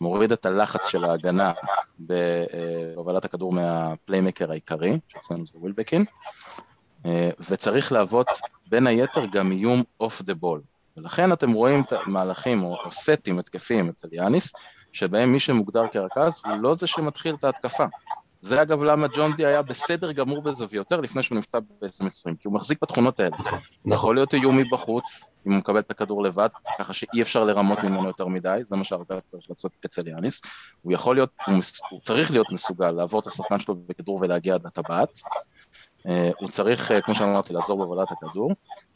מוריד 0.01 0.31
את 0.31 0.45
הלחץ 0.45 0.87
של 0.87 1.05
ההגנה 1.05 1.51
בהובלת 1.99 3.25
הכדור 3.25 3.53
מה 3.53 3.71
playmaker 3.71 4.51
העיקרי, 4.51 4.99
שאצלנו 5.07 5.47
זה 5.47 5.59
ווילבקין, 5.59 6.05
וצריך 7.49 7.91
להוות 7.91 8.27
בין 8.67 8.87
היתר 8.87 9.25
גם 9.25 9.51
איום 9.51 9.83
off 9.99 10.21
the 10.21 10.33
ball. 10.33 10.61
ולכן 10.97 11.33
אתם 11.33 11.51
רואים 11.51 11.81
את 11.81 11.93
המהלכים 11.93 12.63
או, 12.63 12.77
או 12.85 12.91
סטים 12.91 13.39
התקפיים 13.39 13.89
אצל 13.89 14.07
יאניס, 14.11 14.53
שבהם 14.91 15.31
מי 15.31 15.39
שמוגדר 15.39 15.87
כרכז 15.87 16.41
הוא 16.45 16.57
לא 16.57 16.75
זה 16.75 16.87
שמתחיל 16.87 17.35
את 17.35 17.43
ההתקפה, 17.43 17.85
זה 18.41 18.61
אגב 18.61 18.83
למה 18.83 19.07
ג'ון 19.07 19.35
די 19.35 19.45
היה 19.45 19.61
בסדר 19.61 20.11
גמור 20.11 20.41
בזה 20.41 20.65
ויותר 20.69 21.01
לפני 21.01 21.23
שהוא 21.23 21.37
נפצע 21.37 21.59
ב-2020, 21.59 22.35
כי 22.39 22.41
הוא 22.43 22.53
מחזיק 22.53 22.77
בתכונות 22.81 23.19
האלה. 23.19 23.37
נכון. 23.39 23.59
יכול 23.85 24.15
להיות 24.15 24.33
איום 24.33 24.57
מבחוץ, 24.57 25.25
אם 25.47 25.51
הוא 25.51 25.59
מקבל 25.59 25.79
את 25.79 25.91
הכדור 25.91 26.23
לבד, 26.23 26.49
ככה 26.79 26.93
שאי 26.93 27.21
אפשר 27.21 27.43
לרמות 27.43 27.83
ממנו 27.83 28.07
יותר 28.07 28.27
מדי, 28.27 28.59
זה 28.61 28.75
מה 28.75 28.83
שהרכז 28.83 29.25
צריך 29.25 29.49
לעשות 29.49 29.71
אצל 29.85 30.07
יאניס. 30.07 30.41
הוא 30.81 30.93
יכול 30.93 31.15
להיות, 31.15 31.29
הוא, 31.45 31.55
הוא 31.89 31.99
צריך 32.01 32.31
להיות 32.31 32.51
מסוגל 32.51 32.91
לעבור 32.91 33.19
את 33.19 33.27
השחקן 33.27 33.59
שלו 33.59 33.75
בכדור 33.75 34.19
ולהגיע 34.21 34.55
עד 34.55 34.65
הטבעת. 34.65 35.19
אה, 36.07 36.31
הוא 36.39 36.49
צריך, 36.49 36.91
אה, 36.91 37.01
כמו 37.01 37.15
שאמרתי, 37.15 37.53
לעזור 37.53 37.77
בהובלת 37.77 38.11
הכדור, 38.11 38.51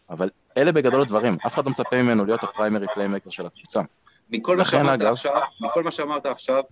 אבל 0.10 0.30
אלה 0.58 0.72
בגדול 0.72 1.02
הדברים, 1.02 1.38
אף 1.46 1.54
אחד 1.54 1.66
לא 1.66 1.72
מצפה 1.72 2.02
ממנו 2.02 2.26
להיות 2.26 2.44
ה 2.44 2.49
primary 2.49 2.88
playmaker 2.94 3.30
של 3.30 3.46
הקבוצה. 3.46 3.82
מכל 4.30 4.58
מה 4.58 4.66
שאמרת 4.66 5.02
עכשיו, 5.02 5.42
מכל 5.62 5.84
מה 5.84 5.92
שאמרת 5.92 6.26
עכשיו, 6.26 6.64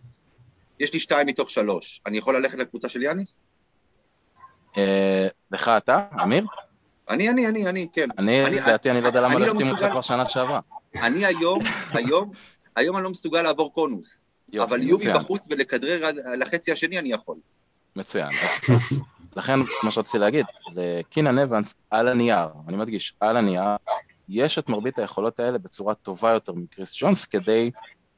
יש 0.80 0.94
לי 0.94 1.00
שתיים 1.00 1.28
מתוך 1.28 1.50
שלוש. 1.50 2.02
אני 2.06 2.18
יכול 2.18 2.38
ללכת 2.38 2.58
לקבוצה 2.58 2.90
של 2.90 3.04
יאניס? 3.04 3.44
אה, 4.78 5.28
לך 5.52 5.72
אתה, 5.78 6.06
אמיר? 6.24 6.46
אני, 7.10 7.30
אני, 7.30 7.48
אני, 7.48 7.68
אני, 7.68 7.88
כן. 7.94 8.08
אני, 8.18 8.42
לדעתי, 8.42 8.92
אני 8.92 9.02
לא 9.02 9.08
יודע 9.08 9.22
למה 9.22 9.34
לא 9.34 9.40
להחתים 9.40 9.68
אותך 9.68 9.86
כבר 9.92 10.02
שנה 10.02 10.26
שעברה. 10.26 10.60
אני 10.96 11.26
היום, 11.26 11.60
היום, 11.94 12.32
היום 12.76 12.96
אני 12.96 13.04
לא 13.04 13.10
מסוגל 13.10 13.42
לעבור 13.42 13.74
קונוס. 13.74 14.30
אבל 14.58 14.84
יהיו 14.84 14.98
בחוץ 15.16 15.48
ולכדרר 15.50 16.12
לחצי 16.38 16.72
השני 16.72 17.00
אני 17.00 17.12
יכול. 17.12 17.38
מצוין. 17.96 18.30
לכן, 19.36 19.60
מה 19.84 19.92
שרציתי 19.92 20.18
להגיד, 20.18 20.46
לקינן 20.76 21.38
אבנס 21.40 21.74
על 21.90 22.08
הנייר, 22.08 22.48
אני 22.68 22.78
מדגיש, 22.78 23.14
על 23.20 23.38
הנייר, 23.38 23.76
יש 24.30 24.60
את 24.60 24.70
מרבית 24.70 25.00
היכולות 25.00 25.40
האלה 25.40 25.58
בצורה 25.58 25.94
טובה 25.94 26.32
יותר 26.32 26.54
מקריס 26.54 26.96
ג'ונס 27.02 27.26
כדי 27.26 27.72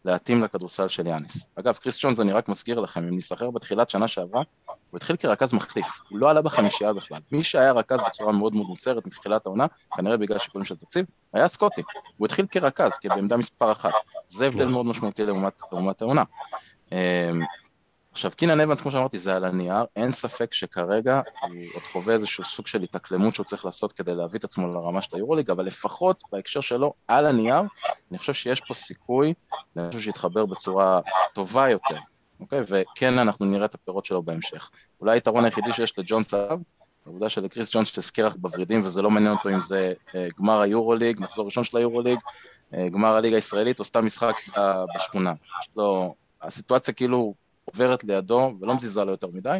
להתאים 0.06 0.44
לכדורסל 0.44 0.88
של 0.88 1.08
יאניס. 1.08 1.48
אגב, 1.56 1.74
קריס 1.74 2.04
ג'ונס, 2.04 2.20
אני 2.20 2.32
רק 2.32 2.50
מזכיר 2.50 2.80
לכם, 2.80 3.08
אם 3.08 3.18
נסחר 3.18 3.52
בתחילת 3.52 3.90
שנה 3.90 4.08
שעברה, 4.08 4.42
הוא 4.66 4.98
התחיל 4.98 5.16
כרכז 5.16 5.54
מחליף, 5.54 5.88
הוא 6.10 6.20
לא 6.20 6.30
עלה 6.30 6.42
בחמישייה 6.42 6.94
בכלל. 6.94 7.20
מי 7.32 7.44
שהיה 7.44 7.72
רכז 7.72 8.00
בצורה 8.08 8.32
מאוד 8.32 8.56
מאוד 8.56 8.68
מוצהרת 8.68 9.06
מתחילת 9.06 9.46
העונה, 9.46 9.66
כנראה 9.98 10.18
בגלל 10.18 10.38
שיקולים 10.38 10.66
של 10.66 10.76
תקציב, 10.76 11.06
היה 11.34 11.48
סקוטי. 11.48 11.82
הוא 12.18 12.26
התחיל 12.26 12.46
כרכז, 12.52 12.92
בעמדה 13.04 13.38
מספר 13.38 13.72
אחת. 13.72 13.94
זה 14.28 14.48
הבדל 14.48 14.68
מאוד 14.68 14.86
משמעותי 14.86 15.24
לעומת 15.72 16.02
העונה. 16.02 16.24
עכשיו 18.12 18.32
קינן 18.36 18.60
אבנס 18.60 18.82
כמו 18.82 18.92
שאמרתי 18.92 19.18
זה 19.18 19.36
על 19.36 19.46
הנייר, 19.46 19.86
אין 19.96 20.12
ספק 20.12 20.54
שכרגע 20.54 21.22
הוא 21.42 21.50
עוד 21.74 21.84
חווה 21.84 22.14
איזשהו 22.14 22.44
סוג 22.44 22.68
של 22.68 22.84
התאקלמות 22.84 23.36
שהוא 23.36 23.46
צריך 23.46 23.66
לעשות 23.66 23.94
כדי 23.94 24.16
להביא 24.16 24.40
את 24.40 24.44
עצמו 24.44 24.68
לרמה 24.68 25.02
של 25.02 25.16
היורוליג, 25.16 25.52
אבל 25.52 25.66
לפחות 25.66 26.24
בהקשר 26.32 26.62
שלו 26.62 26.94
על 27.08 27.26
הנייר, 27.26 27.62
אני 28.12 28.18
חושב 28.18 28.34
שיש 28.34 28.62
פה 28.68 28.74
סיכוי 28.74 29.34
למשהו 29.76 30.02
שיתחבר 30.02 30.46
בצורה 30.46 31.00
טובה 31.34 31.70
יותר, 31.70 31.98
אוקיי? 32.40 32.60
וכן 32.68 33.20
אנחנו 33.20 33.46
נראה 33.46 33.66
את 33.66 33.76
הפירות 33.76 34.06
שלו 34.06 34.24
בהמשך. 34.24 34.70
אולי 35.02 35.14
היתרון 35.14 35.46
היחידי 35.46 35.74
שיש 35.74 36.00
לג'ונס 36.00 36.24
זה 36.24 36.60
העובדה 37.06 37.30
שלקריס 37.30 37.76
ג'ונס 37.76 37.98
יש 37.98 38.12
קרח 38.12 38.36
בוורידים 38.36 38.82
וזה 38.84 39.02
לא 39.02 39.10
מעניין 39.12 39.34
אותו 39.34 39.50
אם 39.50 39.60
זה 39.60 39.94
אה, 40.16 40.28
גמר 40.40 40.62
היורוליג, 40.62 41.20
מחזור 41.20 41.46
ראשון 41.46 41.64
של 41.64 41.78
היורוליג, 41.78 42.20
אה, 42.74 42.86
גמר 42.90 43.16
הליגה 43.16 43.36
הישראלית 43.36 43.80
או 43.80 43.84
סתם 43.84 44.06
משחק 44.06 44.36
בשכונה. 44.96 45.34
יש 45.62 45.70
לו, 45.76 46.16
הסיטואציה 46.42 46.94
כאילו 46.94 47.34
עוברת 47.66 48.04
לידו 48.04 48.54
ולא 48.62 48.76
מזיזה 48.76 49.04
לו 49.04 49.12
יותר 49.12 49.28
מדי, 49.34 49.60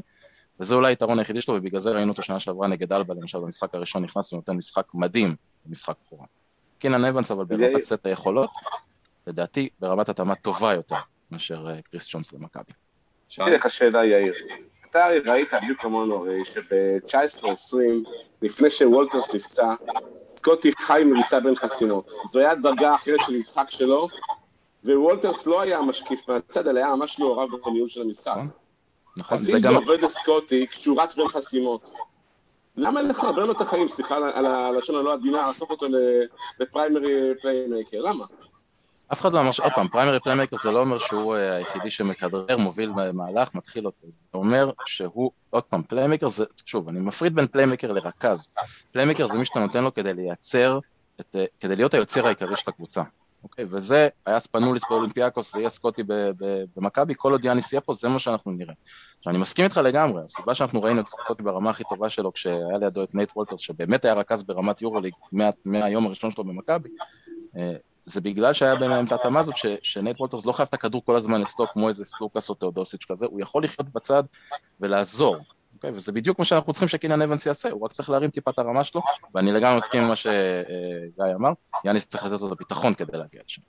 וזה 0.60 0.76
אולי 0.76 0.92
היתרון 0.92 1.20
היחידי 1.20 1.42
שלו, 1.42 1.56
ובגלל 1.56 1.80
זה 1.80 1.92
ראינו 1.92 2.12
אותו 2.12 2.24
שנה 2.24 2.40
שעברה 2.40 2.68
נגד 2.68 2.94
אלבה, 2.94 3.14
למשל 3.14 3.40
במשחק 3.40 3.76
הראשון 3.76 4.04
נכנס 4.04 4.34
ונותן 4.34 4.54
משחק 4.54 4.86
מדהים 4.94 5.36
במשחק 5.66 5.96
אחורה. 6.04 6.26
קינן 6.80 7.06
אבנס 7.06 7.32
אבל 7.32 7.46
ברמת 7.46 7.82
סט 7.82 8.06
היכולות, 8.06 8.50
לדעתי 9.28 9.70
ברמת 9.80 10.10
התאמה 10.10 10.36
טובה 10.36 10.74
יותר 10.74 10.96
מאשר 11.32 11.70
אה, 11.70 11.82
קריס 11.82 12.08
צ'ונס 12.08 12.34
למכבי. 12.34 12.72
לי 13.40 13.52
לך 13.52 13.70
שאלה 13.70 14.06
יאיר, 14.06 14.34
אתה 14.90 15.06
הרי 15.06 15.20
ראית 15.20 15.54
בדיוק 15.54 15.82
כמונו 15.82 16.16
הרי 16.16 16.46
שב-19-20, 16.46 17.78
לפני 18.42 18.70
שוולטרס 18.70 19.34
נפצע, 19.34 19.74
סקוטי 20.28 20.72
חי 20.80 21.02
מריצה 21.06 21.40
בין 21.40 21.56
חסימות. 21.56 22.12
זו 22.32 22.40
הייתה 22.40 22.56
דרגה 22.56 22.96
אחרת 22.96 23.20
של 23.26 23.38
משחק 23.38 23.70
שלו, 23.70 24.08
ווולטרס 24.86 25.46
לא 25.46 25.62
היה 25.62 25.82
משקיף 25.82 26.30
מהצד, 26.30 26.68
אלא 26.68 26.80
היה 26.80 26.96
ממש 26.96 27.20
מעורב 27.20 27.50
בניהול 27.66 27.90
של 27.90 28.02
המשחק. 28.02 28.28
נכון, 28.28 28.50
נכון 29.18 29.38
אז 29.38 29.50
אם 29.50 29.60
זה 29.60 29.70
עובד 29.70 30.02
לסקוטי, 30.02 30.68
כשהוא 30.68 31.02
רץ 31.02 31.16
בין 31.16 31.28
חסימות, 31.28 31.82
למה 32.76 33.02
לחבר 33.02 33.46
לו 33.46 33.52
את 33.52 33.62
החיים, 33.62 33.88
סליחה 33.88 34.16
על 34.16 34.46
הלשון 34.46 34.96
הלא 34.96 35.14
עדינה, 35.14 35.48
להפוך 35.48 35.70
אותו 35.70 35.86
ל 36.60 36.69
primary 36.69 37.34
playmaker, 37.42 38.02
למה? 38.02 38.26
אף 39.14 39.22
אחד 39.22 39.34
לא 39.34 39.40
אמר, 39.40 39.50
עוד 39.64 39.72
פעם, 39.74 39.88
primary 39.88 40.20
playmaker 40.20 40.58
זה 40.58 40.72
לא 40.72 40.80
אומר 40.80 40.98
שהוא 40.98 41.36
אה, 41.36 41.56
היחידי 41.56 41.90
שמכדרר, 41.90 42.58
מוביל 42.58 42.92
מהלך, 43.14 43.56
מתחיל 43.56 43.86
אותו, 43.86 44.08
זה 44.08 44.30
אומר 44.34 44.72
שהוא, 44.86 45.32
עוד 45.50 45.64
פעם, 45.64 45.84
playmaker 45.84 46.28
זה, 46.28 46.46
שוב, 46.66 46.90
אני 46.90 47.00
מפריד 47.00 47.36
בין 47.36 47.48
playmaker 47.48 47.92
לרכז, 47.92 48.50
playmaker 48.92 49.28
זה 49.28 49.38
מי 49.38 49.46
שאתה 49.46 49.60
נותן 49.60 49.84
לו 49.84 49.94
כדי 49.94 50.14
לייצר, 50.14 50.80
את, 51.20 51.36
אה, 51.36 51.46
כדי 51.60 51.76
להיות 51.76 51.94
היוצר 51.94 52.26
העיקרי 52.26 52.56
של 52.56 52.70
הקבוצה, 52.70 53.02
אוקיי, 53.44 53.66
וזה 53.70 54.08
היה 54.26 54.40
ספנוליס 54.40 54.84
באולימפיאקוס, 54.90 55.54
זה 55.54 55.60
יהיה 55.60 55.70
סקוטי 55.70 56.04
במכבי, 56.76 57.14
כל 57.18 57.32
עוד 57.32 57.46
יאניס 57.46 57.74
יהיה 57.74 57.82
פה, 57.82 57.94
זה 57.94 58.10
מה 58.10 58.20
שאנחנו 58.20 58.52
נראה. 58.52 58.74
עכשיו, 59.18 59.32
אני 59.32 59.40
מסכים 59.40 59.66
איתך 59.66 59.78
לגמרי, 59.78 60.22
הסיבה 60.24 60.54
שאנחנו 60.54 60.82
ראינו 60.82 61.02
את 61.02 61.08
סקוטי 61.08 61.44
ברמה 61.44 61.70
הכי 61.70 61.84
טובה 61.90 62.10
שלו, 62.10 62.34
כשהיה 62.34 62.78
לידו 62.80 63.04
את 63.04 63.16
נייט 63.16 63.30
וולטרס, 63.36 63.60
שבאמת 63.60 64.06
היה 64.06 64.14
רכז 64.14 64.44
ברמת 64.44 64.82
יורוליג 64.82 65.14
מהיום 65.66 66.06
הראשון 66.06 66.32
שלו 66.32 66.44
במכבי, 66.44 66.90
אה, 67.58 67.74
זה 68.06 68.22
בגלל 68.22 68.54
שהיה 68.54 68.76
ביניהם 68.76 69.06
את 69.06 69.12
ההתאמה 69.12 69.40
הזאת, 69.40 69.56
שנייט 69.82 70.20
וולטרס 70.20 70.46
לא 70.46 70.52
חייב 70.52 70.68
את 70.68 70.74
הכדור 70.74 71.06
כל 71.06 71.16
הזמן 71.16 71.42
אצלו 71.42 71.66
כמו 71.74 71.88
איזה 71.88 72.06
סלוקאס 72.06 72.50
או 72.50 72.56
תאודוסיץ' 72.56 73.06
כזה, 73.10 73.26
הוא 73.26 73.42
יכול 73.42 73.64
לחיות 73.64 73.90
בצד 73.90 74.24
ולעזור. 74.80 75.38
אוקיי? 75.84 75.92
וזה 75.98 76.12
בדיוק 76.12 76.40
מה 76.40 76.46
שאנחנו 76.46 76.72
צריכים 76.74 76.88
שקינן 76.90 77.22
אבנס 77.22 77.46
יעשה, 77.46 77.70
הוא 77.72 77.86
רק 77.86 77.92
צריך 77.94 78.10
להרים 78.10 78.30
טיפה 78.30 78.52
את 78.52 78.60
הרמה 78.60 78.84
שלו, 78.84 79.02
ואני 79.36 79.52
לגמרי 79.52 79.78
מסכים 79.78 80.02
עם 80.02 80.08
מה 80.08 80.16
שגיא 80.16 80.32
אמר, 81.36 81.50
יאניס 81.86 82.06
צריך 82.08 82.24
לתת 82.26 82.42
לו 82.42 82.48
את 82.48 82.52
הביטחון 82.52 82.94
כדי 82.94 83.18
להגיע 83.18 83.42
לשם. 83.46 83.62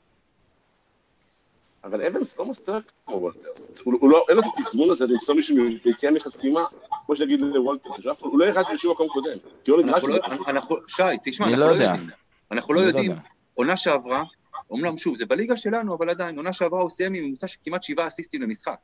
אבל 1.84 2.02
אבנס 2.06 2.38
לא 2.38 2.44
מוסר 2.44 2.78
כמו 3.06 3.16
וולטרס, 3.16 3.80
הוא 3.84 4.10
לא, 4.10 4.24
אין 4.28 4.36
לו 4.36 4.42
את 4.42 4.58
התזמון 4.58 4.90
הזה 4.90 5.06
למצוא 5.06 5.34
מישהו 5.34 5.56
ביציאה 5.84 6.12
מחסימה, 6.12 6.60
כמו 7.06 7.16
שנגיד 7.16 7.40
לוולטר, 7.40 7.90
הוא 8.20 8.38
לא 8.38 8.44
ירד 8.44 8.64
בשום 8.72 8.92
מקום 8.92 9.08
קודם. 9.08 9.38
כי 9.64 9.70
הוא 9.70 9.78
לא 9.78 9.84
נדרש 9.84 10.02
לא- 10.02 10.08
לזה. 10.08 10.18
אנחנו- 10.48 10.76
שי, 10.88 11.02
תשמע, 11.24 11.46
אני 11.46 11.54
אנחנו 11.54 11.66
לא 11.66 11.70
לא 11.70 11.74
יודע. 11.74 11.84
יודעים. 11.92 12.10
אנחנו 12.50 12.74
לא 12.74 12.78
אני 12.80 12.86
לא 12.86 12.90
יודעים. 12.90 13.10
יודע. 13.10 13.22
עונה 13.54 13.76
שעברה, 13.76 14.22
אומנם 14.70 14.96
שוב, 14.96 15.16
זה 15.16 15.26
בליגה 15.26 15.56
שלנו, 15.56 15.94
אבל 15.94 16.08
עדיין, 16.10 16.36
עונה 16.36 16.52
שעברה 16.52 16.80
הוא 16.80 16.90
סיים 16.90 17.14
עם 17.14 17.24
ממוצע 17.24 17.48
של 17.48 17.58
כמעט 17.64 17.82
שבעה 17.82 18.06
אסיסטים 18.08 18.42
למשחק. 18.42 18.76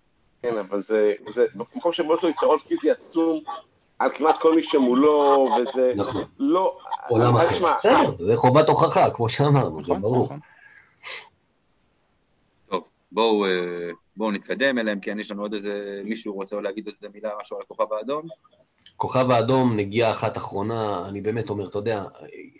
כן, 0.42 0.58
אבל 0.58 0.80
זה, 0.80 1.12
זה, 1.28 1.46
במקום 1.54 1.92
שבו 1.92 2.14
יש 2.14 2.22
לו 2.22 2.28
יתרון 2.28 2.58
פיזי 2.58 2.90
עצום 2.90 3.40
על 3.98 4.10
כמעט 4.14 4.40
כל 4.40 4.54
מי 4.54 4.62
שמולו, 4.62 5.48
וזה 5.60 5.92
נכון. 5.96 6.24
לא... 6.38 6.78
עולם 7.08 7.36
אחר. 7.36 7.76
בסדר, 7.78 8.26
זה 8.26 8.36
חובת 8.36 8.68
הוכחה, 8.68 9.10
כמו 9.10 9.28
שאמרנו, 9.28 9.80
זה 9.80 9.86
נכון, 9.86 10.02
ברור. 10.02 10.24
נכון. 10.24 10.38
טוב, 12.68 12.88
בואו 13.12 13.46
אה, 13.46 13.90
בואו 14.16 14.30
נתקדם 14.30 14.78
אליהם, 14.78 15.00
כן, 15.00 15.18
יש 15.18 15.30
לנו 15.30 15.42
עוד 15.42 15.54
איזה, 15.54 16.02
מישהו 16.04 16.34
רוצה 16.34 16.60
להגיד 16.60 16.86
איזה 16.86 17.06
מילה, 17.14 17.30
משהו 17.40 17.56
על 17.56 17.62
הכוכב 17.64 17.92
האדום? 17.92 18.22
כוכב 18.96 19.30
האדום, 19.30 19.76
נגיעה 19.76 20.10
אחת 20.10 20.36
אחרונה, 20.36 21.08
אני 21.08 21.20
באמת 21.20 21.50
אומר, 21.50 21.68
אתה 21.68 21.78
יודע, 21.78 22.04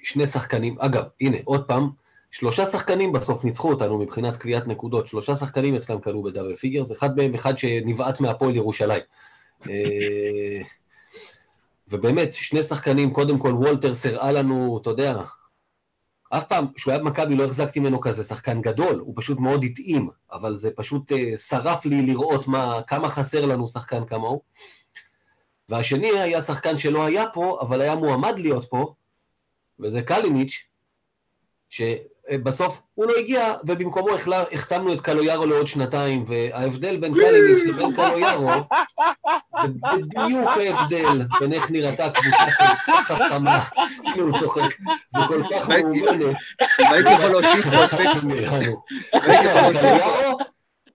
שני 0.03 0.27
שחקנים, 0.27 0.77
אגב, 0.79 1.03
הנה, 1.21 1.37
עוד 1.45 1.65
פעם, 1.65 1.91
שלושה 2.31 2.67
שחקנים 2.67 3.13
בסוף 3.13 3.45
ניצחו 3.45 3.71
אותנו 3.71 3.99
מבחינת 3.99 4.37
קביעת 4.37 4.67
נקודות, 4.67 5.07
שלושה 5.07 5.37
שחקנים 5.37 5.75
אצלם 5.75 6.01
קלעו 6.01 6.23
ב 6.23 6.28
double 6.28 6.57
figures, 6.57 6.93
אחד 6.93 7.17
מהם 7.17 7.35
אחד 7.35 7.59
שנבעט 7.59 8.21
מהפועל 8.21 8.57
ירושלים. 8.57 9.03
אה, 9.69 10.63
ובאמת, 11.89 12.35
שני 12.35 12.63
שחקנים, 12.63 13.11
קודם 13.13 13.39
כל 13.39 13.53
וולטרס 13.55 14.07
הראה 14.07 14.33
לנו, 14.33 14.79
אתה 14.83 14.91
יודע, 14.91 15.23
אף 16.31 16.47
פעם, 16.47 16.67
כשהוא 16.75 16.93
היה 16.93 17.03
במכבי 17.03 17.37
לא 17.37 17.45
החזקתי 17.45 17.81
ממנו 17.81 18.01
כזה 18.01 18.23
שחקן 18.25 18.61
גדול, 18.61 18.99
הוא 18.99 19.15
פשוט 19.17 19.39
מאוד 19.39 19.65
התאים, 19.65 20.11
אבל 20.33 20.57
זה 20.57 20.71
פשוט 20.77 21.13
אה, 21.13 21.37
שרף 21.37 21.87
לי 21.87 22.03
לראות 22.03 22.47
מה, 22.47 22.81
כמה 22.87 23.09
חסר 23.09 23.47
לנו 23.47 23.69
שחקן 23.69 24.05
כמוהו. 24.05 24.43
והשני 25.69 26.11
היה 26.11 26.43
שחקן 26.43 26.79
שלא 26.79 27.07
היה 27.07 27.25
פה, 27.35 27.59
אבל 27.61 27.81
היה 27.81 27.95
מועמד 27.95 28.39
להיות 28.39 28.65
פה, 28.71 28.95
וזה 29.81 30.03
קליניץ', 30.03 30.65
שבסוף 32.33 32.83
הוא 32.95 33.07
לא 33.07 33.13
הגיע, 33.19 33.55
ובמקומו 33.65 34.09
החתמנו 34.53 34.93
את 34.93 35.01
קלויארו 35.01 35.47
לעוד 35.47 35.67
שנתיים, 35.67 36.25
וההבדל 36.29 36.97
בין 36.97 37.15
קליניץ' 37.15 37.69
לבין 37.69 37.95
קלויארו, 37.97 38.51
זה 39.63 39.69
בדיוק 39.69 40.49
ההבדל 40.49 41.23
בין 41.41 41.53
איך 41.53 41.71
נראתה 41.71 42.11
קבוצה 42.11 42.45
כל 42.59 42.65
כך 42.93 43.13
חכמה, 43.13 43.65
כאילו 44.13 44.29
הוא 44.31 44.39
צוחק, 44.41 44.75
וכל 45.25 45.43
כך 45.57 45.69
מאומנת, 45.69 46.37
אם 46.81 46.87
הייתי 46.93 47.11
יכול 47.13 47.31
להוסיף- 47.31 47.67
קלויארו, 48.21 48.83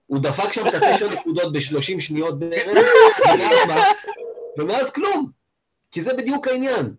הוא 0.06 0.18
דפק 0.18 0.52
שם 0.52 0.68
את 0.68 0.74
התשע 0.74 1.08
נקודות 1.12 1.52
ב-30 1.52 2.00
שניות 2.00 2.38
בערך? 2.38 2.78
ומאז 4.58 4.90
כלום. 4.92 5.30
כי 5.90 6.00
זה 6.00 6.14
בדיוק 6.14 6.48
העניין. 6.48 6.94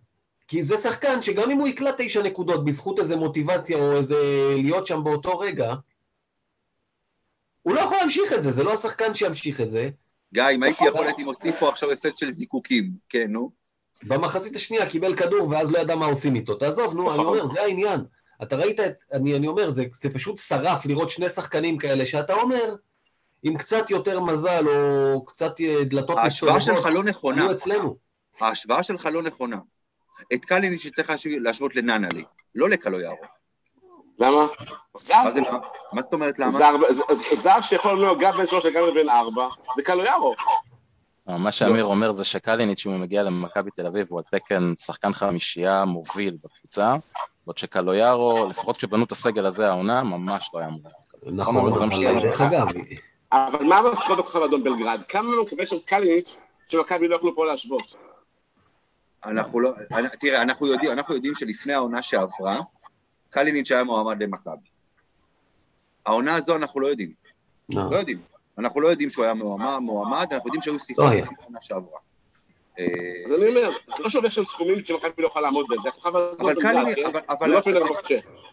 כי 0.48 0.62
זה 0.62 0.76
שחקן 0.76 1.22
שגם 1.22 1.50
אם 1.50 1.58
הוא 1.58 1.68
יקלע 1.68 1.90
תשע 1.98 2.22
נקודות 2.22 2.64
בזכות 2.64 2.98
איזה 2.98 3.16
מוטיבציה 3.16 3.76
או 3.76 3.96
איזה 3.96 4.16
להיות 4.56 4.86
שם 4.86 5.04
באותו 5.04 5.38
רגע, 5.38 5.74
הוא 7.62 7.74
לא 7.74 7.80
יכול 7.80 7.96
להמשיך 8.00 8.32
את 8.32 8.42
זה, 8.42 8.52
זה 8.52 8.64
לא 8.64 8.72
השחקן 8.72 9.14
שימשיך 9.14 9.60
את 9.60 9.70
זה. 9.70 9.88
גיא, 10.34 10.42
אם 10.54 10.62
הייתי 10.62 10.84
יכול, 10.84 11.06
הייתי 11.06 11.24
מוסיף 11.24 11.58
פה 11.58 11.68
עכשיו 11.68 11.92
אפקט 11.92 12.18
של 12.18 12.30
זיקוקים. 12.30 12.90
כן, 13.08 13.26
נו. 13.28 13.50
במחצית 14.02 14.56
השנייה 14.56 14.90
קיבל 14.90 15.16
כדור 15.16 15.48
ואז 15.48 15.70
לא 15.70 15.78
ידע 15.78 15.94
מה 15.94 16.06
עושים 16.06 16.34
איתו. 16.34 16.54
תעזוב, 16.54 16.94
נו, 16.94 17.14
אני 17.14 17.18
אומר, 17.18 17.46
זה 17.46 17.62
העניין. 17.62 18.00
אתה 18.42 18.56
ראית 18.56 18.80
את, 18.80 19.04
אני, 19.12 19.36
אני 19.36 19.46
אומר, 19.46 19.70
זה, 19.70 19.84
זה 19.94 20.10
פשוט 20.10 20.36
שרף 20.36 20.86
לראות 20.86 21.10
שני 21.10 21.28
שחקנים 21.28 21.78
כאלה 21.78 22.06
שאתה 22.06 22.34
אומר, 22.34 22.76
עם 23.42 23.56
קצת 23.56 23.90
יותר 23.90 24.20
מזל 24.20 24.64
או 24.68 25.24
קצת 25.24 25.60
אה, 25.60 25.84
דלתות 25.84 26.18
ההשוואה 26.18 26.60
שלך 26.60 26.86
לא 26.86 27.04
נכונה. 27.04 27.46
ההשוואה 28.40 28.82
שלך 28.82 29.06
לא 29.06 29.22
נכונה. 29.22 29.58
את 30.34 30.44
קליניץ' 30.44 30.86
צריך 30.94 31.10
להשו- 31.10 31.28
להשוות 31.40 31.76
לננלי, 31.76 32.24
לא 32.54 32.68
לקלויארו. 32.68 33.16
למה? 34.18 34.46
מה 35.92 36.02
זאת 36.02 36.12
אומרת 36.12 36.38
למה? 36.38 36.50
זר, 37.34 37.60
שיכול 37.60 37.94
להיות 37.94 38.18
גם 38.20 38.36
בן 38.36 38.46
שלוש 38.46 38.64
וגם 38.64 38.82
בן 38.94 39.08
ארבע, 39.08 39.48
זה 39.76 39.82
קלויארו. 39.82 40.34
אה, 41.28 41.38
מה 41.38 41.52
שאמיר 41.52 41.84
אומר 41.84 42.12
זה 42.12 42.24
שקליניץ', 42.24 42.86
אם 42.86 42.92
הוא 42.92 43.00
מגיע 43.00 43.22
למכבי 43.22 43.70
תל 43.70 43.86
אביב, 43.86 44.06
הוא 44.10 44.18
על 44.18 44.38
תקן 44.40 44.72
שחקן 44.76 45.12
חמישייה 45.12 45.84
מוביל 45.84 46.36
בקבוצה, 46.44 46.94
בעוד 47.46 47.58
שקלויארו, 47.58 48.46
לפחות 48.50 48.76
כשבנו 48.76 49.04
את 49.04 49.12
הסגל 49.12 49.46
הזה 49.46 49.68
העונה, 49.68 50.02
ממש 50.02 50.50
לא 50.54 50.58
היה 50.58 50.68
מוביל. 50.68 50.92
נכון, 51.32 51.54
זה 51.74 51.86
מה 51.86 51.86
אבל 51.86 51.90
שאני 51.96 52.20
דרך 52.22 52.40
אומר. 52.40 52.56
אגב, 52.62 52.66
אבל 53.32 53.64
מה 53.64 53.76
המשחקות 53.76 54.18
בכוכב 54.18 54.42
האדום 54.42 54.64
בלגרד? 54.64 55.00
כמה 55.08 55.34
הוא 55.34 55.42
מקבל 55.44 55.64
שם 55.64 55.76
קליניץ' 55.84 56.36
שמכבי 56.68 57.08
לא 57.08 57.16
יכלו 57.16 57.36
פה 57.36 57.46
להשוות? 57.46 58.05
אנחנו 59.24 59.60
לא... 59.60 59.72
תראה, 60.20 60.42
אנחנו 60.42 60.66
יודעים, 60.66 60.92
אנחנו 60.92 61.14
יודעים 61.14 61.34
שלפני 61.34 61.72
העונה 61.72 62.02
שעברה, 62.02 62.58
קליניץ' 63.30 63.72
היה 63.72 63.84
מועמד 63.84 64.22
למכבי. 64.22 64.68
העונה 66.06 66.36
הזו 66.36 66.56
אנחנו 66.56 66.80
לא 66.80 66.86
יודעים. 66.86 67.12
לא. 67.68 67.82
לא 67.90 67.96
יודעים. 67.96 68.22
אנחנו 68.58 68.80
לא 68.80 68.88
יודעים 68.88 69.10
שהוא 69.10 69.24
היה 69.24 69.34
מועמד, 69.34 69.78
מועמד, 69.78 70.26
אנחנו 70.32 70.48
יודעים 70.48 70.62
שהיו 70.62 70.78
שיחות 70.78 71.04
לא. 71.04 71.14
לפני 71.14 71.36
העונה 71.40 71.58
שעברה. 71.60 71.98
אה, 72.78 72.84
אז 73.26 73.32
אני 73.32 73.48
אומר, 73.48 73.70
זה 73.96 74.02
לא 74.02 74.08
שעולה 74.08 74.30
שם 74.30 74.44
סכומים 74.44 74.84
שמכבי 74.84 75.22
לא 75.22 75.26
יכולה 75.26 75.44
לעמוד 75.46 75.66
בהם, 75.68 75.80
זה 75.82 75.88
הכוכב 75.88 76.16
האדום 76.16 76.40
אבל 76.40 76.54
בלגרד, 76.54 76.72
קליניץ', 76.72 76.94
כן? 76.96 77.04
אבל- 77.06 77.20
זה 77.50 77.58
אבל... 77.58 77.78
לא. 77.78 77.88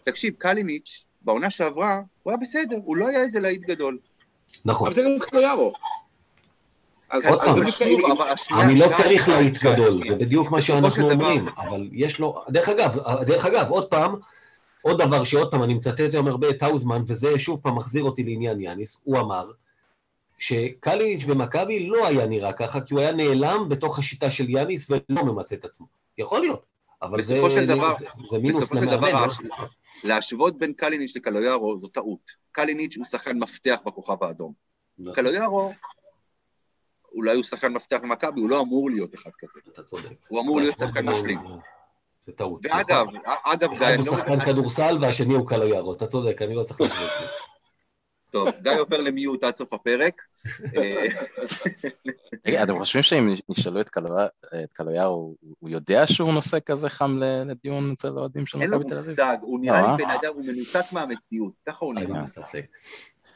תקשיב, 0.03 0.33
קליניץ', 0.37 1.05
בעונה 1.21 1.49
שעברה, 1.49 2.01
הוא 2.23 2.31
היה 2.31 2.37
בסדר, 2.37 2.77
הוא 2.83 2.97
לא 2.97 3.07
היה 3.07 3.21
איזה 3.21 3.39
להיט 3.39 3.61
גדול. 3.61 3.97
נכון. 4.65 4.87
אבל 4.87 4.95
זה 4.95 5.01
גם 5.01 5.19
קלויארו. 5.19 5.73
אז 7.13 7.25
עוד 7.25 7.39
אז 7.41 7.55
פעם. 7.55 8.59
אני 8.61 8.79
לא 8.79 8.85
צריך 8.97 9.29
להיט 9.29 9.63
גדול. 9.63 10.07
זה 10.07 10.15
בדיוק 10.15 10.51
מה 10.51 10.61
שאנחנו 10.61 11.11
אומרים, 11.11 11.47
אבל 11.57 11.89
יש 11.91 12.19
לו, 12.19 12.43
דרך 12.49 12.69
אגב, 12.69 12.97
דרך 13.25 13.45
אגב, 13.45 13.69
עוד 13.69 13.87
פעם, 13.87 14.15
עוד 14.81 15.01
דבר 15.01 15.23
שעוד 15.23 15.51
פעם, 15.51 15.63
אני 15.63 15.73
מצטט 15.73 16.13
היום 16.13 16.27
הרבה 16.27 16.49
את 16.49 16.63
האוזמן, 16.63 17.03
וזה 17.07 17.39
שוב 17.39 17.59
פעם 17.63 17.75
מחזיר 17.75 18.03
אותי 18.03 18.23
לעניין 18.23 18.61
יאניס, 18.61 19.01
הוא 19.03 19.19
אמר 19.19 19.51
שקליניץ' 20.39 21.23
במכבי 21.23 21.87
לא 21.87 22.07
היה 22.07 22.25
נראה 22.25 22.53
ככה, 22.53 22.81
כי 22.81 22.93
הוא 22.93 23.01
היה 23.01 23.11
נעלם 23.11 23.69
בתוך 23.69 23.99
השיטה 23.99 24.29
של 24.29 24.49
יאניס 24.49 24.87
ולא 24.89 25.23
ממצה 25.23 25.55
את 25.55 25.65
עצמו. 25.65 25.85
יכול 26.17 26.39
להיות, 26.39 26.61
אבל 27.01 27.21
זה, 27.21 27.39
דבר- 27.67 27.95
זה, 27.99 28.05
זה 28.31 28.37
מינוס 28.37 28.61
בסופו 28.61 28.77
של. 28.77 28.85
דבר, 28.85 29.11
לא? 29.11 29.17
הש- 29.25 29.37
להשוות 30.03 30.57
בין 30.57 30.73
קליניץ' 30.73 31.15
לקלויארו 31.15 31.77
זו 31.77 31.87
טעות. 31.87 32.31
קליניץ' 32.51 32.97
הוא 32.97 33.05
שחקן 33.05 33.39
מפתח 33.39 33.77
בכוכב 33.85 34.23
האדום. 34.23 34.53
נכון, 34.99 35.13
קלויארו, 35.15 35.71
אולי 37.13 37.35
הוא 37.35 37.43
שחקן 37.43 37.73
מפתח 37.73 37.97
במכבי, 38.03 38.41
הוא 38.41 38.49
לא 38.49 38.61
אמור 38.61 38.89
להיות 38.89 39.15
אחד 39.15 39.31
כזה. 39.39 39.59
אתה 39.73 39.83
צודק. 39.83 40.09
הוא 40.27 40.41
אמור 40.41 40.59
להיות 40.59 40.77
שחקן 40.77 41.09
משלים. 41.09 41.39
זה 42.25 42.31
טעות. 42.31 42.65
ואגב, 42.65 43.05
נכון. 43.07 43.33
אגב, 43.45 43.69
גיא, 43.69 43.87
אחד 43.87 43.97
הוא 43.97 44.17
שחקן. 44.17 44.39
כדורסל 44.39 44.97
והשני 45.01 45.33
הוא 45.33 45.47
קלויארו, 45.47 45.93
אתה 45.93 46.05
צודק, 46.05 46.41
אני 46.41 46.55
לא 46.55 46.63
צריך 46.63 46.81
להשוות. 46.81 47.11
טוב, 48.31 48.49
גיא 48.61 48.71
עובר 48.71 49.01
למיוט 49.01 49.43
עד 49.43 49.55
סוף 49.55 49.73
הפרק. 49.73 50.21
אה, 50.77 51.05
רגע, 52.47 52.63
אתם 52.63 52.77
חושבים 52.77 53.03
שאם 53.03 53.33
ישאלו 53.49 53.81
את 53.81 53.89
קלויאר, 53.89 54.27
את 54.63 54.73
קלויאר, 54.73 55.05
הוא 55.05 55.69
יודע 55.69 56.07
שהוא 56.07 56.33
נושא 56.33 56.57
כזה 56.65 56.89
חם 56.89 57.17
לדיון 57.45 57.91
אצל 57.91 58.09
אוהדים 58.09 58.45
של 58.45 58.61
אין 58.61 58.69
לו 58.69 58.79
מכבי 58.79 58.89
תל 58.89 58.95
אביב? 58.95 59.09
מושג, 59.09 59.37
הוא 59.41 59.59
נראה 59.59 59.79
אה. 59.79 59.95
לי 59.95 60.03
בן 60.03 60.09
אדם, 60.09 60.33
הוא 60.33 60.45
מנותק 60.45 60.91
מהמציאות, 60.91 61.53
ככה 61.67 61.85
הוא 61.85 61.93
נראה. 61.93 62.23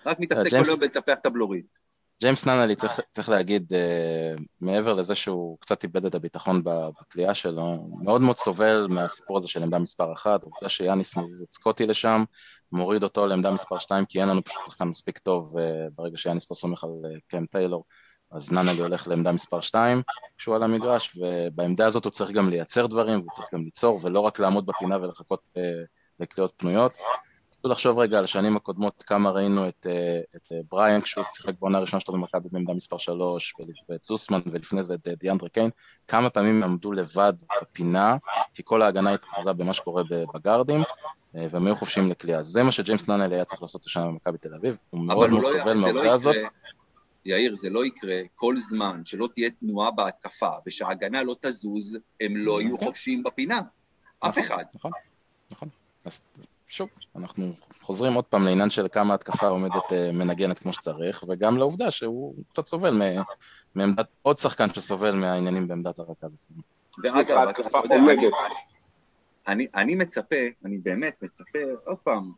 רק 0.06 0.20
מתעסק 0.20 0.54
אה, 0.54 0.64
כל 0.64 0.70
היום 0.70 0.80
בלטפח 0.80 1.14
את 1.14 1.26
הבלורית. 1.26 1.87
ג'יימס 2.22 2.46
ננלי, 2.46 2.76
צריך, 2.76 3.00
צריך 3.12 3.30
להגיד, 3.30 3.74
אה, 3.74 4.36
מעבר 4.62 4.94
לזה 4.94 5.16
שהוא 5.16 5.58
קצת 5.60 5.84
איבד 5.84 6.06
את 6.06 6.16
הביטחון 6.16 6.64
ב- 6.64 6.88
בכלייה 7.02 7.34
שלו, 7.34 7.88
מאוד 8.04 8.22
מאוד 8.22 8.38
סובל 8.38 8.88
מהסיפור 8.90 9.38
הזה 9.38 9.48
של 9.48 9.64
עמדה 9.64 9.80
מספר 9.80 10.14
אחת, 10.14 10.44
העובדה 10.44 10.70
שיאניס 10.70 11.18
מזיז 11.18 11.42
את 11.42 11.54
סקוטי 11.54 11.86
לשם, 11.86 12.24
מוריד 12.72 13.04
אותו 13.04 13.28
לעמדה 13.28 13.52
מספר 13.52 13.78
שתיים, 13.78 14.06
כי 14.06 14.22
אין 14.22 14.30
לנו 14.30 14.44
פשוט 14.44 14.64
שחקן 14.64 14.86
מספיק 14.86 15.18
טוב, 15.18 15.58
אה, 15.58 15.88
ברגע 15.96 16.18
שיאניס 16.18 16.52
לא 16.52 16.56
סומך 16.56 16.84
על 16.84 16.90
אה, 17.06 17.20
קם 17.28 17.46
טיילור, 17.46 17.84
אז 18.32 18.52
ננלי 18.52 18.82
הולך 18.82 19.08
לעמדה 19.08 19.32
מספר 19.32 19.62
שתיים 19.62 20.02
כשהוא 20.38 20.56
על 20.56 20.64
המגרש, 20.64 21.18
ובעמדה 21.18 21.86
הזאת 21.86 22.06
הוא 22.06 22.12
צריך 22.12 22.32
גם 22.32 22.50
לייצר 22.50 22.88
דברים, 22.88 23.20
והוא 23.20 23.32
צריך 23.32 23.48
גם 23.54 23.64
ליצור, 23.64 24.00
ולא 24.04 24.20
רק 24.20 24.40
לעמוד 24.40 24.66
בפינה 24.66 24.98
ולחכות 24.98 25.40
אה, 25.58 25.62
לקליעות 26.20 26.54
פנויות. 26.58 26.98
תנסו 27.62 27.72
לחשוב 27.72 28.00
רגע 28.00 28.18
על 28.18 28.24
השנים 28.24 28.58
הקודמות, 28.58 29.04
כמה 29.08 29.32
ראינו 29.32 29.68
את, 29.68 29.88
אה, 29.90 30.20
את 30.36 30.52
אה, 30.52 30.58
בריאן 30.72 31.02
כשהוא 31.02 31.24
שיחק 31.36 31.54
בעונה 31.60 31.78
הראשונה 31.78 32.00
שלו 32.00 32.14
במכבי 32.14 32.50
בעמדה 32.52 32.74
מספר 32.74 32.98
3, 32.98 33.54
ואת 33.90 34.04
זוסמן, 34.04 34.40
ולפני 34.46 34.84
זה 34.84 34.94
את 34.94 35.08
אה, 35.08 35.16
דיאנדרה 35.16 35.50
קיין, 35.50 35.70
כמה 36.08 36.30
פעמים 36.30 36.64
הם 36.64 36.72
עמדו 36.72 36.92
לבד 36.92 37.34
בפינה, 37.62 38.18
כי 38.54 38.62
כל 38.66 38.82
ההגנה 38.82 39.14
התרכזה 39.14 39.54
במה 39.54 39.74
שקורה 39.74 40.04
בגארדים, 40.34 40.82
והם 41.34 41.68
היו 41.68 41.76
חופשיים 41.76 42.10
לקליעה. 42.10 42.42
זה 42.42 42.64
מה 42.64 42.72
שג'יימס 42.72 43.08
נאנל 43.10 43.34
היה 43.34 43.46
צריך 43.46 43.62
לעשות 43.62 43.86
השנה 43.86 44.06
במכבי 44.06 44.38
תל 44.38 44.56
אביב, 44.56 44.78
הוא 44.90 45.02
מאוד 45.02 45.30
הוא 45.30 45.40
מאוד 45.40 45.54
לא, 45.54 45.60
סובל 45.60 45.76
זה 45.76 45.82
מהעובדה 45.82 46.04
לא 46.04 46.14
הזאת. 46.14 46.36
יאיר, 47.26 47.56
זה 47.56 47.70
לא 47.70 47.86
יקרה 47.86 48.22
כל 48.36 48.58
זמן 48.58 49.02
שלא 49.06 49.30
תהיה 49.34 49.50
תנועה 49.50 49.92
בהתקפה 49.92 50.50
ושההגנה 50.68 51.24
לא 51.24 51.36
תזוז, 51.42 52.00
הם 52.22 52.38
לא 52.38 52.62
יהיו 52.62 52.78
כן. 52.78 52.86
חופשיים 52.86 53.24
בפינה. 53.24 53.60
אף 54.20 54.40
אחד. 54.40 54.64
נכון, 54.76 54.92
נכון. 55.52 55.70
שוב, 56.68 56.90
אנחנו 57.16 57.54
חוזרים 57.82 58.14
עוד 58.14 58.26
פעם 58.26 58.46
לעניין 58.46 58.70
של 58.70 58.88
כמה 58.92 59.14
התקפה 59.14 59.48
עומדת 59.48 59.94
אה, 59.94 60.12
מנגנת 60.12 60.60
כמו 60.60 60.74
שצריך, 60.74 61.24
וגם 61.28 61.58
לעובדה 61.58 61.92
שהוא 61.92 62.36
קצת 62.50 62.68
סובל 62.68 63.02
מעמדת, 63.76 64.08
עוד 64.22 64.38
שחקן 64.38 64.74
שסובל 64.74 65.16
מהעניינים 65.16 65.68
בעמדת 65.68 66.00
הרכז 66.00 66.34
אצלנו. 66.34 66.62
ואגב, 67.04 67.38
התקפה 67.38 67.80
עומדת. 67.80 68.34
אני, 69.48 69.68
אני 69.76 69.96
מצפה, 69.96 70.36
אני 70.66 70.78
באמת 70.78 71.24
מצפה, 71.24 71.60
עוד 71.86 71.98
פעם, 71.98 72.32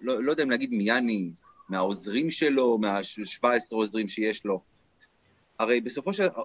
לא, 0.00 0.22
לא 0.22 0.30
יודע 0.30 0.42
אם 0.42 0.50
להגיד 0.50 0.70
מיאני, 0.70 1.30
מהעוזרים 1.68 2.30
שלו, 2.30 2.78
מה-17 2.78 3.46
עוזרים 3.72 4.08
שיש 4.08 4.44
לו. 4.44 4.60
הרי 5.58 5.80
בסופו 5.80 6.14
של 6.14 6.26
דבר, 6.26 6.42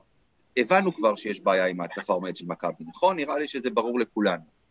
הבנו 0.58 0.96
כבר 0.96 1.16
שיש 1.16 1.42
בעיה 1.42 1.66
עם 1.66 1.82
ההתקפה 1.82 2.14
העומדת 2.14 2.38
של 2.38 2.46
מכבי, 2.48 2.84
נכון? 2.88 3.16
נראה 3.16 3.40
לי 3.40 3.48
שזה 3.48 3.70
ברור 3.70 4.00
לכולנו. 4.00 4.63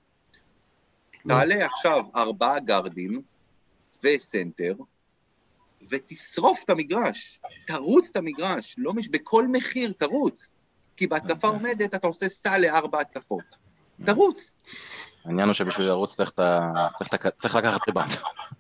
תעלה 1.29 1.67
עכשיו 1.67 2.05
ארבעה 2.17 2.61
גרדים 2.61 3.23
וסנטר, 4.05 4.75
ותשרוף 5.91 6.61
את 6.65 6.71
המגרש, 6.71 7.41
תרוץ 7.67 8.09
את 8.11 8.17
המגרש, 8.17 8.75
לא 8.79 8.95
מש... 8.95 9.09
בכל 9.09 9.49
מחיר 9.49 9.93
תרוץ, 9.99 10.55
כי 10.97 11.07
בהתקפה 11.07 11.49
אוקיי. 11.49 11.61
עומדת 11.61 11.95
אתה 11.95 12.07
עושה 12.07 12.29
סל 12.29 12.59
לארבע 12.59 13.01
התקפות. 13.01 13.62
תרוץ. 14.05 14.55
העניין 15.25 15.49
הוא 15.49 15.55
שבשביל 15.55 15.87
לרוץ 15.87 16.15
צריך, 16.15 16.31
צריך, 16.97 17.27
צריך 17.39 17.57
לקחת 17.57 17.81
ריבנד. 17.89 18.11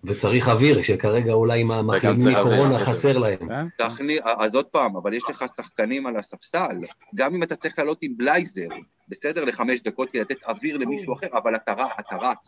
וצריך 0.04 0.48
אוויר, 0.48 0.82
שכרגע 0.82 1.32
אולי 1.32 1.60
עם 1.60 1.70
המחלימים 1.70 2.28
מקורונה 2.28 2.78
חסר 2.78 3.18
להם. 3.18 3.48
כן? 3.48 3.68
תכני, 3.78 4.18
אז 4.24 4.54
עוד 4.54 4.66
פעם, 4.66 4.96
אבל 4.96 5.14
יש 5.14 5.22
לך 5.30 5.44
שחקנים 5.56 6.06
על 6.06 6.16
הספסל, 6.16 6.76
גם 7.14 7.34
אם 7.34 7.42
אתה 7.42 7.56
צריך 7.56 7.78
לעלות 7.78 7.98
עם 8.02 8.12
בלייזר, 8.16 8.68
בסדר 9.08 9.44
לחמש 9.44 9.80
דקות 9.80 10.10
כדי 10.10 10.20
לתת 10.20 10.44
אוויר 10.48 10.76
למישהו 10.76 11.14
אחר, 11.14 11.26
אבל 11.32 11.54
אתה, 11.54 11.72
אתה 11.72 12.16
רץ. 12.16 12.46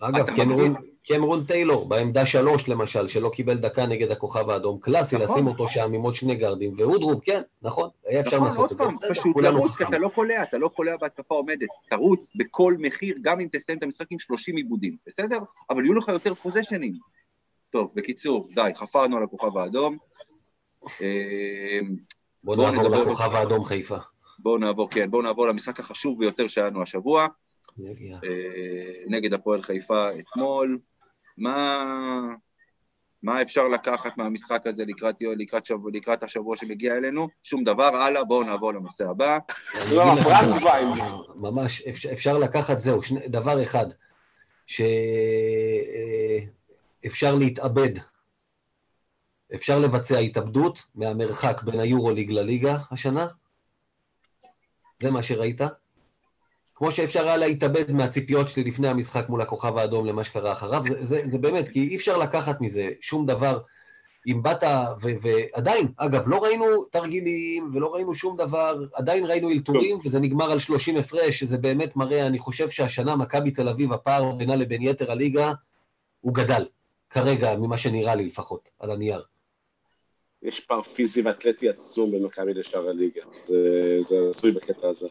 אגב, 0.00 0.36
קמרון, 0.36 0.74
קמרון 1.06 1.44
טיילור, 1.44 1.88
בעמדה 1.88 2.26
שלוש 2.26 2.68
למשל, 2.68 3.06
שלא 3.06 3.30
קיבל 3.34 3.54
דקה 3.54 3.86
נגד 3.86 4.10
הכוכב 4.10 4.50
האדום, 4.50 4.78
קלאסי 4.80 5.16
נכון. 5.16 5.28
לשים 5.28 5.46
אותו 5.46 5.66
שם 5.68 5.92
עם 5.94 6.02
עוד 6.02 6.14
שני 6.14 6.34
גרדים, 6.34 6.74
ואודרוב, 6.78 7.20
כן, 7.24 7.42
נכון, 7.62 7.88
היה 8.06 8.20
אפשר 8.20 8.36
נכון, 8.36 8.48
לעשות 8.48 8.72
את 8.72 8.76
זה. 8.76 8.84
נכון, 8.84 9.08
פשוט 9.10 9.36
לרוץ, 9.36 9.80
אתה 9.80 9.98
לא 9.98 10.08
קולע, 10.08 10.42
אתה 10.42 10.58
לא 10.58 10.68
קולע 10.68 10.96
בהתקפה 10.96 11.34
עומדת, 11.34 11.68
תרוץ 11.90 12.32
בכל 12.36 12.76
מחיר, 12.78 13.16
גם 13.22 13.40
אם 13.40 13.48
תסיים 13.52 13.78
את 13.78 13.82
המשחק 13.82 14.06
עם 14.10 14.18
30 14.18 14.56
עיבודים, 14.56 14.96
בסדר? 15.06 15.38
אבל 15.70 15.84
יהיו 15.84 15.94
לך 15.94 16.08
יותר 16.08 16.34
פוזיישנים. 16.34 16.94
טוב, 17.70 17.90
בקיצור, 17.94 18.48
די, 18.54 18.70
חפרנו 18.74 19.16
על 19.16 19.22
הכוכב 19.22 19.58
האדום. 19.58 19.96
אה, 21.00 21.80
בואו 22.44 22.70
נעבור 22.70 22.88
לכוכב 22.88 23.34
האדום 23.34 23.64
חיפה. 23.64 23.96
בואו 24.38 24.58
נעבור, 24.58 24.90
כן, 24.90 25.10
בואו 25.10 25.22
נעבור 25.22 25.46
למשחק 25.46 25.80
החשוב 25.80 26.18
ביותר 26.18 26.46
שהיה 26.46 26.66
לנו 26.66 26.82
השבוע. 26.82 27.26
אה, 27.80 29.02
נגד 29.06 29.34
הפועל 29.34 29.62
חיפה 29.62 30.08
אתמול. 30.18 30.78
מה, 31.38 31.84
מה 33.22 33.42
אפשר 33.42 33.68
לקחת 33.68 34.16
מהמשחק 34.16 34.66
הזה 34.66 34.84
לקראת, 34.84 35.14
לקראת, 35.36 35.66
שבוע, 35.66 35.90
לקראת 35.94 36.22
השבוע 36.22 36.56
שמגיע 36.56 36.96
אלינו? 36.96 37.28
שום 37.42 37.64
דבר, 37.64 37.96
הלאה, 37.96 38.24
בואו 38.24 38.42
נעבור 38.42 38.74
לנושא 38.74 39.08
הבא. 39.10 39.38
לא, 39.92 40.04
ממש, 41.34 41.82
אפשר 42.12 42.38
לקחת, 42.38 42.80
זהו, 42.80 43.00
דבר 43.26 43.62
אחד, 43.62 43.86
שאפשר 44.66 44.86
אה, 47.26 47.38
להתאבד. 47.38 47.92
אפשר 49.54 49.78
לבצע 49.78 50.18
התאבדות 50.18 50.84
מהמרחק 50.94 51.62
בין 51.62 51.80
היורוליג 51.80 52.30
לליגה 52.30 52.76
השנה? 52.90 53.26
זה 54.98 55.10
מה 55.10 55.22
שראית? 55.22 55.60
כמו 56.84 56.92
שאפשר 56.92 57.26
היה 57.26 57.36
להתאבד 57.36 57.92
מהציפיות 57.92 58.48
שלי 58.48 58.64
לפני 58.64 58.88
המשחק 58.88 59.28
מול 59.28 59.40
הכוכב 59.40 59.78
האדום 59.78 60.06
למה 60.06 60.24
שקרה 60.24 60.52
אחריו, 60.52 60.82
זה, 60.88 61.04
זה, 61.04 61.22
זה 61.24 61.38
באמת, 61.38 61.68
כי 61.68 61.88
אי 61.88 61.96
אפשר 61.96 62.16
לקחת 62.16 62.60
מזה 62.60 62.90
שום 63.00 63.26
דבר. 63.26 63.58
אם 64.26 64.42
באת, 64.42 64.62
ו, 65.02 65.08
ועדיין, 65.20 65.86
אגב, 65.96 66.28
לא 66.28 66.44
ראינו 66.44 66.84
תרגילים 66.84 67.70
ולא 67.74 67.94
ראינו 67.94 68.14
שום 68.14 68.36
דבר, 68.36 68.84
עדיין 68.94 69.24
ראינו 69.24 69.50
אלתורים, 69.50 69.98
וזה 70.04 70.20
נגמר 70.20 70.52
על 70.52 70.58
30 70.58 70.96
הפרש, 70.96 71.38
שזה 71.38 71.58
באמת 71.58 71.96
מראה, 71.96 72.26
אני 72.26 72.38
חושב 72.38 72.70
שהשנה 72.70 73.16
מכבי 73.16 73.50
תל 73.50 73.68
אביב, 73.68 73.92
הפער 73.92 74.32
בינה 74.32 74.56
לבין 74.56 74.82
יתר 74.82 75.10
הליגה, 75.10 75.52
הוא 76.20 76.34
גדל, 76.34 76.66
כרגע, 77.10 77.56
ממה 77.56 77.78
שנראה 77.78 78.14
לי 78.14 78.26
לפחות, 78.26 78.70
על 78.78 78.90
הנייר. 78.90 79.22
יש 80.42 80.60
פער 80.60 80.82
פיזי 80.82 81.22
ואתלטי 81.22 81.68
עצום 81.68 82.10
בין 82.10 82.22
מכבי 82.22 82.54
לשאר 82.54 82.88
הליגה, 82.88 83.22
זה, 83.42 83.98
זה 84.00 84.16
עשוי 84.30 84.52
בקטע 84.52 84.88
הזה. 84.88 85.08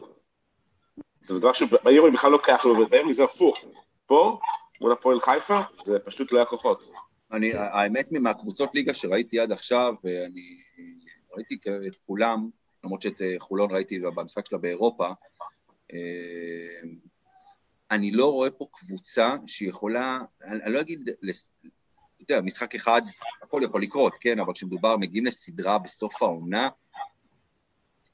זה 1.28 1.38
דבר 1.38 1.52
שבאירו 1.52 2.12
בכלל 2.12 2.30
לא 2.30 2.38
קייח 2.42 2.64
לו, 2.64 2.78
ובאירו 2.78 3.12
זה 3.12 3.24
הפוך. 3.24 3.64
פה, 4.06 4.38
מול 4.80 4.92
הפועל 4.92 5.20
חיפה, 5.20 5.60
זה 5.72 5.98
פשוט 5.98 6.32
לא 6.32 6.38
היה 6.38 6.46
כוחות. 6.46 6.90
אני, 7.32 7.54
האמת, 7.54 8.12
מהקבוצות 8.12 8.74
ליגה 8.74 8.94
שראיתי 8.94 9.40
עד 9.40 9.52
עכשיו, 9.52 9.94
ואני 10.04 10.60
ראיתי 11.34 11.58
את 11.86 11.94
כולם, 12.06 12.48
למרות 12.84 13.02
שאת 13.02 13.22
אה, 13.22 13.34
חולון 13.38 13.70
ראיתי 13.70 13.98
במשחק 13.98 14.46
שלה 14.46 14.58
באירופה, 14.58 15.08
אה, 15.92 16.80
אני 17.90 18.10
לא 18.10 18.32
רואה 18.32 18.50
פה 18.50 18.66
קבוצה 18.72 19.34
שיכולה, 19.46 20.18
אני, 20.44 20.62
אני 20.62 20.72
לא 20.72 20.80
אגיד, 20.80 21.08
אתה 21.08 22.32
יודע, 22.32 22.40
משחק 22.40 22.74
אחד, 22.74 23.02
הכל 23.42 23.60
יכול 23.64 23.82
לקרות, 23.82 24.14
כן, 24.20 24.40
אבל 24.40 24.52
כשמדובר, 24.52 24.96
מגיעים 24.96 25.26
לסדרה 25.26 25.78
בסוף 25.78 26.22
העונה, 26.22 26.68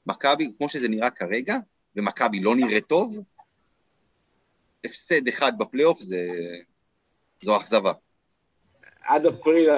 מכבי, 0.05 0.51
כמו 0.57 0.69
שזה 0.69 0.87
נראה 0.87 1.09
כרגע, 1.09 1.57
ומכבי 1.95 2.39
לא 2.39 2.55
נראה 2.55 2.81
טוב, 2.81 3.17
הפסד 4.85 5.27
אחד 5.27 5.57
בפלייאוף 5.57 6.01
זה... 6.01 6.27
זו 7.41 7.57
אכזבה. 7.57 7.93
עד 9.01 9.25
אפריל, 9.25 9.69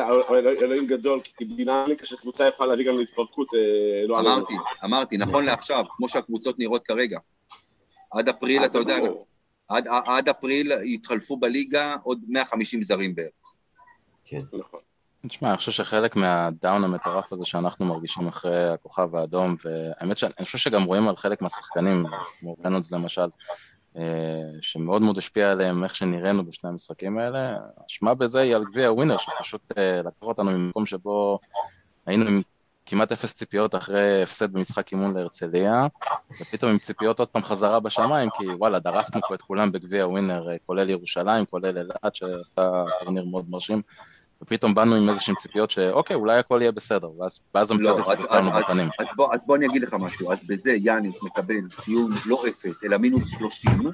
אלוהים 0.62 0.88
גדול, 0.88 1.22
כי 1.38 1.46
דינמיקה 1.46 2.06
של 2.06 2.16
קבוצה 2.18 2.48
יכולה 2.48 2.70
להביא 2.70 2.86
גם 2.88 2.98
להתפרקות. 2.98 3.48
אה, 3.54 4.08
לא 4.08 4.20
אמרתי, 4.20 4.54
אמרתי, 4.84 5.18
נכון 5.18 5.46
לעכשיו, 5.46 5.84
כמו 5.98 6.10
שהקבוצות 6.10 6.60
נראות 6.60 6.84
כרגע. 6.84 7.20
עד 8.12 8.30
אפריל, 8.30 8.66
אתה 8.66 8.78
יודע, 8.78 8.98
עד, 9.68 9.88
עד 10.06 10.30
אפריל 10.30 10.72
יתחלפו 10.72 11.38
בליגה 11.38 11.96
עוד 12.04 12.22
150 12.28 12.84
זרים 12.84 13.16
בערך. 13.16 13.30
כן. 14.26 14.42
נכון. 14.54 14.80
תשמע, 15.28 15.50
אני 15.50 15.58
חושב 15.58 15.72
שחלק 15.72 16.16
מהדאון 16.16 16.84
המטורף 16.84 17.34
הזה 17.34 17.46
שאנחנו 17.46 17.86
מרגישים 17.86 18.28
אחרי 18.28 18.70
הכוכב 18.70 19.16
האדום, 19.16 19.56
והאמת 19.66 20.18
שאני 20.18 20.34
חושב 20.42 20.58
שגם 20.58 20.84
רואים 20.84 21.08
על 21.08 21.16
חלק 21.16 21.42
מהשחקנים, 21.42 22.06
כמו 22.40 22.56
רנולדס 22.66 22.92
למשל, 22.92 23.28
אה, 23.98 24.02
שמאוד 24.62 25.02
מאוד 25.02 25.18
השפיע 25.18 25.52
עליהם 25.52 25.84
איך 25.84 25.96
שנראינו 25.96 26.46
בשני 26.46 26.70
המשחקים 26.70 27.18
האלה, 27.18 27.58
אשמה 27.90 28.14
בזה 28.14 28.42
היא 28.42 28.56
על 28.56 28.64
גביע 28.66 28.92
ווינר, 28.92 29.18
שפשוט 29.18 29.62
אה, 29.78 30.00
לקח 30.00 30.22
אותנו 30.22 30.52
ממקום 30.52 30.86
שבו 30.86 31.40
היינו 32.06 32.28
עם 32.28 32.42
כמעט 32.86 33.12
אפס 33.12 33.36
ציפיות 33.36 33.76
אחרי 33.76 34.24
הפסד 34.24 34.54
במשחק 34.54 34.92
אימון 34.92 35.18
להרצליה, 35.18 35.88
ופתאום 36.42 36.72
עם 36.72 36.80
ציפיות 36.80 37.20
עוד 37.20 37.28
פעם 37.28 37.44
חזרה 37.44 37.80
בשמיים, 37.80 38.30
כי 38.30 38.48
וואלה, 38.48 38.80
דרסנו 38.80 39.22
פה 39.28 39.36
את 39.36 39.42
כולם 39.42 39.72
בגביע 39.72 40.08
ווינר, 40.08 40.50
אה, 40.50 40.56
כולל 40.66 40.90
ירושלים, 40.90 41.46
כולל 41.46 41.78
אלעד, 41.78 42.16
שעשתה 42.16 42.84
טורניר 43.00 43.26
מאוד 43.26 43.50
מרשים. 43.50 43.82
ופתאום 44.44 44.76
באנו 44.76 44.96
עם 44.96 45.10
איזשהם 45.10 45.36
ציפיות 45.36 45.72
שאוקיי, 45.72 46.16
אולי 46.16 46.38
הכל 46.38 46.60
יהיה 46.62 46.72
בסדר, 46.72 47.20
ואז, 47.20 47.40
ואז 47.56 47.72
המציאות 47.72 48.00
לא, 48.00 48.12
התפוצצה 48.12 48.38
לנו 48.42 48.52
בפנים. 48.52 48.90
אז, 49.00 49.08
אז, 49.08 49.16
בוא, 49.16 49.34
אז 49.34 49.46
בוא 49.46 49.56
אני 49.56 49.66
אגיד 49.66 49.82
לך 49.82 49.94
משהו, 49.94 50.32
אז 50.32 50.44
בזה 50.44 50.72
יאניס 50.72 51.16
מקבל 51.24 51.62
ציון 51.86 52.12
לא 52.26 52.44
אפס, 52.50 52.84
אלא 52.84 52.98
מינוס 52.98 53.30
שלושים, 53.30 53.92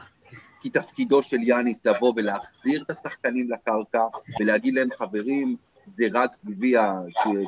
כי 0.62 0.70
תפקידו 0.70 1.24
של 1.24 1.38
יאניס 1.42 1.86
לבוא 1.86 2.14
ולהחזיר 2.16 2.84
את 2.84 2.90
השחקנים 2.90 3.52
לקרקע, 3.52 4.04
ולהגיד 4.40 4.74
להם, 4.74 4.90
חברים, 4.98 5.56
זה 5.98 6.06
רק 6.14 6.32
גביע 6.46 6.94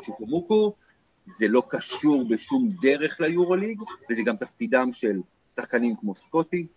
צ'וקומוקו, 0.06 0.74
זה 1.26 1.48
לא 1.48 1.64
קשור 1.68 2.26
בשום 2.30 2.70
דרך 2.82 3.20
ליורוליג, 3.20 3.82
וזה 4.10 4.22
גם 4.26 4.36
תפקידם 4.36 4.90
של 4.94 5.20
שחקנים 5.56 5.96
כמו 5.96 6.16
סקוטי, 6.16 6.68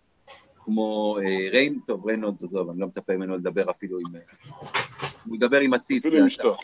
כמו 0.64 1.18
אה, 1.18 1.48
ריין, 1.50 1.78
טוב, 1.86 2.06
ריינולדס, 2.06 2.42
עזוב, 2.42 2.70
אני 2.70 2.80
לא 2.80 2.86
מצפה 2.86 3.16
ממנו 3.16 3.36
לדבר 3.36 3.70
אפילו 3.70 3.98
עם... 3.98 4.16
אה, 4.16 4.20
הוא 5.26 5.36
ידבר 5.36 5.60
עם 5.60 5.74
עציץ. 5.74 6.06
אפילו 6.06 6.20
עם 6.20 6.26
אשתו. 6.26 6.56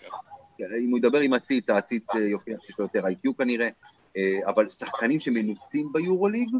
כן, 0.58 0.64
אם 0.80 0.90
הוא 0.90 0.98
ידבר 0.98 1.18
עם 1.18 1.32
עציץ, 1.32 1.70
העציץ 1.70 2.04
אה, 2.14 2.20
יוכיח 2.20 2.60
שיש 2.62 2.78
לו 2.78 2.84
יותר 2.84 3.06
איי-קיו 3.06 3.36
כנראה, 3.36 3.68
אה, 4.16 4.38
אבל 4.46 4.68
שחקנים 4.68 5.20
שמנוסים 5.20 5.92
ביורוליג, 5.92 6.50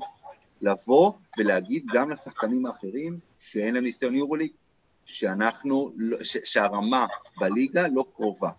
לבוא 0.62 1.12
ולהגיד 1.38 1.86
גם 1.94 2.10
לשחקנים 2.10 2.66
האחרים 2.66 3.18
שאין 3.38 3.74
להם 3.74 3.84
ניסיון 3.84 4.14
יורוליג, 4.14 4.50
שאנחנו, 5.04 5.92
לא, 5.96 6.24
ש, 6.24 6.36
שהרמה 6.44 7.06
בליגה 7.40 7.88
לא 7.88 8.04
קרובה 8.14 8.50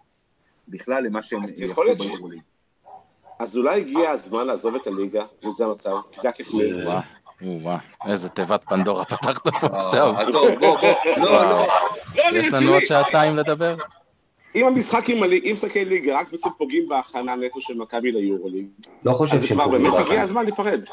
בכלל 0.67 1.03
למה 1.03 1.23
שהם 1.23 1.41
יכולים 1.57 1.97
ביורוליג. 1.97 2.41
אז 3.39 3.57
אולי 3.57 3.79
הגיע 3.82 4.09
הזמן 4.09 4.47
לעזוב 4.47 4.75
את 4.75 4.88
הליגה, 4.88 5.25
אם 5.45 5.51
זה 5.51 5.65
המצב, 5.65 5.95
כי 6.11 6.21
זה 6.21 6.27
היה 6.27 6.34
כיף 6.34 6.49
וואו, 7.43 7.77
איזה 8.07 8.29
תיבת 8.29 8.63
פנדורה 8.69 9.05
פתחת 9.05 9.47
פה 9.47 9.67
אה, 9.67 9.77
עכשיו. 9.77 10.13
עזוב, 10.17 10.47
בוא, 10.59 10.77
בוא, 10.79 10.93
לא, 11.17 11.49
לא. 11.49 11.67
יש 12.33 12.47
לנו 12.47 12.73
עוד 12.73 12.85
שעתיים 12.85 13.35
לדבר? 13.35 13.75
אם 14.55 14.65
המשחק 14.65 15.09
עם 15.09 15.53
משחקי 15.53 15.85
ליגה 15.85 16.19
רק 16.19 16.31
בעצם 16.31 16.49
פוגעים 16.57 16.89
בהכנה 16.89 17.35
נטו 17.35 17.61
של 17.61 17.73
מכבי 17.77 18.11
ליורוליג, 18.11 18.65
לא 19.05 19.13
חושב 19.13 19.41
שהם 19.41 19.57
פוגעים. 19.57 19.85
אז 19.85 19.91
כבר 19.91 19.95
באמת 19.95 20.07
הגיע 20.07 20.21
הזמן 20.21 20.43
להיפרד. 20.43 20.83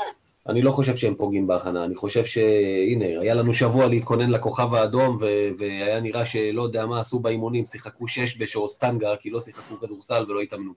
אני 0.49 0.63
לא 0.63 0.71
חושב 0.71 0.97
שהם 0.97 1.15
פוגעים 1.15 1.47
בהכנה, 1.47 1.85
אני 1.85 1.95
חושב 1.95 2.25
שהנה, 2.25 3.05
היה 3.05 3.35
לנו 3.35 3.53
שבוע 3.53 3.87
להתכונן 3.87 4.31
לכוכב 4.31 4.75
האדום, 4.75 5.19
ו... 5.21 5.27
והיה 5.59 6.01
נראה 6.01 6.25
שלא 6.25 6.63
יודע 6.63 6.87
מה 6.87 7.01
עשו 7.01 7.19
באימונים, 7.19 7.65
שיחקו 7.65 8.09
שש 8.09 8.41
בשורסטנגה, 8.43 9.17
כי 9.17 9.31
לא 9.31 9.41
שיחקו 9.41 9.77
כדורסל 9.81 10.25
ולא 10.29 10.41
התאמנו. 10.41 10.73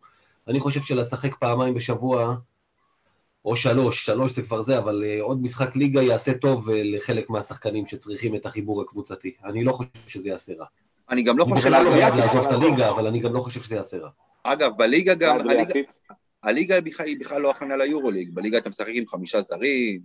אני 0.48 0.60
חושב 0.60 0.82
שלשחק 0.82 1.36
פעמיים 1.36 1.74
בשבוע, 1.74 2.36
או 3.46 3.56
שלוש, 3.56 4.06
שלוש 4.06 4.36
זה 4.36 4.42
כבר 4.42 4.62
זה, 4.62 4.78
אבל 4.78 5.04
uh, 5.04 5.22
עוד 5.22 5.42
משחק 5.44 5.76
ליגה 5.76 6.02
יעשה 6.02 6.34
טוב 6.34 6.70
uh, 6.70 6.74
לחלק 6.84 7.30
מהשחקנים 7.30 7.88
שצריכים 7.88 8.36
את 8.36 8.46
החיבור 8.46 8.82
הקבוצתי. 8.82 9.34
אני 9.46 9.64
לא 9.64 9.72
חושב 9.72 9.90
שזה 10.08 10.30
יעשה 10.30 10.54
רע. 10.60 10.66
אני 11.10 11.24
גם 11.24 11.38
לא 11.38 11.44
אני 11.44 11.54
חושב... 11.54 11.68
בכלל 11.68 11.84
לא 11.84 11.96
לעזוב 11.96 12.46
את. 12.46 12.52
הליגה, 12.52 12.90
אבל 12.90 13.08
אני 13.08 13.20
גם 13.20 13.34
לא 13.34 13.40
חושב 13.40 13.62
שזה 13.62 13.76
יעשה 13.76 13.98
רע. 13.98 14.10
אגב, 14.44 14.72
בליגה 14.78 15.14
גם... 15.14 15.38
הליגה- 16.44 16.80
היא 17.06 17.20
בכלל 17.20 17.42
לא 17.42 17.50
הכנה 17.52 17.78
ליורוליג, 17.78 18.30
בליגה 18.34 18.58
אתה 18.58 18.70
משחק 18.70 18.88
עם 18.94 19.08
חמישה 19.08 19.42
זרים, 19.42 20.02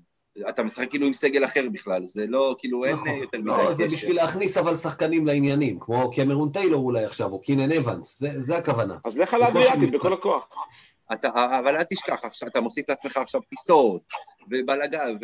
אתה 0.48 0.62
משחק 0.62 0.90
כאילו 0.90 1.06
עם 1.06 1.12
סגל 1.12 1.44
אחר 1.44 1.64
בכלל, 1.72 2.06
זה 2.06 2.24
לא, 2.28 2.56
כאילו 2.58 2.84
אין 2.84 2.94
נכון. 2.94 3.08
יותר 3.08 3.38
מדי 3.38 3.46
לא, 3.48 3.72
זה. 3.72 3.86
בשביל 3.86 4.16
להכניס 4.16 4.56
אבל 4.56 4.76
שחקנים 4.76 5.26
לעניינים, 5.26 5.78
כמו 5.80 6.10
קמרון 6.10 6.50
טיילור 6.52 6.84
אולי 6.84 7.04
עכשיו, 7.04 7.32
או 7.32 7.40
קינן 7.40 7.72
אבנס, 7.72 8.20
זה- 8.20 8.40
זה 8.40 8.56
הכוונה. 8.56 8.96
אז 9.04 9.18
לך 9.18 9.34
על 9.34 9.42
האדריאטית 9.42 9.90
בכל 9.90 10.12
הכוח. 10.12 10.48
אתה, 11.12 11.58
אבל 11.58 11.76
אל 11.76 11.82
תשכח, 11.82 12.18
עכשיו 12.22 12.48
אתה 12.48 12.60
מוסיף 12.60 12.88
לעצמך 12.88 13.16
עכשיו 13.16 13.40
טיסות, 13.40 14.02
ובלאגן, 14.50 15.16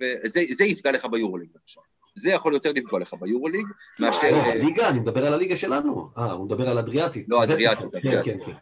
וזה 0.00 0.40
זה 0.50 0.64
יפגע 0.64 0.92
לך 0.92 1.04
ביורוליג 1.04 1.50
עכשיו. 1.62 1.82
זה 2.14 2.30
יכול 2.30 2.52
יותר 2.54 2.72
לפגוע 2.72 3.00
לך 3.00 3.14
ביורוליג, 3.20 3.66
מאשר... 3.98 4.30
לא, 4.30 4.36
אה, 4.36 4.52
הליגה, 4.52 4.88
אני 4.88 5.00
מדבר 5.00 5.26
על 5.26 5.34
הליגה 5.34 5.56
שלנו. 5.56 6.10
אה, 6.18 6.32
הוא 6.32 6.46
מדבר 6.46 6.68
על 6.68 6.78
אדריאטית. 6.78 7.26
לא, 7.28 7.44
אדריאטית, 7.44 7.94
אדריאטית. 7.94 8.24
כן, 8.24 8.38
כן, 8.38 8.52
כן. 8.52 8.58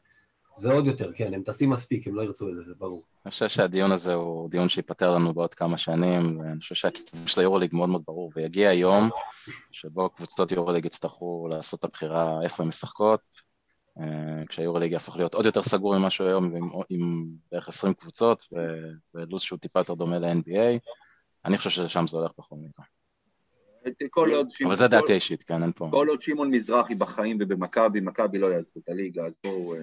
זה 0.58 0.72
עוד 0.72 0.86
יותר, 0.86 1.12
כן, 1.14 1.34
הם 1.34 1.42
טסים 1.42 1.70
מספיק, 1.70 2.06
הם 2.06 2.14
לא 2.14 2.22
ירצו 2.22 2.48
את 2.48 2.54
זה, 2.54 2.62
זה 2.62 2.72
ברור. 2.78 3.02
אני 3.24 3.30
חושב 3.30 3.48
שהדיון 3.48 3.92
הזה 3.92 4.14
הוא 4.14 4.50
דיון 4.50 4.68
שייפתר 4.68 5.14
לנו 5.14 5.34
בעוד 5.34 5.54
כמה 5.54 5.76
שנים, 5.76 6.40
ואני 6.40 6.60
חושב 6.60 6.74
שהכיוון 6.74 7.26
של 7.26 7.40
היורוליג 7.40 7.74
מאוד 7.74 7.88
מאוד 7.88 8.02
ברור, 8.06 8.32
ויגיע 8.36 8.72
יום 8.72 9.10
שבו 9.70 10.10
קבוצות 10.10 10.52
יורוליג 10.52 10.84
יצטרכו 10.84 11.48
לעשות 11.50 11.80
את 11.80 11.84
הבחירה 11.84 12.42
איפה 12.42 12.62
הן 12.62 12.68
משחקות, 12.68 13.20
כשהיורוליג 14.48 14.92
יהפוך 14.92 15.16
להיות 15.16 15.34
עוד 15.34 15.46
יותר 15.46 15.62
סגור 15.62 15.98
ממה 15.98 16.10
שהוא 16.10 16.26
היום, 16.26 16.56
עם, 16.56 16.68
עם 16.90 17.26
בערך 17.52 17.68
20 17.68 17.94
קבוצות, 17.94 18.44
ו- 18.52 18.56
ולו"ז 19.14 19.40
שהוא 19.42 19.58
טיפה 19.58 19.80
יותר 19.80 19.94
דומה 19.94 20.18
ל-NBA, 20.18 20.78
אני 21.44 21.58
חושב 21.58 21.70
שלשם 21.70 22.06
זה 22.06 22.18
הולך 22.18 22.30
בכל 22.38 22.56
מקרה. 22.56 22.84
כל 24.10 24.30
עוד 24.34 24.50
שמעון- 24.50 24.70
אבל 24.70 24.78
זה 24.78 24.88
דעתי 24.88 25.12
האישית, 25.12 25.42
כן, 25.42 25.62
אין 25.62 25.72
פה... 25.72 25.88
כל 25.90 26.08
עוד 26.08 26.22
שמעון 26.22 26.50
מזרחי 26.50 26.94
בחיים 26.94 27.38
ובמכבי, 27.40 28.00
מכבי 28.00 28.38
לא 28.38 28.46
יעזבו 28.46 28.80
את 28.84 28.88
הליגה, 28.88 29.26
אז 29.26 29.32
בואו... 29.44 29.74
אה, 29.74 29.80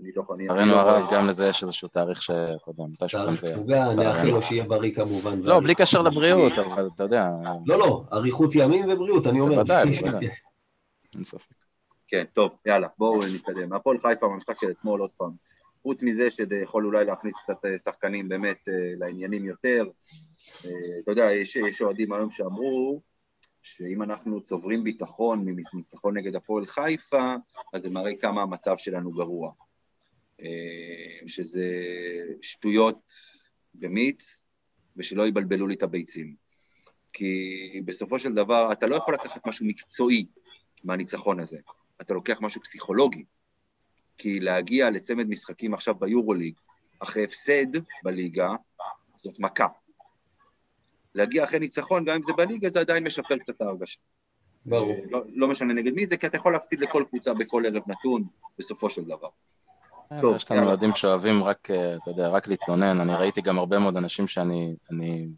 אני 0.00 0.12
לא... 0.16 0.24
לצערנו 0.38 0.70
לא- 0.72 0.80
הרב, 0.80 1.12
גם 1.12 1.26
לזה 1.26 1.46
יש 1.48 1.62
איזשהו 1.62 1.88
תאריך 1.88 2.22
שאתה 2.22 2.40
יודע, 2.68 2.84
מתישהו 2.92 3.18
גם 3.20 3.24
תאריך 3.26 3.40
זה... 3.40 3.52
תפוגה, 3.52 3.80
לצערנו. 3.88 4.02
נאחל 4.02 4.28
לו 4.28 4.42
שיהיה 4.42 4.64
בריא 4.64 4.94
כמובן. 4.94 5.40
לא, 5.42 5.60
בלי 5.60 5.74
קשר 5.74 6.02
לבריאות, 6.02 6.52
אבל 6.66 6.88
אתה 6.94 7.02
יודע, 7.02 7.26
לא, 7.66 7.78
לא, 7.78 8.04
אריכות 8.12 8.50
ימים 8.54 8.84
ובריאות, 8.90 9.26
אני 9.26 9.40
אומר. 9.40 9.54
בוודאי, 9.54 9.90
בוודאי. 10.00 10.28
אין 11.14 11.24
ספק. 11.24 11.63
כן, 12.14 12.24
טוב, 12.32 12.52
יאללה, 12.66 12.88
בואו 12.98 13.20
נתקדם. 13.34 13.72
הפועל 13.72 13.98
חיפה 13.98 14.28
במשחק 14.28 14.60
של 14.60 14.70
אתמול 14.70 15.00
עוד 15.00 15.10
פעם. 15.16 15.30
חוץ 15.82 16.02
מזה 16.02 16.30
שזה 16.30 16.56
יכול 16.62 16.86
אולי 16.86 17.04
להכניס 17.04 17.34
קצת 17.44 17.64
אה, 17.64 17.78
שחקנים 17.78 18.28
באמת 18.28 18.68
אה, 18.68 18.92
לעניינים 18.98 19.44
יותר. 19.44 19.84
אה, 20.64 20.70
אתה 21.02 21.10
יודע, 21.10 21.32
יש, 21.32 21.82
אוהדים 21.82 22.12
היום 22.12 22.30
שאמרו 22.30 23.00
שאם 23.62 24.02
אנחנו 24.02 24.40
צוברים 24.40 24.84
ביטחון 24.84 25.44
מניצחון 25.44 26.16
נגד 26.16 26.36
הפועל 26.36 26.66
חיפה, 26.66 27.34
אז 27.72 27.82
זה 27.82 27.90
מראה 27.90 28.16
כמה 28.16 28.42
המצב 28.42 28.74
שלנו 28.78 29.12
גרוע. 29.12 29.52
שזה 31.26 31.70
שטויות 32.42 33.12
במיץ, 33.74 34.46
ושלא 34.96 35.26
יבלבלו 35.26 35.66
לי 35.66 35.74
את 35.74 35.82
הביצים. 35.82 36.34
כי 37.12 37.82
בסופו 37.84 38.18
של 38.18 38.34
דבר, 38.34 38.72
אתה 38.72 38.86
לא 38.86 38.94
יכול 38.94 39.14
לקחת 39.14 39.46
משהו 39.46 39.66
מקצועי 39.66 40.26
מהניצחון 40.84 41.40
הזה. 41.40 41.58
אתה 42.04 42.14
לוקח 42.14 42.38
משהו 42.40 42.62
פסיכולוגי. 42.62 43.24
כי 44.18 44.40
להגיע 44.40 44.90
לצמד 44.90 45.28
משחקים 45.28 45.74
עכשיו 45.74 45.94
ביורוליג, 45.94 46.54
אחרי 46.98 47.24
הפסד 47.24 47.66
בליגה, 48.02 48.50
זאת 49.16 49.38
מכה. 49.38 49.66
להגיע 51.14 51.44
אחרי 51.44 51.58
ניצחון, 51.58 52.04
גם 52.04 52.16
אם 52.16 52.22
זה 52.22 52.32
בליגה, 52.32 52.68
זה 52.68 52.80
עדיין 52.80 53.04
משפר 53.04 53.38
קצת 53.38 53.56
את 53.56 53.62
ההרגשה. 53.62 54.00
ברור. 54.66 54.96
לא, 55.10 55.22
לא 55.34 55.48
משנה 55.48 55.74
נגד 55.74 55.92
מי 55.92 56.06
זה, 56.06 56.16
כי 56.16 56.26
אתה 56.26 56.36
יכול 56.36 56.52
להפסיד 56.52 56.80
לכל 56.80 57.04
קבוצה 57.08 57.34
בכל 57.34 57.62
ערב 57.66 57.82
נתון, 57.86 58.24
בסופו 58.58 58.90
של 58.90 59.04
דבר. 59.04 59.28
טוב, 60.20 60.36
יש 60.36 60.50
לנו. 60.50 60.66
אוהדים 60.66 60.90
שאוהבים 60.94 61.44
רק, 61.44 61.70
אה, 61.70 61.96
אתה 61.96 62.10
יודע, 62.10 62.28
רק 62.28 62.48
להתלונן. 62.48 63.00
אני 63.00 63.14
ראיתי 63.14 63.40
גם 63.40 63.58
הרבה 63.58 63.78
מאוד 63.78 63.96
אנשים 63.96 64.26
שאני 64.26 64.74
אני 64.90 65.28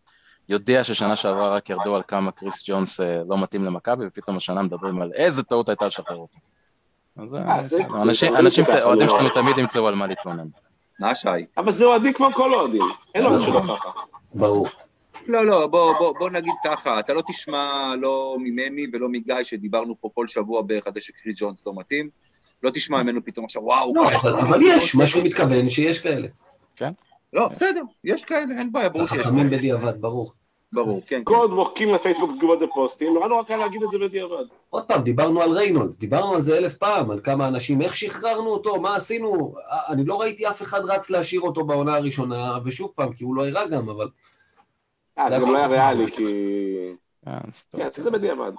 יודע 0.49 0.85
ששנה 0.85 1.17
שעברה 1.17 1.55
רק 1.55 1.71
ירדו 1.71 1.97
על 1.97 2.03
כמה 2.09 2.33
קריס 2.33 2.65
ג'ונס 2.71 3.01
אה, 3.01 3.23
לא 3.29 3.43
מתאים 3.43 3.65
למכבי, 3.65 4.07
ופתאום 4.07 4.37
השנה 4.37 4.63
מדברים 4.63 5.03
על 5.03 5.13
איזה 5.13 5.43
טעות 5.43 5.69
הייתה 5.69 5.87
לשחרר 5.87 6.17
אותו. 6.17 6.39
אנשים, 7.19 7.39
זה- 7.63 8.39
אנשים, 8.39 8.65
אוהדים 8.85 9.07
לא. 9.07 9.09
שלנו 9.09 9.29
תמיד 9.35 9.59
ימצאו 9.59 9.89
על 9.89 9.95
מה 9.95 10.07
להתלונן. 10.07 10.47
מה 11.01 11.15
שי? 11.15 11.29
אבל 11.57 11.73
זה 11.73 11.85
אוהדים 11.85 12.13
כמו 12.13 12.29
כל 12.35 12.55
אוהדים. 12.55 12.83
אין 13.15 13.25
לו 13.25 13.37
משהו 13.37 13.53
לא 13.55 13.61
ככה. 13.77 13.91
ברור. 14.35 14.67
לא, 15.27 15.47
לא, 15.47 15.67
בוא, 15.67 15.93
בוא, 15.99 16.15
בוא 16.19 16.31
נגיד 16.31 16.53
ככה, 16.65 16.99
אתה 17.01 17.15
לא 17.15 17.23
תשמע 17.29 17.95
לא 18.01 18.37
ממני 18.41 18.87
ולא 18.93 19.09
מגיא, 19.09 19.35
שדיברנו 19.43 19.95
פה 20.01 20.09
כל 20.15 20.29
שבוע 20.29 20.63
בערך 20.63 20.87
על 20.87 20.93
זה 20.95 21.01
שקריס 21.01 21.37
ג'ונס 21.41 21.63
לא 21.67 21.73
מתאים, 21.77 22.09
לא 22.63 22.71
תשמע 22.71 23.03
ממנו 23.03 23.21
פתאום 23.25 23.45
עכשיו, 23.45 23.63
וואו, 23.63 23.95
לא, 23.95 24.09
אבל- 24.41 24.63
יש, 24.67 24.95
מה 24.95 25.07
שהוא 25.07 25.23
מתכוון 25.25 25.69
שיש 25.69 25.99
כאלה. 25.99 26.29
לא, 27.33 27.49
בסדר, 27.49 27.83
יש 28.05 28.25
כאלה, 28.25 28.59
אין 28.59 28.73
בעיה, 28.73 28.89
ברור 28.89 29.07
שיש 29.07 29.19
החכמים 29.19 29.49
כאלה, 29.49 29.59
בדיעבד, 29.59 30.01
ברור. 30.01 30.33
ברור, 30.73 31.01
כן, 31.01 31.07
כן. 31.07 31.25
כל 31.25 31.35
עוד 31.35 31.51
מוחקים 31.51 31.95
לפייסבוק 31.95 32.31
תגובות 32.39 32.63
ופוסטים, 32.63 33.15
נורא 33.15 33.29
נורא 33.29 33.43
קל 33.43 33.57
להגיד 33.57 33.83
את 33.83 33.89
זה 33.89 33.99
בדיעבד. 33.99 34.45
עוד 34.71 34.85
פעם, 34.89 35.03
דיברנו 35.03 35.43
על 35.43 35.51
ריינולדס, 35.51 35.97
דיברנו 35.97 36.35
על 36.35 36.43
זה 36.43 36.59
אלף 36.59 36.75
פעם, 36.75 37.11
על 37.11 37.21
כמה 37.21 37.49
אנשים, 37.49 37.83
איך 37.83 37.97
שחררנו 37.97 38.49
אותו, 38.49 38.81
מה 38.81 38.97
עשינו, 38.97 39.55
אני 39.89 40.05
לא 40.05 40.21
ראיתי 40.21 40.49
אף 40.49 40.63
אחד 40.63 40.81
רץ 40.85 41.11
להשאיר 41.11 41.41
אותו 41.41 41.65
בעונה 41.65 41.95
הראשונה, 41.95 42.59
ושוב 42.65 42.93
פעם, 42.95 43.13
כי 43.13 43.25
הוא 43.25 43.37
לא 43.37 43.47
הראה 43.47 43.69
גם, 43.69 43.89
אבל... 43.89 44.09
אה, 45.19 45.31
זה 45.31 45.37
גם 45.37 45.53
לא 45.53 45.59
היה. 45.59 45.67
ריאלי, 45.67 46.13
כי... 46.13 46.25
כן, 47.25 47.79
כן. 47.79 47.89
זה 47.91 48.11
בדיעבד. 48.11 48.53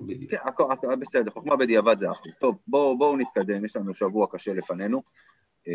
בדיוק. 0.00 0.30
כן, 0.30 0.36
הכל, 0.44 0.64
בסדר, 1.00 1.30
חוכמה 1.30 1.56
בדיעבד 1.56 1.98
זה 1.98 2.10
אחלה. 2.10 2.32
טוב, 2.40 2.56
בואו 2.66 2.98
בואו 2.98 3.16
נתקדם, 3.16 3.64
יש 3.64 3.76
לנו 3.76 3.94
שבוע 3.94 4.26
קשה 4.30 4.52
לפנינו. 4.54 5.02
אה, 5.68 5.72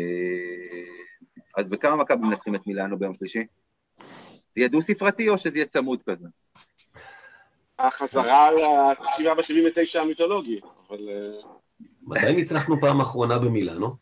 אז 1.56 1.68
בכמה 1.68 1.96
מכבי 1.96 2.26
מנצחים 2.26 2.54
את 2.54 2.66
מילאנו 2.66 2.98
ביום 2.98 3.14
שלישי? 3.14 3.40
זה 4.58 4.62
יהיה 4.62 4.68
דו-ספרתי 4.68 5.28
או 5.28 5.38
שזה 5.38 5.58
יהיה 5.58 5.66
צמוד 5.66 6.02
כזה? 6.06 6.28
החזרה 7.78 8.50
בשבעים 9.38 9.64
ותשע 9.66 10.00
המיתולוגי, 10.00 10.60
אבל... 10.88 10.98
אה, 11.08 11.40
מתי 12.02 12.32
ניצחנו 12.32 12.80
פעם 12.80 13.00
אחרונה 13.00 13.38
במילאנו? 13.38 13.96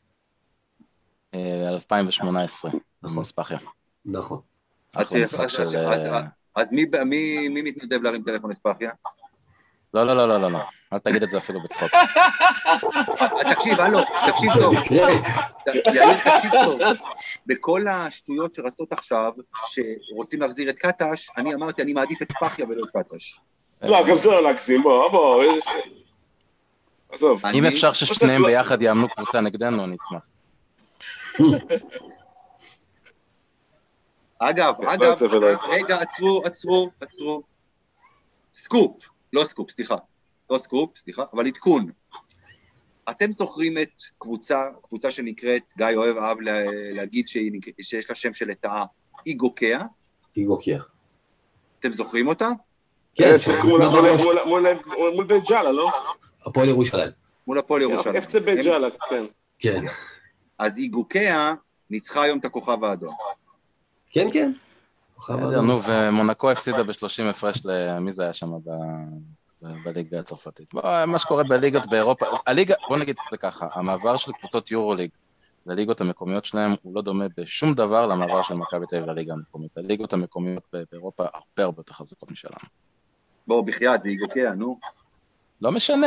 אה, 1.35 1.69
2018, 1.69 2.71
נכון. 3.03 3.19
מספחיה. 3.21 3.59
נכון. 4.05 4.41
אז 4.95 5.15
אה, 5.15 6.63
מי- 6.71 6.87
מי 7.05 7.49
מי 7.49 7.63
מתנדב 7.63 8.03
להרים 8.03 8.23
טלפון 8.23 8.51
לספחיה? 8.51 8.91
לא, 9.95 10.05
לא, 10.07 10.17
לא, 10.17 10.29
לא, 10.29 10.41
לא, 10.41 10.51
לא. 10.53 10.59
אל 10.97 11.01
תגיד 11.01 11.23
את 11.23 11.31
זה 11.31 11.39
אפילו 11.39 11.61
בצחוק. 11.63 11.91
תקשיב, 13.55 13.81
הלו, 13.81 13.99
תקשיב 14.31 14.51
טוב, 14.61 14.75
יאיר, 14.91 16.19
תקשיב 16.19 16.51
טוב. 16.65 16.81
בכל 17.47 17.89
השטויות 17.89 18.55
שרצות 18.55 18.93
עכשיו, 18.93 19.33
שרוצים 20.11 20.41
להחזיר 20.41 20.71
את 20.71 20.77
קטש, 20.79 21.29
אני 21.37 21.55
אמרתי, 21.55 21.83
אני 21.83 21.93
מעדיף 21.93 22.23
את 22.23 22.33
ספחיה 22.33 22.65
ולא 22.69 22.85
את 22.85 22.91
קטש. 22.97 23.39
לא, 23.83 24.05
גם 24.09 24.19
זה 24.19 24.29
לא 24.31 24.43
להגזים, 24.43 24.83
בוא, 24.83 25.09
בוא. 25.11 25.45
יש- 25.45 25.69
עזוב. 27.13 27.47
אני- 27.47 27.59
אם 27.59 27.65
אפשר 27.65 27.93
ששניהם 27.93 28.43
ביחד 28.47 28.83
יאמנו 28.83 29.09
קבוצה 29.09 29.41
נגדנו, 29.41 29.85
אני 29.85 29.97
אשמח. 29.97 30.27
אגב, 34.39 34.75
אגב. 34.87 35.23
רגע, 35.71 35.97
עצרו, 36.01 36.43
עצרו, 36.45 36.91
עצרו. 37.01 37.43
סקופ, 38.55 38.97
לא 39.33 39.45
סקופ, 39.45 39.71
סליחה. 39.71 39.95
לא 40.51 40.59
סקופ, 40.59 40.99
סליחה, 40.99 41.25
אבל 41.33 41.47
עדכון. 41.47 41.91
אתם 43.11 43.33
זוכרים 43.33 43.79
את 43.79 44.03
קבוצה, 44.19 44.63
קבוצה 44.83 45.11
שנקראת, 45.11 45.63
גיא 45.79 45.87
אוהב 45.97 46.17
אהב 46.17 46.41
לה- 46.41 46.65
להגיד 46.93 47.29
שהיא 47.29 47.53
שיש 47.81 48.11
לה 48.11 48.17
שם 48.17 48.35
של 48.35 48.49
לטאה, 48.49 48.85
איגוקיה? 49.27 49.81
איגוקיה. 50.37 50.81
אתם 51.81 51.93
זוכרים 51.93 52.29
אותה? 52.29 52.49
כן, 53.15 53.31
אה, 53.33 53.39
שיחקו 53.39 53.67
מול- 53.69 53.87
מול 53.87 54.01
מול- 54.17 54.43
מול- 54.45 54.67
מול- 54.87 55.13
מול 55.15 55.25
בית 55.25 55.43
ג'אלה, 55.49 55.73
לא? 55.73 55.91
הפועל 56.47 56.69
ירושלים. 56.69 57.11
מול 57.47 57.59
הפועל 57.59 57.83
ירושלים. 57.83 58.17
אפצה 58.17 58.41
בית 58.41 58.59
הם- 58.59 58.65
ג'אלה, 58.65 58.89
כן. 59.11 59.25
כן. 59.59 59.81
אז 60.59 60.79
איגוקיה 60.79 61.55
ניצחה 61.91 62.23
היום 62.23 62.39
את 62.39 62.45
הכוכב 62.45 62.85
האדום. 62.85 63.15
כן, 64.11 64.29
כן. 64.33 64.53
נו, 65.63 65.83
ומונקו 65.83 66.51
הפסידה 66.51 66.83
ב-30 66.83 67.23
הפרש 67.31 67.63
למי 67.65 68.13
זה 68.13 68.23
היה 68.23 68.33
שם 68.33 68.51
ב... 68.65 68.71
ב- 69.63 69.85
בליגה 69.85 70.19
הצרפתית. 70.19 70.75
מה 71.07 71.19
שקורה 71.19 71.45
בליגות 71.45 71.87
באירופה, 71.91 72.27
הליגה, 72.47 72.75
בוא 72.89 72.97
נגיד 72.97 73.17
את 73.25 73.31
זה 73.31 73.37
ככה, 73.37 73.67
המעבר 73.73 74.17
של 74.17 74.33
קבוצות 74.33 74.71
יורוליג 74.71 75.11
לליגות 75.67 76.01
המקומיות 76.01 76.45
שלהם 76.45 76.75
הוא 76.83 76.95
לא 76.95 77.03
דומה 77.03 77.25
בשום 77.37 77.75
דבר 77.75 78.07
למעבר 78.07 78.43
של 78.43 78.55
מכבי 78.55 78.87
תל 78.87 78.97
אביב 78.97 79.11
לליגה 79.11 79.33
המקומית. 79.33 79.79
הליגות 79.79 80.13
המקומיות 80.13 80.75
באירופה 80.93 81.25
הרבה 81.25 81.65
הרבה 81.65 81.81
יותר 81.81 81.95
חזקות 81.95 82.31
משלנו. 82.31 82.57
בוא, 83.47 83.67
בחייאת, 83.67 84.03
זה 84.03 84.09
יגוקע, 84.09 84.53
נו. 84.55 84.79
לא 85.61 85.73
משנה. 85.73 86.07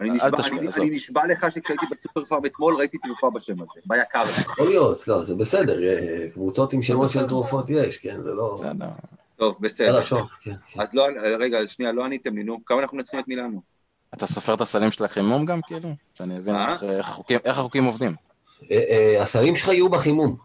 נשבע. 0.00 0.28
אני 0.78 0.90
נשבע 0.90 1.26
לך 1.26 1.46
שכשהייתי 1.52 1.86
בסופר 1.90 2.24
פארם 2.24 2.46
אתמול 2.46 2.76
ראיתי 2.76 2.98
תרופה 2.98 3.30
בשם 3.30 3.54
הזה, 3.54 3.80
ביקר. 3.86 4.22
יכול 4.40 4.68
להיות, 4.68 5.08
לא, 5.08 5.24
זה 5.24 5.34
בסדר, 5.34 5.82
אה, 5.82 6.30
קבוצות 6.32 6.72
עם 6.72 6.82
שמות 6.82 7.10
של 7.10 7.28
תרופות 7.28 7.70
יש, 7.70 7.98
כן, 7.98 8.22
זה 8.22 8.30
לא... 8.30 8.54
בסדר. 8.54 8.86
טוב, 9.38 9.56
בסדר. 9.60 10.04
כן, 10.04 10.16
כן. 10.40 10.80
אז 10.82 10.94
לא, 10.94 11.06
רגע, 11.38 11.58
שנייה, 11.66 11.92
לא 11.92 12.04
עניתם 12.04 12.36
לי, 12.36 12.44
נו. 12.44 12.64
כמה 12.66 12.80
אנחנו 12.80 12.96
מנצחים 12.96 13.20
את 13.20 13.28
מילאנו? 13.28 13.62
אתה 14.14 14.26
סופר 14.26 14.54
את 14.54 14.60
הסלים 14.60 14.90
של 14.90 15.04
החימום 15.04 15.44
גם, 15.44 15.60
כאילו? 15.66 15.88
שאני 16.14 16.38
אבין? 16.38 16.54
איך- 16.54 17.48
החוקים- 17.48 17.84
עובדים. 17.84 18.14
אה, 18.70 18.82
אה, 18.90 19.22
השרים 19.22 19.56
שלך 19.56 19.68
יהיו 19.68 19.88
בחימום. 19.88 20.36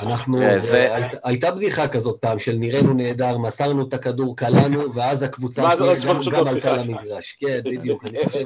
אנחנו, 0.00 0.42
אה, 0.42 1.08
הייתה 1.24 1.50
בדיחה 1.50 1.88
כזאת 1.88 2.16
פעם 2.20 2.38
של 2.38 2.52
נראינו 2.56 2.94
נהדר, 2.94 3.38
מסרנו 3.38 3.88
את 3.88 3.94
הכדור, 3.94 4.36
קלענו, 4.36 4.94
ואז 4.94 5.22
הקבוצה 5.22 5.68
השנייה 5.68 6.16
עוד 6.16 6.28
גם-. 6.34 6.46
עלתה 6.46 6.76
למגרש. 6.76 7.36
כן, 7.40 7.60
בדיוק, 7.64 8.04
אני 8.06 8.18
חושב... 8.26 8.44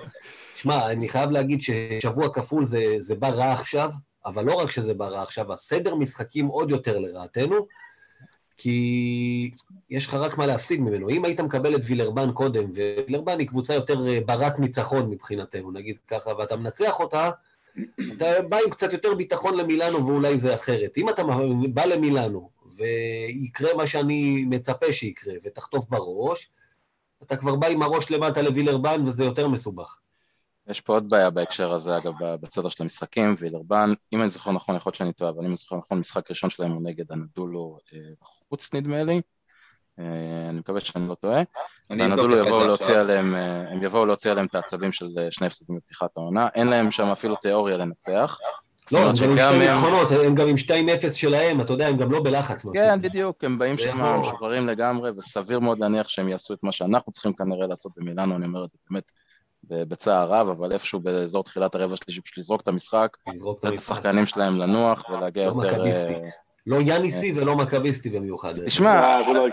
שמע, 0.56 0.86
אני 0.90 1.08
חייב 1.08 1.30
להגיד 1.30 1.60
ששבוע 1.62 2.28
כפול 2.28 2.64
זה, 2.64 2.84
זה 2.98 3.14
בא 3.14 3.28
רע 3.28 3.52
עכשיו, 3.52 3.90
אבל 4.26 4.44
לא 4.44 4.54
רק 4.54 4.70
שזה 4.70 4.94
בא 4.94 5.06
רע 5.06 5.22
עכשיו, 5.22 5.52
הסדר 5.52 5.94
משחקים 5.94 6.46
עוד 6.46 6.70
יותר 6.70 6.98
לרעתנו, 6.98 7.66
כי 8.56 9.50
יש 9.90 10.06
לך 10.06 10.14
רק 10.14 10.38
מה 10.38 10.46
להפסיד 10.46 10.80
ממנו. 10.80 11.10
אם 11.10 11.24
היית 11.24 11.40
מקבל 11.40 11.76
את 11.76 11.80
וילרבן 11.84 12.32
קודם, 12.32 12.70
ווילרבן 12.70 13.38
היא 13.38 13.48
קבוצה 13.48 13.74
יותר 13.74 14.08
אה, 14.08 14.18
ברת 14.26 14.58
ניצחון 14.58 15.10
מבחינתנו, 15.10 15.70
נגיד 15.70 15.96
ככה, 16.08 16.30
ואתה 16.38 16.56
מנצח 16.56 17.00
אותה, 17.00 17.30
אתה 18.16 18.42
בא 18.48 18.58
עם 18.64 18.70
קצת 18.70 18.92
יותר 18.92 19.14
ביטחון 19.14 19.56
למילאנו 19.56 20.06
ואולי 20.06 20.38
זה 20.38 20.54
אחרת. 20.54 20.98
אם 20.98 21.08
אתה 21.08 21.22
בא 21.68 21.84
למילאנו 21.84 22.50
ויקרה 22.76 23.74
מה 23.74 23.86
שאני 23.86 24.44
מצפה 24.48 24.92
שיקרה 24.92 25.34
ותחטוף 25.44 25.88
בראש, 25.88 26.50
אתה 27.22 27.36
כבר 27.36 27.54
בא 27.54 27.66
עם 27.66 27.82
הראש 27.82 28.10
למטה 28.10 28.42
לווילרבן 28.42 29.02
וזה 29.06 29.24
יותר 29.24 29.48
מסובך. 29.48 29.96
יש 30.68 30.80
פה 30.80 30.92
עוד 30.92 31.08
בעיה 31.08 31.30
בהקשר 31.30 31.72
הזה, 31.72 31.96
אגב, 31.96 32.12
בצד 32.40 32.70
של 32.70 32.82
המשחקים, 32.82 33.34
וילרבן, 33.38 33.92
אם 34.12 34.20
אני 34.20 34.28
זוכר 34.28 34.52
נכון, 34.52 34.76
יכול 34.76 34.90
להיות 34.90 34.94
שאני 34.96 35.12
טועה, 35.12 35.30
אבל 35.30 35.40
אם 35.40 35.46
אני 35.46 35.56
זוכר 35.56 35.76
נכון, 35.76 35.98
משחק 35.98 36.30
ראשון 36.30 36.50
שלהם 36.50 36.72
הוא 36.72 36.82
נגד 36.82 37.12
הנדולו 37.12 37.78
אה, 37.92 37.98
בחוץ, 38.20 38.74
נדמה 38.74 39.02
לי. 39.02 39.20
אה, 39.98 40.04
אני 40.48 40.58
מקווה 40.58 40.80
שאני 40.80 41.08
לא 41.08 41.14
טועה. 41.14 41.42
את 42.40 42.46
יבואו 42.46 42.66
להוציא. 42.66 42.94
עליהם, 42.94 43.34
אה, 43.34 43.70
הם 43.72 43.82
יבואו 43.82 44.06
להוציא 44.06 44.30
עליהם 44.30 44.46
את 44.46 44.54
העצבים 44.54 44.92
של 44.92 45.06
שני 45.30 45.46
הפסדים 45.46 45.76
בפתיחת 45.76 46.16
העונה. 46.16 46.48
אין 46.54 46.66
להם 46.66 46.90
שם 46.90 47.06
אפילו 47.06 47.36
תיאוריה 47.36 47.76
לנצח. 47.76 48.38
לא, 48.92 48.98
הם 48.98 49.04
גם 49.04 49.30
עם 49.30 49.36
שתי 49.36 49.42
הם- 49.42 49.60
ניצחונות, 49.60 50.10
הם 50.10 50.34
גם 50.34 50.48
עם 50.48 50.56
2-0 50.56 51.14
שלהם, 51.14 51.60
אתה 51.60 51.72
יודע, 51.72 51.86
הם 51.86 51.96
גם 51.96 52.12
לא 52.12 52.22
בלחץ. 52.22 52.62
כן, 52.72 53.00
בדיוק, 53.00 53.44
הם 53.44 53.58
באים 53.58 53.76
שם 53.76 53.98
יבוא. 53.98 54.16
משוחררים 54.16 54.66
לגמרי, 54.66 55.10
וסביר 55.16 55.60
מאוד 55.60 55.78
להניח 55.78 56.08
שהם 56.08 56.28
יעשו 56.28 56.54
את 56.54 56.58
מה 56.62 56.72
שאנחנו 56.72 57.12
צריכים 57.12 57.32
כנראה 57.32 57.66
לעשות 57.66 57.92
במילאנו, 57.96 58.36
אני 58.36 58.46
אומר 58.46 58.64
את 58.64 58.70
זה 58.70 58.78
באמת 58.90 59.12
בצער 59.68 60.28
רב, 60.28 60.48
אבל 60.48 60.72
איפשהו 60.72 61.00
באזור 61.00 61.44
תחילת 61.44 61.74
הרבע 61.74 61.96
שלישי, 61.96 62.20
פשוט 62.20 62.38
לזרוק 62.38 62.60
את 62.60 62.68
המשחק, 62.68 63.16
לתת. 63.26 63.64
לשחקנים 63.64 64.26
שלהם 64.26 64.58
לנוח 64.58 65.10
ולהגיע 65.10 65.46
לא 65.46 65.52
יותר... 65.54 65.74
מכביסטי. 65.74 66.14
אה, 66.14 66.28
לא 66.66 66.76
יאניסי 66.80 67.32
ולא 67.36 67.56
מכביסטי 67.56 68.10
במיוחד. 68.10 68.64
תשמע, 68.64 69.04
אה, 69.04 69.32
לא. 69.32 69.46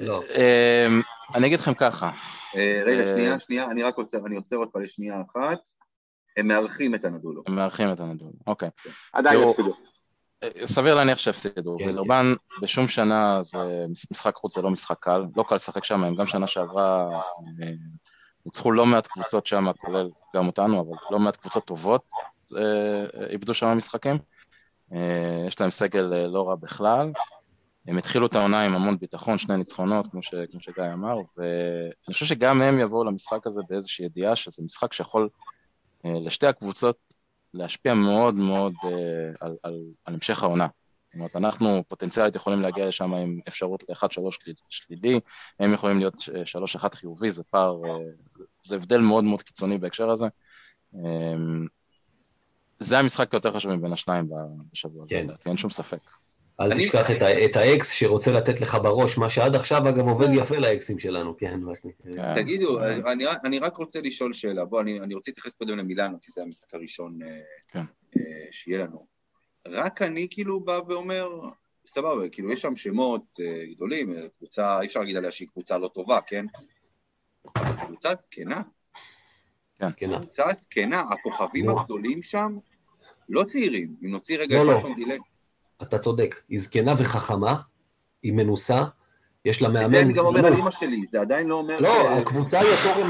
לא. 0.00 0.22
אה, 0.34 0.86
אני 1.34 1.46
אגיד 1.46 1.60
לכם 1.60 1.74
ככה, 1.74 2.10
אה, 2.56 2.82
רגע, 2.86 3.00
אה, 3.00 3.06
שנייה, 3.06 3.38
שנייה, 3.40 3.64
אני 3.64 3.82
רק 3.82 3.96
עוצר, 3.96 4.18
אני 4.26 4.36
עוצר 4.36 4.56
אותך 4.56 4.76
לשנייה 4.76 5.14
אחת. 5.30 5.58
הם 6.36 6.48
מארחים 6.48 6.94
את 6.94 7.04
הנדולו. 7.04 7.42
הם 7.46 7.56
מארחים 7.56 7.92
את 7.92 8.00
הנדול, 8.00 8.32
אוקיי. 8.46 8.68
עדיין 9.12 9.42
הפסידו. 9.42 9.74
אה, 10.42 10.66
סביר 10.66 10.94
להניח 10.94 11.18
שהפסידו, 11.18 11.76
כן, 11.78 11.84
וילרבן 11.84 12.34
בשום 12.62 12.86
שנה 12.86 13.40
זה 13.42 13.58
משחק 14.10 14.34
חוץ 14.34 14.54
זה 14.54 14.62
לא 14.62 14.70
משחק 14.70 14.98
קל, 15.00 15.24
לא 15.36 15.42
קל 15.48 15.54
לשחק 15.54 15.84
שם, 15.84 16.04
הם 16.04 16.14
גם 16.14 16.26
שנה 16.26 16.46
שעברה 16.46 17.08
אה, 17.62 17.70
ניצחו 18.46 18.72
לא 18.72 18.86
מעט 18.86 19.06
קבוצות 19.06 19.46
שם, 19.46 19.72
כולל 19.78 20.10
גם 20.36 20.46
אותנו, 20.46 20.80
אבל 20.80 20.96
לא 21.10 21.18
מעט 21.18 21.36
קבוצות 21.36 21.64
טובות 21.64 22.02
אה, 22.56 23.26
איבדו 23.30 23.54
שם 23.54 23.76
משחקים. 23.76 24.18
אה, 24.92 25.44
יש 25.46 25.60
להם 25.60 25.70
סגל 25.70 26.12
אה, 26.14 26.26
לא 26.26 26.48
רע 26.48 26.54
בכלל. 26.54 27.12
הם 27.88 27.98
התחילו 27.98 28.26
את 28.26 28.36
העונה 28.36 28.62
עם 28.62 28.74
המון 28.74 28.98
ביטחון, 28.98 29.38
שני 29.38 29.56
ניצחונות, 29.56 30.06
כמו, 30.06 30.22
ש, 30.22 30.34
כמו 30.50 30.60
שגיא 30.60 30.84
אמר, 30.92 31.16
ואני 31.36 32.12
חושב 32.12 32.26
שגם 32.26 32.62
הם 32.62 32.78
יבואו 32.78 33.04
למשחק 33.04 33.46
הזה 33.46 33.62
באיזושהי 33.68 34.04
ידיעה 34.04 34.36
שזה 34.36 34.62
משחק 34.62 34.92
שיכול 34.92 35.28
אה, 36.04 36.12
לשתי 36.20 36.46
הקבוצות 36.46 36.96
להשפיע 37.54 37.94
מאוד 37.94 38.34
מאוד 38.34 38.72
אה, 38.84 38.90
על, 39.40 39.56
על, 39.62 39.80
על 40.04 40.14
המשך 40.14 40.42
העונה. 40.42 40.66
זאת 41.08 41.14
אומרת, 41.14 41.36
אנחנו 41.36 41.84
פוטנציאלית 41.88 42.36
יכולים 42.36 42.60
להגיע 42.60 42.86
לשם 42.88 43.14
עם 43.14 43.40
אפשרות 43.48 43.84
ל-1-3 43.88 44.20
שלילי, 44.68 45.20
הם 45.60 45.72
יכולים 45.74 45.98
להיות 45.98 46.14
3-1 46.84 46.94
חיובי, 46.94 47.30
זה 47.30 47.44
פער, 47.44 47.80
אה, 47.84 47.90
זה 48.64 48.76
הבדל 48.76 48.98
מאוד 49.00 49.24
מאוד 49.24 49.42
קיצוני 49.42 49.78
בהקשר 49.78 50.10
הזה. 50.10 50.26
אה, 50.94 51.00
זה 52.80 52.98
המשחק 52.98 53.34
היותר 53.34 53.52
חשוב 53.52 53.72
מבין 53.74 53.92
השניים 53.92 54.28
בשבוע 54.72 55.04
הזה, 55.04 55.14
כן. 55.14 55.24
לדעתי, 55.24 55.48
אין 55.48 55.56
שום 55.56 55.70
ספק. 55.70 55.98
אל 56.60 56.72
אני- 56.72 56.84
תשכח 56.86 57.10
את 57.10 57.22
ה- 57.22 57.44
את 57.44 57.56
האקס 57.56 57.90
שרוצה 57.92 58.32
לתת 58.32 58.60
לך 58.60 58.74
בראש, 58.82 59.18
מה 59.18 59.30
שעד 59.30 59.54
עכשיו 59.54 59.88
אגב 59.88 60.08
עובד 60.08 60.28
יפה 60.32 60.56
לאקסים 60.56 60.98
שלנו, 60.98 61.36
כן, 61.36 61.60
מה 61.60 61.72
שנקרא. 61.82 62.34
כן. 62.34 62.42
תגידו, 62.42 62.80
אני 63.12 63.24
רק- 63.24 63.44
אני 63.44 63.58
רק 63.58 63.76
רוצה 63.76 64.00
לשאול 64.00 64.32
שאלה. 64.32 64.64
בוא, 64.64 64.80
אני 64.80 65.00
אני 65.00 65.14
רוצה 65.14 65.30
להתייחס 65.30 65.56
קודם 65.56 65.78
למילאנו, 65.78 66.18
כי 66.22 66.32
זה 66.32 66.42
המשחק 66.42 66.74
הראשון 66.74 67.18
אה, 67.22 67.28
כן. 67.68 67.82
אה, 68.16 68.22
שיהיה 68.50 68.78
לנו. 68.84 69.17
רק 69.70 70.02
אני 70.02 70.26
כאילו 70.30 70.60
בא 70.60 70.80
ואומר, 70.88 71.28
סבבה, 71.86 72.28
כאילו 72.28 72.52
יש 72.52 72.60
שם 72.62 72.76
שמות 72.76 73.22
אה, 73.40 73.62
גדולים, 73.74 74.14
אה, 74.16 74.22
קבוצה, 74.38 74.80
אי 74.80 74.86
אפשר 74.86 75.00
להגיד 75.00 75.16
עליה 75.16 75.30
שהיא 75.30 75.48
קבוצה 75.48 75.78
לא 75.78 75.88
טובה, 75.88 76.20
כן? 76.26 76.46
אבל 77.56 77.86
קבוצה 77.86 78.08
זקנה, 78.24 78.62
כן, 79.96 80.18
קבוצה 80.20 80.44
זקנה, 80.52 81.00
הכוכבים 81.10 81.68
לא. 81.68 81.80
הגדולים 81.80 82.22
שם 82.22 82.58
לא 83.28 83.44
צעירים. 83.44 83.96
אם 84.04 84.10
נוציא 84.10 84.38
רגע 84.38 84.64
לא, 84.64 84.64
לא. 84.66 84.82
אתה 85.82 85.98
צודק, 85.98 86.42
היא 86.48 86.60
זקנה 86.60 86.94
וחכמה, 86.98 87.56
היא 88.22 88.32
מנוסה, 88.32 88.84
יש 89.44 89.62
לה 89.62 89.68
זה 89.68 89.74
מאמן... 89.74 89.94
אני 89.94 90.12
גם 90.12 90.26
אומר 90.26 90.46
על 90.46 90.52
דמות. 90.52 90.62
אמא 90.62 90.70
שלי, 90.70 91.06
זה 91.10 91.20
עדיין 91.20 91.46
לא 91.46 91.54
אומר... 91.54 91.80
לא, 91.80 92.18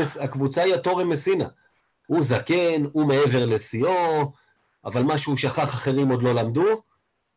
מס- 0.03 0.17
הקבוצה 0.17 0.63
היא 0.63 0.75
התורם 0.75 1.09
מסינה. 1.09 1.49
הוא 2.07 2.23
זקן, 2.23 2.85
הוא 2.93 3.09
מעבר 3.09 3.47
לשיאו, 3.47 4.33
אבל 4.85 5.03
מה 5.03 5.19
שהוא 5.19 5.37
שכח 5.37 5.75
אחרים 5.75 6.09
עוד 6.09 6.23
לא 6.23 6.35
למדו. 6.35 6.83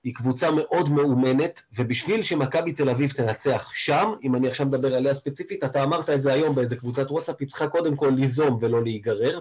היא 0.03 0.15
קבוצה 0.15 0.51
מאוד 0.51 0.89
מאומנת, 0.89 1.61
ובשביל 1.73 2.23
שמכבי 2.23 2.71
תל 2.71 2.89
אביב 2.89 3.11
תנצח 3.11 3.71
שם, 3.73 4.11
אם 4.23 4.35
אני 4.35 4.47
עכשיו 4.47 4.65
מדבר 4.65 4.95
עליה 4.95 5.13
ספציפית, 5.13 5.63
אתה 5.63 5.83
אמרת 5.83 6.09
את 6.09 6.21
זה 6.21 6.33
היום 6.33 6.55
באיזה 6.55 6.75
קבוצת 6.75 7.11
וואטסאפ, 7.11 7.35
היא 7.39 7.47
צריכה 7.47 7.67
קודם 7.67 7.95
כל 7.95 8.09
ליזום 8.15 8.57
ולא 8.61 8.83
להיגרר, 8.83 9.39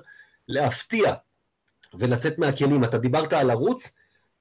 להפתיע 0.49 1.15
ולצאת 1.95 2.39
מהכלים. 2.39 2.85
אתה 2.85 2.99
דיברת 2.99 3.33
על 3.33 3.51
ערוץ, 3.51 3.91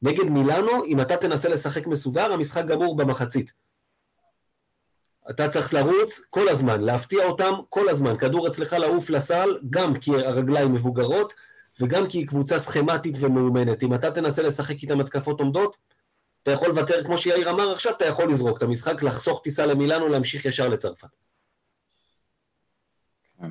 נגד 0.01 0.23
מילאנו, 0.23 0.85
אם 0.85 1.01
אתה 1.01 1.17
תנסה 1.17 1.49
לשחק 1.49 1.87
מסודר, 1.87 2.33
המשחק 2.33 2.65
גמור 2.65 2.97
במחצית. 2.97 3.51
אתה 5.29 5.49
צריך 5.49 5.73
לרוץ 5.73 6.21
כל 6.29 6.49
הזמן, 6.49 6.81
להפתיע 6.81 7.25
אותם 7.25 7.53
כל 7.69 7.89
הזמן. 7.89 8.17
כדור 8.17 8.47
אצלך 8.47 8.73
לעוף 8.73 9.09
לסל, 9.09 9.59
גם 9.69 9.99
כי 9.99 10.15
הרגליים 10.15 10.73
מבוגרות, 10.73 11.33
וגם 11.81 12.07
כי 12.09 12.17
היא 12.17 12.27
קבוצה 12.27 12.59
סכמטית 12.59 13.15
ומאומנת. 13.19 13.83
אם 13.83 13.93
אתה 13.93 14.11
תנסה 14.11 14.41
לשחק 14.41 14.75
איתם 14.83 14.99
התקפות 14.99 15.39
עומדות, 15.39 15.77
אתה 16.43 16.51
יכול 16.51 16.69
לוותר, 16.69 17.03
כמו 17.03 17.17
שיאיר 17.17 17.49
אמר 17.49 17.71
עכשיו, 17.71 17.93
אתה 17.93 18.05
יכול 18.05 18.31
לזרוק 18.31 18.57
את 18.57 18.63
המשחק, 18.63 19.03
לחסוך 19.03 19.41
טיסה 19.43 19.65
למילאנו, 19.65 20.07
להמשיך 20.09 20.45
ישר 20.45 20.67
לצרפת. 20.69 21.07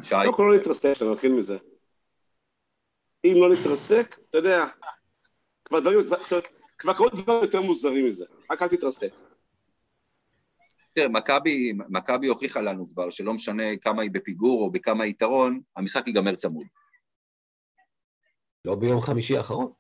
שי, 0.03 0.15
קודם 0.25 0.35
כל 0.35 0.43
לא 0.43 0.53
להתרסק, 0.53 0.93
אתה 0.97 1.05
מתחיל 1.05 1.33
מזה. 1.33 1.57
אם 3.25 3.33
לא 3.35 3.51
להתרסק, 3.51 4.15
אתה 4.31 4.39
יודע, 4.39 4.65
כבר 5.65 5.81
דברים, 5.81 5.99
כבר- 6.79 6.93
קרו 6.93 7.09
דברים 7.09 7.43
יותר 7.43 7.63
מוזרים 7.63 8.07
מזה. 8.07 8.25
רק 8.51 8.63
אל 8.63 8.69
תתרסק. 8.69 9.13
תראה, 10.93 11.09
מכבי, 11.09 11.73
מכבי 11.89 12.27
הוכיחה 12.27 12.61
לנו 12.61 12.89
כבר 12.89 13.11
שלא 13.11 13.35
משנה 13.35 13.77
כמה 13.77 14.03
היא 14.03 14.11
בפיגור 14.11 14.63
או 14.63 14.71
בכמה 14.71 15.07
יתרון, 15.07 15.61
המשחק 15.77 16.07
ייגמר 16.07 16.35
צמוד. 16.35 16.67
לא 18.65 18.75
ביום 18.75 19.01
חמישי 19.01 19.37
האחרון. 19.37 19.73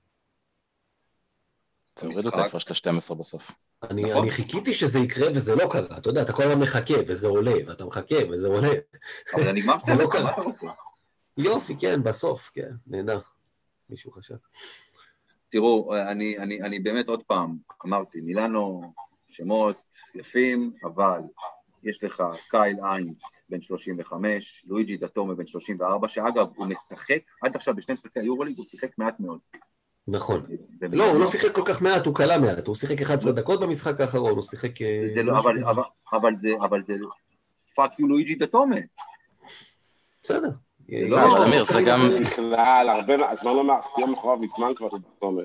תורידו 1.94 2.20
את 2.20 2.24
המשחק. 2.24 2.38
ההפרש 2.38 2.86
ל-12 2.86 3.14
בסוף. 3.14 3.50
אני, 3.82 4.04
נכון. 4.04 4.22
אני 4.22 4.30
חיכיתי 4.30 4.74
שזה 4.74 4.98
יקרה 4.98 5.28
וזה 5.34 5.54
לא 5.54 5.68
קרה. 5.70 5.98
אתה 5.98 6.08
יודע, 6.08 6.22
אתה 6.22 6.32
כל 6.32 6.42
הזמן 6.42 6.60
מחכה 6.60 6.94
וזה 7.06 7.28
עולה, 7.28 7.54
ואתה 7.66 7.84
מחכה 7.84 8.16
וזה 8.30 8.48
עולה. 8.48 8.72
אבל 9.34 9.44
זה 9.44 9.52
נגמר 9.52 9.76
זה 9.86 9.94
לא 9.94 10.04
12, 10.04 10.32
קרה. 10.60 10.72
יופי, 11.36 11.76
כן, 11.80 12.02
בסוף, 12.02 12.50
כן, 12.54 12.70
נהדר. 12.86 13.20
מישהו 13.90 14.12
חשב. 14.12 14.36
תראו, 15.48 15.96
אני, 15.96 16.38
אני, 16.38 16.62
אני 16.62 16.78
באמת 16.78 17.08
עוד 17.08 17.22
פעם, 17.22 17.58
אמרתי, 17.86 18.20
מילאנו, 18.20 18.92
שמות 19.28 19.76
יפים, 20.14 20.72
אבל 20.84 21.20
יש 21.82 22.04
לך 22.04 22.22
קייל 22.50 22.76
איינס, 22.84 23.22
בן 23.48 23.60
35, 23.60 24.64
לואיג'י 24.66 24.96
דתומה, 24.96 25.34
בן 25.34 25.46
34, 25.46 26.08
שאגב, 26.08 26.46
הוא 26.56 26.66
משחק, 26.66 27.20
עד 27.42 27.56
עכשיו 27.56 27.76
בשני 27.76 27.94
משחקי 27.94 28.20
היורוליג 28.20 28.56
הוא 28.56 28.66
שיחק 28.66 28.98
מעט 28.98 29.20
מאוד. 29.20 29.38
נכון. 30.08 30.46
לא, 30.92 31.10
הוא 31.10 31.20
לא 31.20 31.26
שיחק 31.26 31.54
כל 31.54 31.62
כך 31.64 31.82
מעט, 31.82 32.06
הוא 32.06 32.14
קלה 32.14 32.38
מעט. 32.38 32.66
הוא 32.66 32.74
שיחק 32.74 33.02
11 33.02 33.32
דקות 33.32 33.60
במשחק 33.60 34.00
האחרון, 34.00 34.32
הוא 34.32 34.42
שיחק... 34.42 34.82
אה, 34.82 35.08
זה 35.14 35.22
לא, 35.22 35.38
אבל, 35.38 35.64
אבל, 35.64 35.82
אבל 36.12 36.36
זה, 36.36 36.48
אבל 36.60 36.82
זה 36.82 36.94
fucking 37.74 38.08
לואיג'י 38.08 38.34
דתומה. 38.34 38.76
בסדר. 40.22 40.50
לא, 40.88 41.46
אמיר, 41.46 41.64
זה 41.64 41.82
גם... 41.82 42.00
בכלל, 42.20 42.88
הרבה, 42.88 43.30
הזמן 43.30 43.54
לא 43.54 43.64
מעט, 43.64 43.84
יום 43.98 44.14
אחריו 44.14 44.36
מזמן 44.36 44.74
כבר 44.76 44.88
דתומה. 44.98 45.42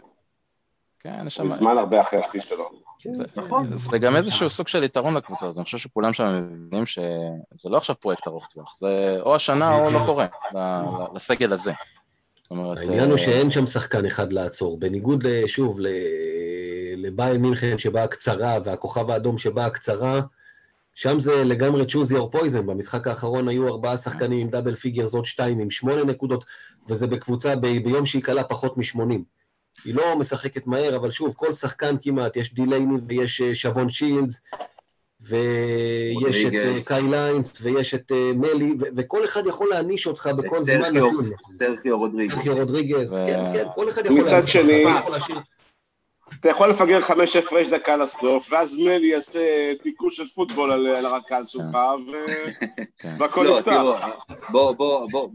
כן, 1.00 1.24
יש 1.26 1.36
שם... 1.36 1.46
מזמן 1.46 1.78
הרבה 1.78 2.02
אחרי 2.02 2.20
השיא 2.20 2.42
שלו. 2.42 2.70
זה, 3.12 3.24
נכון. 3.36 3.78
זה 3.78 3.97
גם 3.97 4.16
איזשהו 4.16 4.49
סוג 4.49 4.68
של 4.68 4.84
יתרון 4.84 5.14
לקבוצה 5.14 5.45
הזאת, 5.45 5.58
אני 5.58 5.66
חושב 5.66 5.78
שכולם 5.78 6.14
שם 6.14 6.47
מבינים 6.66 6.86
שזה 6.86 7.70
לא 7.70 7.78
עכשיו 7.78 7.95
פרויקט 7.99 8.28
ארוך 8.28 8.47
טווח, 8.47 8.76
זה 8.80 9.18
או 9.22 9.36
השנה 9.36 9.76
או 9.76 9.91
לא 9.91 9.99
קורה, 10.06 10.28
לסגל 11.16 11.54
הזה. 11.54 11.72
זאת 12.41 12.51
אומרת, 12.51 12.78
העניין 12.78 13.04
הוא 13.10 13.18
אה, 13.18 13.24
שאין 13.24 13.51
שם 13.51 13.68
שחקן 13.68 14.06
אחד 14.06 14.34
לעצור. 14.34 14.80
בניגוד, 14.80 15.24
שוב, 15.45 15.80
ל- 15.80 15.88
לביירן 16.97 17.41
מינכן 17.41 17.78
שבאה 17.78 18.08
קצרה, 18.08 18.58
והכוכב 18.64 19.10
האדום 19.12 19.38
שבאה 19.38 19.70
קצרה, 19.70 20.22
שם 20.95 21.20
זה 21.20 21.43
לגמרי 21.43 21.84
choose 21.84 22.12
your 22.16 22.36
poison. 22.36 22.62
במשחק 22.62 23.08
האחרון 23.08 23.47
היו 23.47 23.68
ארבעה 23.68 23.97
שחקנים 23.97 24.39
עם 24.39 24.49
double 24.50 24.76
figures, 24.76 25.16
עוד 25.16 25.26
שתיים 25.26 25.60
עם 25.60 25.70
שמונה 25.70 26.04
נקודות, 26.04 26.45
וזה 26.89 27.08
בקבוצה 27.08 27.56
ב- 27.56 27.84
ביום 27.84 28.06
שהיא 28.06 28.24
קלעה 28.24 28.44
פחות 28.43 28.78
מ-80. 28.78 29.20
היא 29.86 29.96
לא 29.96 30.16
משחקת 30.18 30.68
מהר, 30.68 30.96
אבל 30.96 31.12
שוב, 31.12 31.34
כל 31.38 31.52
שחקן 31.52 31.96
כמעט, 32.02 32.36
יש 32.38 32.54
דילייני 32.54 32.96
ויש 33.08 33.42
אה, 33.42 33.56
שייבון 33.56 33.89
שילדס, 33.90 34.42
ויש 35.22 36.46
את 36.48 36.54
אה. 36.54 36.82
קייל 36.86 37.02
היינס, 37.02 37.62
ויש 37.62 37.94
את 37.94 38.12
אה, 38.12 38.32
מלי, 38.36 38.74
וכל 38.96 39.26
אחד 39.26 39.48
יכול 39.48 39.70
להעניש 39.70 40.08
אותך 40.08 40.30
בכל 40.38 40.64
זמן 40.64 40.94
סרחיו-. 40.94 41.38
סרחיו 41.58 41.98
רודריגז. 42.00 42.36
סרחיו 42.36 42.56
רודריגז, 42.56 43.14
כן, 43.28 43.40
כן, 43.54 43.66
כל 43.76 43.90
אחד 43.90 44.06
יכול 44.06 44.22
מצד 44.22 44.32
להעניש 44.32 44.56
אותך, 44.56 45.26
שני- 45.28 45.36
אתה 46.40 46.50
יכול 46.50 46.70
לפגר 46.70 47.02
חמש 47.02 47.36
הפרש 47.36 47.68
דקה 47.68 47.98
לסוף, 47.98 48.48
ואז 48.52 48.78
מלי 48.78 49.08
יעשה 49.08 49.74
תיקול 49.84 50.12
של 50.12 50.28
פוטבול 50.28 50.72
על 50.72 50.88
על 50.88 51.06
הרכז 51.06 51.48
שלך, 51.48 51.74
ו- 52.08 52.52
כן. 52.98 53.16
והכל 53.20 53.44
לא, 53.44 53.60
נפתח. 53.60 53.72
תראו, 53.72 53.96
בוא, 54.50 54.72
בוא, 54.72 55.10
בוא, 55.12 55.30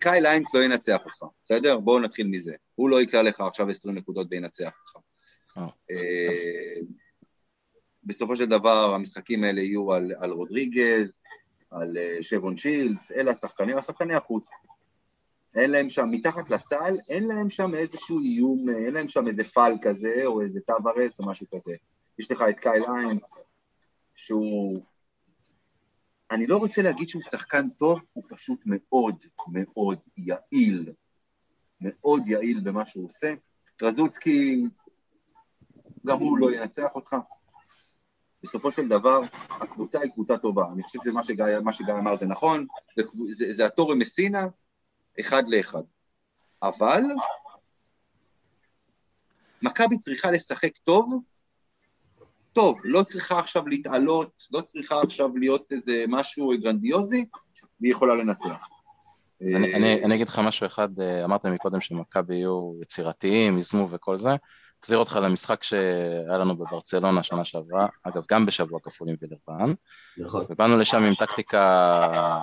קאי 0.00 0.20
ליינס 0.20 0.54
לא 0.54 0.64
ינצח 0.64 0.98
אותך, 1.04 1.24
בסדר? 1.44 1.78
בואו 1.78 1.98
נתחיל 2.00 2.26
מזה. 2.26 2.52
הוא 2.76 2.90
לא 2.90 3.02
יקרא 3.02 3.22
לך 3.22 3.40
עכשיו 3.40 3.68
20 3.68 3.94
נקודות 3.94 4.26
וינצח 4.30 4.70
אותך. 4.94 5.06
אה, 5.58 5.66
אה, 5.90 6.80
בסופו 8.04 8.36
של 8.36 8.46
דבר 8.46 8.94
המשחקים 8.94 9.44
האלה 9.44 9.60
יהיו 9.60 9.92
על, 9.92 10.12
על 10.18 10.30
רודריגז, 10.30 11.22
על 11.70 11.98
אה, 11.98 12.18
שבון 12.20 12.56
שילדס, 12.56 13.12
אלה 13.12 13.30
השחקנים, 13.30 13.78
השחקני 13.78 14.14
החוץ. 14.14 14.48
אין 15.54 15.70
להם 15.70 15.90
שם, 15.90 16.08
מתחת 16.10 16.50
לסל, 16.50 16.96
אין 17.08 17.24
להם 17.24 17.50
שם 17.50 17.74
איזשהו 17.74 18.20
איום, 18.20 18.68
אין 18.68 18.94
להם 18.94 19.08
שם 19.08 19.26
איזה 19.26 19.44
פאל 19.44 19.72
כזה, 19.82 20.22
או 20.24 20.42
איזה 20.42 20.60
טווארס 20.60 21.20
או 21.20 21.26
משהו 21.26 21.46
כזה. 21.54 21.74
יש 22.18 22.30
לך 22.30 22.44
את 22.50 22.60
קייל 22.60 22.84
איינס, 22.84 23.42
שהוא... 24.14 24.82
אני 26.30 26.46
לא 26.46 26.56
רוצה 26.56 26.82
להגיד 26.82 27.08
שהוא 27.08 27.22
שחקן 27.22 27.68
טוב, 27.68 28.00
הוא 28.12 28.24
פשוט 28.28 28.60
מאוד 28.66 29.24
מאוד 29.48 29.98
יעיל. 30.16 30.92
מאוד 31.80 32.22
יעיל 32.26 32.60
במה 32.60 32.86
שהוא 32.86 33.04
עושה. 33.04 33.34
טרזוצקי, 33.76 34.64
גם 36.06 36.18
הוא 36.18 36.38
לא 36.38 36.54
ינצח 36.54 36.88
אותך. 36.94 37.16
בסופו 38.42 38.70
של 38.70 38.88
דבר, 38.88 39.20
הקבוצה 39.50 40.00
היא 40.00 40.12
קבוצה 40.12 40.38
טובה. 40.38 40.64
אני 40.72 40.82
חושב 40.82 40.98
שמה 41.04 41.24
שגיא, 41.24 41.44
שגיא 41.72 41.94
אמר 41.94 42.16
זה 42.16 42.26
נכון, 42.26 42.66
זה, 42.96 43.02
זה, 43.30 43.52
זה 43.52 43.66
התורם 43.66 43.98
מסינה, 43.98 44.46
אחד 45.20 45.42
לאחד. 45.48 45.82
אבל, 46.62 47.02
מכבי 49.62 49.98
צריכה 49.98 50.30
לשחק 50.30 50.78
טוב, 50.78 51.22
טוב, 52.52 52.78
לא 52.84 53.02
צריכה 53.02 53.38
עכשיו 53.38 53.66
להתעלות, 53.66 54.42
לא 54.50 54.60
צריכה 54.60 55.00
עכשיו 55.00 55.36
להיות 55.36 55.72
איזה 55.72 56.04
משהו 56.08 56.52
גרנדיוזי, 56.60 57.24
והיא 57.80 57.92
יכולה 57.92 58.14
לנצח. 58.14 58.75
אז 59.44 59.54
אני, 59.54 59.74
אני, 59.74 60.04
אני 60.04 60.14
אגיד 60.14 60.28
לך 60.28 60.38
משהו 60.38 60.66
אחד, 60.66 61.00
אה, 61.00 61.24
אמרת 61.24 61.46
מקודם 61.46 61.80
שמכבי 61.80 62.34
יהיו 62.34 62.72
יצירתיים, 62.82 63.56
ייזמו 63.56 63.90
וכל 63.90 64.18
זה, 64.18 64.30
אחזיר 64.82 64.98
אותך 64.98 65.18
למשחק 65.22 65.62
שהיה 65.62 66.38
לנו 66.38 66.56
בברצלונה 66.56 67.22
שנה 67.22 67.44
שעברה, 67.44 67.86
אגב 68.02 68.24
גם 68.30 68.46
בשבוע 68.46 68.80
כפול 68.82 69.08
עם 69.08 69.16
וילרבן, 69.22 69.74
נכון. 70.18 70.44
ובאנו 70.50 70.76
לשם 70.76 71.02
עם 71.02 71.14
טקטיקה 71.14 72.42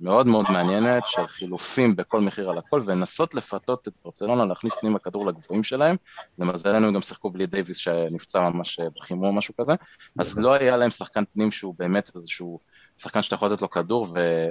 מאוד 0.00 0.26
מאוד 0.26 0.46
מעניינת 0.50 1.02
של 1.06 1.26
חילופים 1.26 1.96
בכל 1.96 2.20
מחיר 2.20 2.50
על 2.50 2.58
הכל, 2.58 2.80
ולנסות 2.86 3.34
לפתות 3.34 3.88
את 3.88 3.92
ברצלונה 4.04 4.44
להכניס 4.44 4.74
פנימה 4.74 4.98
כדור 4.98 5.26
לגבוהים 5.26 5.62
שלהם, 5.62 5.96
למזלנו 6.38 6.86
הם 6.86 6.94
גם 6.94 7.02
שיחקו 7.02 7.30
בלי 7.30 7.46
דייוויס 7.46 7.76
שנפצע 7.76 8.40
ממש 8.40 8.80
בחימום 8.96 9.24
או 9.24 9.32
משהו 9.32 9.54
כזה, 9.60 9.72
אז 10.18 10.38
לא 10.38 10.52
היה 10.54 10.76
להם 10.76 10.90
שחקן 10.90 11.24
פנים 11.32 11.52
שהוא 11.52 11.74
באמת 11.78 12.10
איזשהו 12.14 12.58
שחקן 12.98 13.22
שאתה 13.22 13.34
יכול 13.34 13.48
לתת 13.48 13.62
לו 13.62 13.70
כדור 13.70 14.06
ו... 14.14 14.46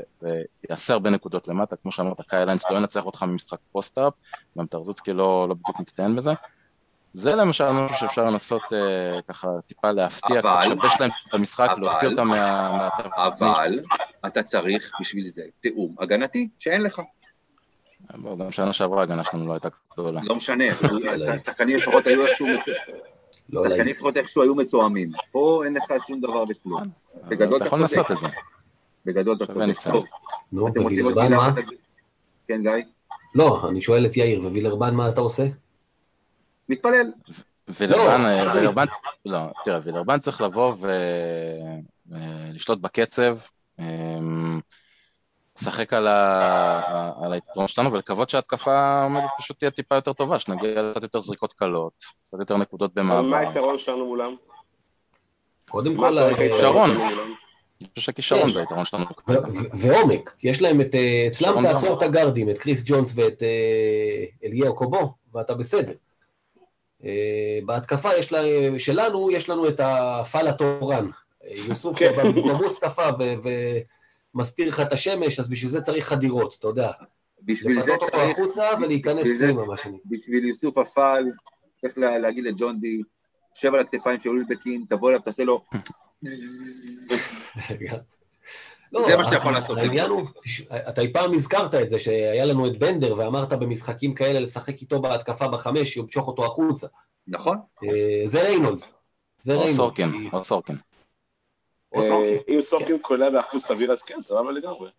ויעשה 0.69 0.93
הרבה 0.93 1.09
נקודות 1.09 1.47
למטה, 1.47 1.75
כמו 1.75 1.91
שאמרת, 1.91 2.21
קייל 2.21 2.45
היינס 2.45 2.71
לא 2.71 2.77
ינצח 2.77 3.05
אותך 3.05 3.23
ממשחק 3.23 3.57
post-up, 3.71 4.13
גם 4.57 4.65
טרשבסקי 4.65 5.13
לא, 5.13 5.45
לא 5.49 5.53
בדיוק 5.53 5.79
מצטיין 5.79 6.15
בזה. 6.15 6.31
זה 7.13 7.35
למשל 7.35 7.71
משהו 7.71 7.97
שאפשר 7.97 8.23
לנסות 8.25 8.61
אה, 8.73 9.21
ככה 9.27 9.47
טיפה 9.65 9.91
להפתיע, 9.91 10.39
אבל- 10.39 10.49
קצת 10.49 10.83
לשבש 10.83 10.99
להם 10.99 11.09
את 11.29 11.33
המשחק, 11.33 11.67
אבל- 11.69 11.81
להוציא 11.81 12.07
אותם 12.07 12.27
מה... 12.27 12.71
מה... 12.77 12.89
אבל 13.27 13.79
אתה 14.25 14.43
צריך 14.43 14.91
בשביל 15.01 15.27
זה 15.27 15.41
תיאום 15.59 15.95
הגנתי 15.99 16.49
שאין 16.59 16.81
לך. 16.83 17.01
גם 18.39 18.51
שנה 18.51 18.73
שעברה 18.73 18.99
ההגנה 18.99 19.23
שלנו 19.23 19.47
לא 19.47 19.53
הייתה 19.53 19.69
גדולה. 19.93 20.21
לא 20.23 20.35
משנה, 20.35 20.63
השחקנים 21.35 21.77
לפחות 21.77 22.07
היו 22.07 22.25
איכשהו, 22.25 22.47
לא. 23.49 23.67
לפחות 23.67 24.17
איכשהו 24.17 24.41
היו 24.41 24.55
מתואמים. 24.55 25.11
פה 25.31 25.61
אין 25.65 25.73
לך 25.73 26.05
שום 26.07 26.21
דבר 26.21 26.43
וכלום. 26.49 26.83
בגדול 27.27 27.57
אתה 27.57 27.65
יכול. 27.65 27.79
לנסות 27.79 28.11
את 28.11 28.17
זה. 28.17 28.27
בגדול 29.05 29.35
אתה 29.35 29.45
צודק. 29.45 30.05
נו, 30.51 30.67
ווילרבן? 30.75 31.33
מה? 31.33 31.53
כן, 32.47 32.61
גיא? 32.61 32.71
לא, 33.35 33.69
אני 33.69 33.81
שואל 33.81 34.05
את 34.05 34.17
יאיר, 34.17 34.39
ווילרבן 34.39 34.95
מה 34.95 35.09
אתה 35.09 35.21
עושה? 35.21 35.43
מתפלל. 36.69 37.11
וילרבן, 37.67 38.21
לא, 38.21 38.27
אה. 38.27 38.55
וילרבן, 38.55 38.85
לא, 39.25 39.39
תראה, 39.63 39.79
וילרבן 39.83 40.19
צריך 40.19 40.41
לבוא 40.41 40.73
ולשלוט 42.09 42.79
בקצב, 42.79 43.37
אמ, 43.79 44.52
לשחק 45.63 45.93
על 45.93 46.07
ה- 46.07 47.11
על 47.23 47.33
היתרון 47.33 47.67
שלנו 47.67 47.91
ולקוות 47.91 48.29
שההתקפה 48.29 49.03
עומדת 49.03 49.29
פשוט 49.37 49.59
תהיה 49.59 49.71
טיפה 49.71 49.95
יותר 49.95 50.13
טובה, 50.13 50.39
שנגיע 50.39 50.91
קצת 50.91 51.03
יותר 51.03 51.19
זריקות 51.19 51.53
קלות, 51.53 51.93
קצת 52.27 52.39
יותר 52.39 52.57
נקודות 52.57 52.91
אבל 52.97 53.01
מה 53.05 53.21
במעבר. 53.21 53.47
היתרון 53.47 53.77
שלנו 53.79 54.05
מולם? 54.05 54.35
קודם 55.69 55.95
כל, 55.97 56.17
אה, 56.19 56.31
שרון. 56.59 56.91
אני 56.91 57.07
חושב 57.89 58.01
שהכישרון 58.05 58.47
יש. 58.47 58.53
זה 58.53 58.59
היתרון 58.59 58.85
שלנו. 58.85 59.05
ועומק, 59.73 60.35
יש 60.43 60.61
להם 60.61 60.81
את, 60.81 60.95
אה, 60.95 61.25
אצלם 61.27 61.61
תעצור. 61.61 61.97
את 61.97 62.01
הגארדים, 62.01 62.49
את 62.49 62.57
קריס 62.57 62.83
ג'ונס 62.85 63.13
ואת 63.15 63.43
אה, 63.43 64.25
אליהו 64.43 64.75
קובו, 64.75 65.13
ואתה 65.33 65.53
בסדר. 65.53 65.93
בהתקפה 67.65 68.09
יש 68.13 68.31
לה, 68.31 68.39
שלנו, 68.77 69.31
יש 69.31 69.49
לנו 69.49 69.67
את 69.67 69.79
הפאל 69.83 70.47
התורן. 70.47 71.09
יוסוף 71.67 71.99
כן. 71.99 72.11
ומסתיר 74.35 74.67
לך 74.67 74.79
את 74.79 74.93
השמש, 74.93 75.39
אז 75.39 75.49
בשביל 75.49 75.71
זה 75.71 75.81
צריך 75.81 76.07
חדירות, 76.07 76.55
אתה 76.59 76.67
יודע. 76.67 76.91
בשביל 77.43 77.73
זה 77.73 77.79
לפנות 77.79 78.01
אותו 78.01 78.17
צריך, 78.17 78.39
החוצה 78.39 78.63
ולהיכנס 78.81 79.27
פנימה, 79.39 79.65
מה 79.65 79.77
שנקרא. 79.77 79.99
בשביל 80.05 80.45
יוסוף 80.45 80.77
אפל, 80.77 81.23
צריך 81.81 81.97
לה- 81.97 82.17
להגיד 82.19 82.43
לג'ון 82.43 82.79
די, 82.79 83.01
שב 83.53 83.73
על 83.73 83.79
הכתפיים 83.79 84.19
של 84.19 84.29
אולבקין, 84.29 84.85
תבוא 84.89 85.09
אליו, 85.09 85.21
תעשה 85.21 85.43
לו... 85.43 85.63
לא, 88.91 89.03
זה 89.07 89.17
מה 89.17 89.23
שאתה 89.23 89.35
יכול 89.35 89.51
לעשות. 89.51 89.77
העניין 89.77 90.09
הוא, 90.09 90.21
אתה 90.89 91.01
אי 91.01 91.13
פעם 91.13 91.33
הזכרת 91.33 91.75
את 91.75 91.89
זה, 91.89 91.99
שהיה 91.99 92.45
לנו 92.45 92.67
את 92.67 92.79
בנדר, 92.79 93.17
ואמרת 93.17 93.53
במשחקים 93.53 94.13
כאלה 94.13 94.39
לשחק 94.39 94.81
איתו 94.81 95.01
בהתקפה 95.01 95.47
בחמש, 95.47 95.97
ימשוך 95.97 96.27
אותו 96.27 96.45
החוצה. 96.45 96.87
נכון? 97.27 97.57
אה, 97.83 98.21
זה 98.25 98.43
ריינולדס. 98.43 98.93
זה 99.41 99.51
ריינולדס. 99.51 99.73
או 99.73 99.77
סורקין. 99.77 100.29
או 100.33 100.43
סורקין. 100.43 100.77
אה, 101.95 102.37
אם 102.49 102.61
סורקין 102.61 102.97
קולע 103.01 103.29
באחוז 103.29 103.61
סביר, 103.63 103.91
אז 103.91 104.01
כן, 104.01 104.21
סבבה 104.21 104.51
לגמרי. 104.51 104.89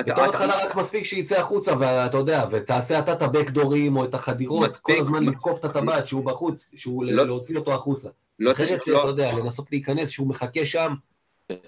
אתה- 0.00 0.02
בתור 0.02 0.14
אתה- 0.14 0.24
התחלה 0.24 0.64
רק 0.64 0.74
מספיק 0.76 1.04
שיצא 1.04 1.38
החוצה, 1.40 1.72
ואתה 1.78 2.16
יודע, 2.16 2.44
ותעשה 2.50 2.98
אתה 2.98 3.12
את 3.12 3.22
הבקדורים 3.22 3.96
או 3.96 4.04
את 4.04 4.14
החדירות. 4.14 4.70
כל 4.82 4.92
הזמן 5.00 5.22
לתקוף 5.24 5.58
את 5.60 5.64
הטבעת 5.64 6.06
שהוא 6.06 6.24
בחוץ, 6.24 6.70
שהוא 6.76 7.04
לא- 7.04 7.26
להוציא 7.26 7.56
אותו 7.58 7.72
החוצה. 7.74 8.08
לא 8.38 8.52
אחרת, 8.52 8.68
צריך, 8.68 8.82
אתה 8.82 8.90
לא, 8.90 8.98
יודע, 9.08 9.32
לנסות 9.32 9.66
להיכנס, 9.72 10.08
שהוא 10.08 10.26
מחכה 10.28 10.66
שם, 10.66 10.94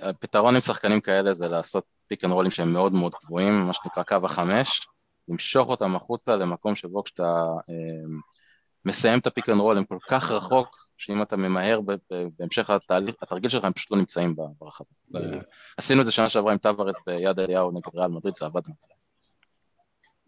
הפתרון 0.00 0.54
עם 0.54 0.60
שחקנים 0.60 1.00
כאלה 1.00 1.34
זה 1.34 1.48
לעשות 1.48 1.84
pick 2.08 2.24
and 2.24 2.32
roll 2.32 2.44
ים 2.44 2.50
שהם 2.50 2.72
מאוד 2.72 2.92
מאוד 2.92 3.12
גבוהים, 3.24 3.52
מה 3.66 3.72
שנקרא 3.72 4.02
קו 4.02 4.16
החמש, 4.24 4.88
למשוך 5.28 5.68
אותם 5.68 5.96
החוצה 5.96 6.36
למקום 6.36 6.74
שבו 6.74 7.04
כשאתה 7.04 7.22
אה, 7.68 7.74
מסיים 8.84 9.18
את 9.18 9.26
ה 9.26 9.31
pick 9.31 9.48
and 9.48 9.60
roll 9.60 9.78
הם 9.78 9.84
כל 9.84 9.98
כך 10.08 10.30
רחוק, 10.30 10.86
שאם 11.02 11.22
אתה 11.22 11.36
ממהר 11.36 11.80
ב- 11.80 11.92
ב- 11.92 12.26
בהמשך 12.38 12.70
התהליך, 12.70 13.14
התרגיל 13.22 13.50
שלך, 13.50 13.64
הם 13.64 13.72
פשוט 13.72 13.90
לא 13.90 13.96
נמצאים 13.98 14.36
ברחבה. 14.36 14.88
ו- 15.14 15.18
עשינו 15.76 16.00
את 16.00 16.06
זה 16.06 16.12
שנה 16.12 16.28
שעברה 16.28 16.52
עם 16.52 16.58
טווארס 16.58 16.96
ביד 17.06 17.38
אליהו 17.38 17.70
נגד 17.70 17.94
ריאל 17.94 18.08
מדריד, 18.10 18.34
זה 18.36 18.46
עבד. 18.46 18.60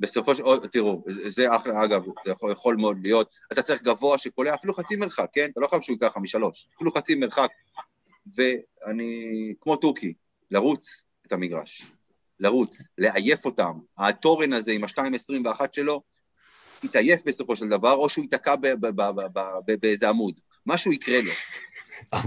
בסופו 0.00 0.34
של... 0.34 0.42
תראו, 0.72 1.04
זה 1.06 1.56
אחלה, 1.56 1.84
אגב, 1.84 2.02
זה 2.24 2.32
יכול, 2.32 2.52
יכול 2.52 2.76
מאוד 2.76 2.96
להיות. 3.02 3.34
אתה 3.52 3.62
צריך 3.62 3.82
גבוה 3.82 4.18
שקולע 4.18 4.54
אפילו 4.54 4.74
חצי 4.74 4.96
מרחק, 4.96 5.26
כן? 5.32 5.46
אתה 5.52 5.60
לא 5.60 5.66
חייב 5.66 5.82
שהוא 5.82 5.96
ייקח 6.02 6.16
משלוש, 6.16 6.68
אפילו 6.76 6.92
חצי 6.94 7.14
מרחק. 7.14 7.50
ואני, 8.36 9.54
כמו 9.60 9.76
תוכי, 9.76 10.14
לרוץ 10.50 11.02
את 11.26 11.32
המגרש. 11.32 11.82
לרוץ, 12.40 12.78
לעייף 12.98 13.44
אותם. 13.44 13.72
התורן 13.98 14.52
הזה 14.52 14.72
עם 14.72 14.84
ה-2.21 14.84 15.60
שלו, 15.72 16.02
יתעייף 16.82 17.20
בסופו 17.26 17.56
של 17.56 17.68
דבר, 17.68 17.92
או 17.92 18.08
שהוא 18.08 18.22
ייתקע 18.22 18.56
ב- 18.56 18.66
ב- 18.66 18.86
ב- 18.86 19.10
ב- 19.20 19.38
ב- 19.66 19.74
באיזה 19.80 20.08
עמוד. 20.08 20.40
משהו 20.66 20.92
יקרה 20.92 21.20
לו. 21.20 21.32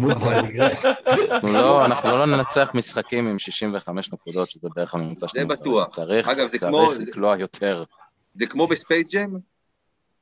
לא, 1.43 1.85
אנחנו 1.85 2.09
לא 2.17 2.25
ננצח 2.25 2.69
משחקים 2.73 3.27
עם 3.27 3.39
65 3.39 4.11
נקודות, 4.13 4.49
שזה 4.49 4.67
בערך 4.75 4.93
הממוצע 4.95 5.27
שלנו. 5.27 5.47
בטוח. 5.47 5.87
צריך, 5.87 6.27
אגב, 6.27 6.47
זה 6.47 6.59
צריך 6.59 6.63
כמו- 6.63 6.93
זה- 6.93 7.03
לקלוע 7.09 7.37
יותר. 7.37 7.83
זה 8.33 8.45
כמו 8.45 8.67
ב 8.67 8.74
Space 8.74 9.07
Jam, 9.13 9.35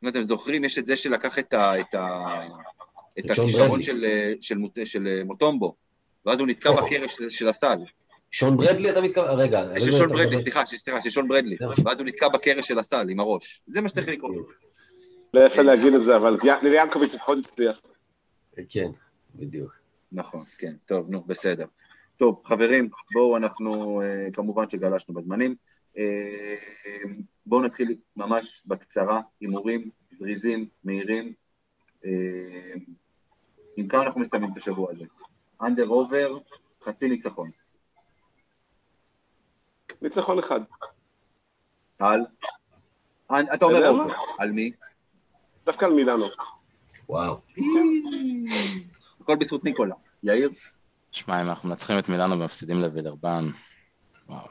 אם 0.03 0.07
אתם 0.07 0.23
זוכרים, 0.23 0.63
יש 0.63 0.77
את 0.77 0.85
זה 0.85 0.97
שלקח 0.97 1.39
את, 1.39 1.53
ה, 1.53 1.79
את, 1.79 1.95
ה, 1.95 2.25
את 3.19 3.25
את 3.25 3.31
ג'ון 3.35 3.45
הכישרון. 3.45 3.81
של, 3.81 4.05
של 4.85 5.23
מוטומבו, 5.25 5.75
ואז 6.25 6.39
הוא 6.39 6.47
נתקע 6.47 6.71
בקרש 6.71 7.15
של, 7.29 7.47
הסל. 7.47 7.77
שון 8.31 8.57
ברדלי 8.57 8.91
אתה 8.91 9.01
מתכוון? 9.01 9.39
רגע. 9.39 9.59
על 9.59 9.79
של 9.79 9.91
שון 9.91 10.09
ברדלי? 10.09 10.37
סליחה, 10.37 10.65
סליחה, 10.65 11.01
של 11.01 11.09
שון 11.09 11.27
ברדלי, 11.27 11.55
ואז 11.85 11.99
הוא 11.99 12.07
נתקע 12.07 12.27
בקרש 12.27 12.67
של 12.67 12.79
הסל 12.79 13.05
עם 13.09 13.19
הראש. 13.19 13.61
זה 13.67 13.81
מה 13.81 13.89
שצריך 13.89 14.07
לקרות. 14.07 14.35
לא 15.33 15.41
יפה 15.45 15.61
להגיד 15.61 15.93
את 15.93 16.01
זה, 16.03 16.15
אבל 16.15 16.37
ליאנקוביץ' 16.61 17.13
לפחות 17.15 17.37
הצליח. 17.37 17.81
כן, 18.69 18.91
בדיוק. 19.35 19.73
נכון, 20.11 20.43
כן, 20.57 20.75
טוב, 20.85 21.09
נו, 21.09 21.23
בסדר. 21.23 21.65
טוב, 22.17 22.41
חברים, 22.45 22.89
בואו, 23.13 23.37
אנחנו, 23.37 24.01
אה, 24.01 24.27
כמובן 24.33 24.69
שגלשנו 24.69 25.13
בזמנים. 25.13 25.55
אה, 25.97 26.55
בואו 27.45 27.61
נתחיל 27.61 27.97
ממש 28.15 28.63
בקצרה, 28.65 29.21
הימורים 29.41 29.89
זריזים, 30.19 30.67
מהירים. 30.83 31.33
אה, 32.05 32.73
עם 33.77 33.87
כמה 33.87 34.03
אנחנו 34.03 34.21
מסיימים 34.21 34.51
את 34.51 34.57
השבוע 34.57 34.91
הזה? 34.91 35.05
under 35.61 35.87
over, 35.87 36.37
חצי 36.83 37.09
ניצחון. 37.09 37.51
ניצחון 40.01 40.39
אחד. 40.39 40.59
על? 41.99 42.25
אתה 43.53 43.65
אומר 43.65 43.91
מה? 43.91 44.03
over, 44.03 44.13
על 44.37 44.51
מי? 44.51 44.71
דווקא 45.65 45.85
על 45.85 45.93
מילאנו. 45.93 46.25
וואו. 47.09 47.37
הכל 49.21 49.35
בזכות 49.35 49.63
ניקולה. 49.63 49.95
יאיר? 50.23 50.49
שמע, 51.11 51.41
אם 51.41 51.49
אנחנו 51.49 51.69
מנצחים 51.69 51.99
את 51.99 52.09
מילאנו 52.09 52.39
ומפסידים 52.39 52.81
לווילרבן. 52.81 53.49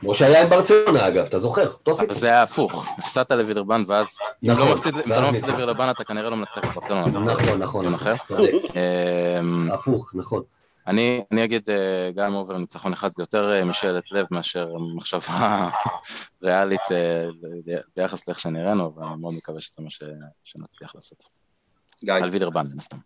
כמו 0.00 0.14
שהיה 0.14 0.42
עם 0.42 0.48
ברצלונה 0.48 1.08
אגב, 1.08 1.24
אתה 1.24 1.38
זוכר? 1.38 1.72
זה 2.10 2.26
היה 2.26 2.42
הפוך, 2.42 2.88
הפסדת 2.98 3.32
לווילרבן 3.32 3.84
ואז, 3.88 4.06
אם 4.44 4.50
נכון, 4.50 4.68
לא 4.68 4.74
אם 5.04 5.12
אתה 5.12 5.20
לא 5.20 5.30
מפסיד. 5.30 5.44
לווילרבן 5.46 5.90
אתה 5.90 6.04
כנראה 6.04 6.30
לא 6.30 6.36
מנצח 6.36 6.58
את 6.58 6.64
ברצלונה. 6.64 7.06
נכון, 7.06 7.58
נכון, 7.62 7.86
נכון. 7.86 8.12
אמ, 9.40 9.70
הפוך, 9.72 10.12
נכון. 10.14 10.42
אני, 10.86 11.24
אני 11.32 11.44
אגיד 11.44 11.70
אה, 11.70 12.10
גם 12.14 12.34
over 12.34 12.58
ניצחון 12.58 12.92
אחד 12.92 13.10
זה 13.12 13.22
יותר 13.22 13.52
אה, 13.54 13.64
משאלת 13.64 14.12
לב 14.12 14.26
מאשר 14.30 14.72
מחשבה 14.96 15.70
ריאלית 16.44 16.80
אה, 16.92 17.26
ביחס 17.96 18.28
לאיך 18.28 18.40
שנראינו, 18.40 18.94
ואני 18.96 19.16
מאוד 19.20 19.34
מקווה 19.34 19.60
שזה 19.60 19.74
מה 19.78 19.90
ש- 19.90 20.02
שנצליח 20.44 20.94
לעשות. 20.94 21.24
גיא. 22.04 22.14
על 22.14 22.30
וילרבן, 22.30 22.66
מן 22.72 22.78
הסתם. 22.78 22.96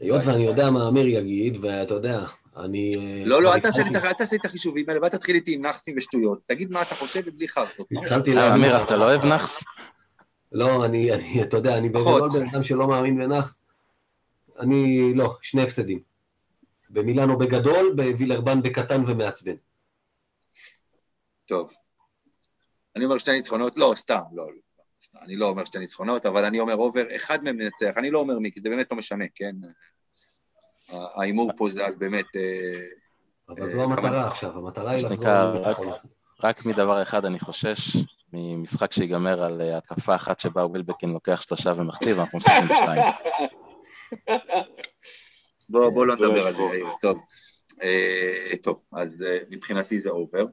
היות 0.00 0.22
ואני 0.24 0.42
יודע 0.42 0.70
מה 0.70 0.88
אמיר 0.88 1.06
יגיד, 1.06 1.64
ואתה 1.64 1.94
יודע, 1.94 2.24
אני... 2.56 2.90
אה, 2.98 3.22
לא, 3.26 3.42
לא, 3.42 3.54
אל 3.54 3.60
תעשה 3.60 4.36
את 4.36 4.44
החישובים 4.44 4.84
האלה, 4.88 5.00
ואל 5.02 5.08
תתחיל 5.08 5.34
איתי 5.36 5.54
עם 5.54 5.62
נאחסים 5.62 5.94
ושטויות. 5.98 6.38
תגיד 6.46 6.70
מה 6.70 6.82
אתה 6.82 6.94
חושב 6.94 7.20
ובלי 7.26 7.48
חרטות. 7.48 7.86
התחלתי 7.98 8.36
אה. 8.36 8.54
אמיר, 8.54 8.84
אתה 8.84 8.96
לא 8.96 9.04
אוהב 9.04 9.24
נאחס? 9.24 9.64
לא, 10.52 10.84
אני, 10.84 11.12
אני, 11.12 11.42
אתה 11.42 11.56
יודע, 11.56 11.78
אני. 11.78 11.88
בגדול 11.88 12.28
בן 12.28 12.48
אדם 12.48 12.64
שלא 12.64 12.88
מאמין 12.88 13.18
בנאחס. 13.18 13.60
אני, 14.58 15.12
לא, 15.14 15.36
שני 15.42 15.62
הפסדים. 15.62 16.00
במילאנו 16.90 17.38
בגדול, 17.38 17.94
בווילרבן 17.96 18.62
בקטן 18.62 19.04
ומעצבן. 19.06 19.54
טוב. 21.46 21.72
אני 22.96 23.04
אומר 23.04 23.18
שתי 23.18 23.32
ניצחונות, 23.32 23.76
לא, 23.76 23.92
סתם, 23.96 24.20
לא, 24.32 24.46
לא. 24.46 24.60
אני 25.22 25.36
לא 25.36 25.46
אומר 25.46 25.64
שתי 25.64 25.78
ניצחונות, 25.78 26.26
אבל 26.26 26.44
אני 26.44 26.60
אומר 26.60 26.76
over, 26.76 27.16
אחד 27.16 27.44
מהם 27.44 27.56
ננצח, 27.60 27.92
אני 27.96 28.10
לא 28.10 28.18
אומר 28.18 28.38
מי, 28.38 28.52
כי 28.52 28.60
זה 28.60 28.68
באמת 28.70 28.90
לא 28.90 28.96
משנה, 28.96 29.24
כן? 29.34 29.56
ההימור 30.88 31.50
פה 31.56 31.68
זה 31.68 31.86
על 31.86 31.94
באמת... 31.94 32.36
אה, 32.36 32.86
אבל 33.48 33.70
זו 33.70 33.78
אה, 33.80 33.84
המטרה 33.84 34.08
כמה- 34.10 34.26
עכשיו, 34.26 34.58
המטרה 34.58 34.90
היא 34.90 35.04
לחזור. 35.04 35.94
רק 36.42 36.66
מדבר 36.66 37.02
אחד 37.02 37.24
אני 37.24 37.38
חושש, 37.40 37.96
ממשחק 38.32 38.92
שיגמר 38.92 39.44
על 39.44 39.60
אה, 39.60 39.76
התקפה 39.78 40.14
אחת 40.14 40.40
שבה 40.40 40.66
ווילבקין 40.66 41.10
לוקח 41.10 41.40
שלשה 41.42 41.72
ומחטיא, 41.76 42.18
אנחנו 42.20 42.38
משחקים 42.38 42.68
בשתיים. 42.68 43.02
בוא, 45.68 45.90
בוא 45.90 46.06
לא 46.06 46.16
זה 46.18 46.24
נדבר 46.26 46.46
על 46.46 46.56
זה. 46.56 46.62
יאיר. 46.62 46.86
טוב. 47.00 47.18
טוב, 48.62 48.80
אז 48.92 49.24
מבחינתי 49.50 49.98
זה 49.98 50.10
over. 50.10 50.44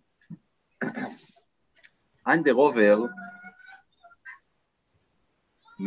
under 2.27 2.53
over, 2.55 2.99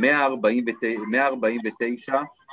149 0.00 2.12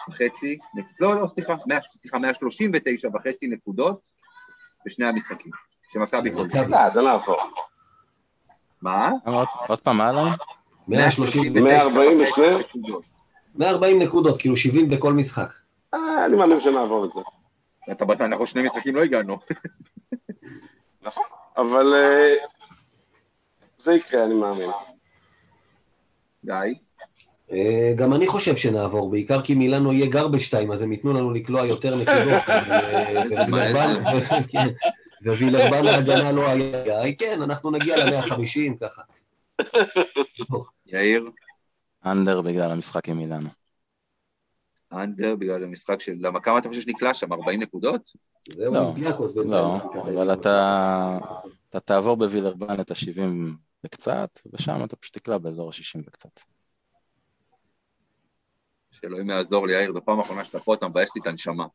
וחצי, 0.09 0.57
לא, 0.99 1.21
לא, 1.21 1.27
סליחה, 1.27 1.53
100, 1.67 1.77
סליחה, 2.01 2.17
139 2.19 3.07
וחצי 3.13 3.47
נקודות 3.47 4.09
בשני 4.85 5.05
המשחקים, 5.05 5.51
שמכבי 5.91 6.31
כל 6.33 6.45
מכבי. 6.47 6.71
לא, 6.71 6.89
זה 6.89 7.01
נעבור. 7.01 7.37
מה? 8.81 9.11
עוד- 9.25 9.47
עוד 9.67 9.79
פעם, 9.79 9.97
מה 9.97 10.09
עליי? 10.09 10.31
130, 10.87 11.53
140 11.63 12.21
וחצי 12.21 12.31
בשני? 12.31 12.59
נקודות. 12.59 13.03
140 13.55 14.01
נקודות, 14.01 14.39
כאילו 14.41 14.57
70 14.57 14.89
בכל 14.89 15.13
משחק. 15.13 15.53
אה, 15.93 16.25
אני 16.25 16.35
מאמין 16.35 16.59
שנעבור 16.59 17.05
את 17.05 17.11
זה. 17.11 17.21
אתה 17.91 18.05
באת, 18.05 18.21
אנחנו 18.21 18.47
שני 18.47 18.63
משחקים 18.63 18.95
לא 18.95 19.03
הגענו. 19.03 19.37
נכון. 21.03 21.23
אבל 21.57 21.93
אה, 21.93 22.33
זה 23.77 23.93
יקרה, 23.93 24.23
אני 24.23 24.33
מאמין. 24.33 24.69
די. 26.43 26.73
אה, 27.51 27.93
גם 27.95 28.13
אני 28.13 28.27
חושב 28.27 28.55
שנעבור, 28.55 29.11
בעיקר 29.11 29.41
כי 29.41 29.55
מילאנו 29.55 29.93
יהיה 29.93 30.09
גר 30.09 30.27
בשתיים, 30.27 30.71
אז 30.71 30.81
הם 30.81 30.91
ייתנו 30.91 31.13
לנו 31.13 31.31
לקלוע 31.31 31.65
יותר 31.65 31.95
נקודות. 31.95 32.43
ווילרבן- 33.47 34.03
כן, 34.51 34.67
ההגנה 35.87 36.31
לא 36.31 36.49
היה, 36.49 37.15
כן, 37.15 37.41
אנחנו 37.41 37.71
נגיע 37.71 38.05
ל-150 38.05 38.77
ככה. 38.81 39.01
יאיר, 40.85 41.29
אנדר 42.05 42.41
בגלל 42.41 42.71
המשחק 42.71 43.09
עם 43.09 43.19
אילנה. 43.19 43.49
אנדר 44.93 45.35
בגלל 45.35 45.63
המשחק 45.63 46.01
של... 46.01 46.13
למה 46.19 46.39
כמה 46.39 46.57
אתה 46.57 46.69
חושב 46.69 46.81
שנקלע 46.81 47.13
שם? 47.13 47.33
40 47.33 47.59
נקודות? 47.61 48.11
זהו, 48.49 48.73
לא, 48.73 48.79
אולימפיאקוס 48.79 49.33
בינתיים. 49.33 49.53
לא, 49.95 50.01
אבל 50.01 50.33
אתה, 50.33 51.17
אתה 51.69 51.79
תעבור 51.79 52.17
בווילרבן 52.17 52.81
את 52.81 52.91
ה-70 52.91 53.21
וקצת, 53.85 54.39
ושם 54.53 54.83
אתה 54.83 54.95
פשוט 54.95 55.17
תקלע 55.17 55.37
באזור 55.37 55.69
ה-60 55.69 56.01
וקצת. 56.07 56.39
שאלוהים 59.01 59.29
יעזור 59.29 59.67
לי, 59.67 59.73
יאיר, 59.73 59.93
זו 59.93 59.99
פעם 60.05 60.19
אחרונה 60.19 60.45
שאתה 60.45 60.59
פה, 60.59 60.73
אתה 60.73 60.87
מבאס 60.87 61.15
לי 61.15 61.21
את 61.21 61.27
הנשמה. 61.27 61.65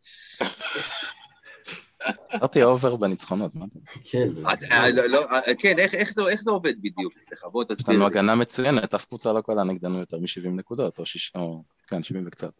אמרתי 2.34 2.62
over 2.62 2.96
בניצחונות, 2.96 3.54
מה 3.54 3.64
אתה... 3.64 3.98
כן. 4.10 4.28
אז 4.46 4.64
אה, 4.64 4.90
לא, 4.90 5.06
לא, 5.06 5.20
אה, 5.32 5.54
כן, 5.58 5.78
איך- 5.78 5.94
איך 5.94 6.12
זה- 6.12 6.28
איך 6.28 6.42
זה 6.42 6.50
עובד 6.50 6.72
בדיוק? 6.82 7.12
סליחה, 7.28 7.48
בוא 7.48 7.64
יש 7.70 7.76
תסביר 7.78 7.96
לנו. 7.96 8.06
הגנה 8.06 8.34
מצוינת, 8.34 8.94
אף 8.94 9.04
קבוצה 9.04 9.32
לא 9.32 9.40
קלעה 9.40 9.64
נגדנו 9.64 9.98
יותר 9.98 10.18
מ-70 10.18 10.48
נקודות, 10.48 10.98
או 10.98 11.06
6... 11.06 11.32
או... 11.36 11.62
כן, 11.86 12.02
70 12.02 12.24
וקצת. 12.26 12.50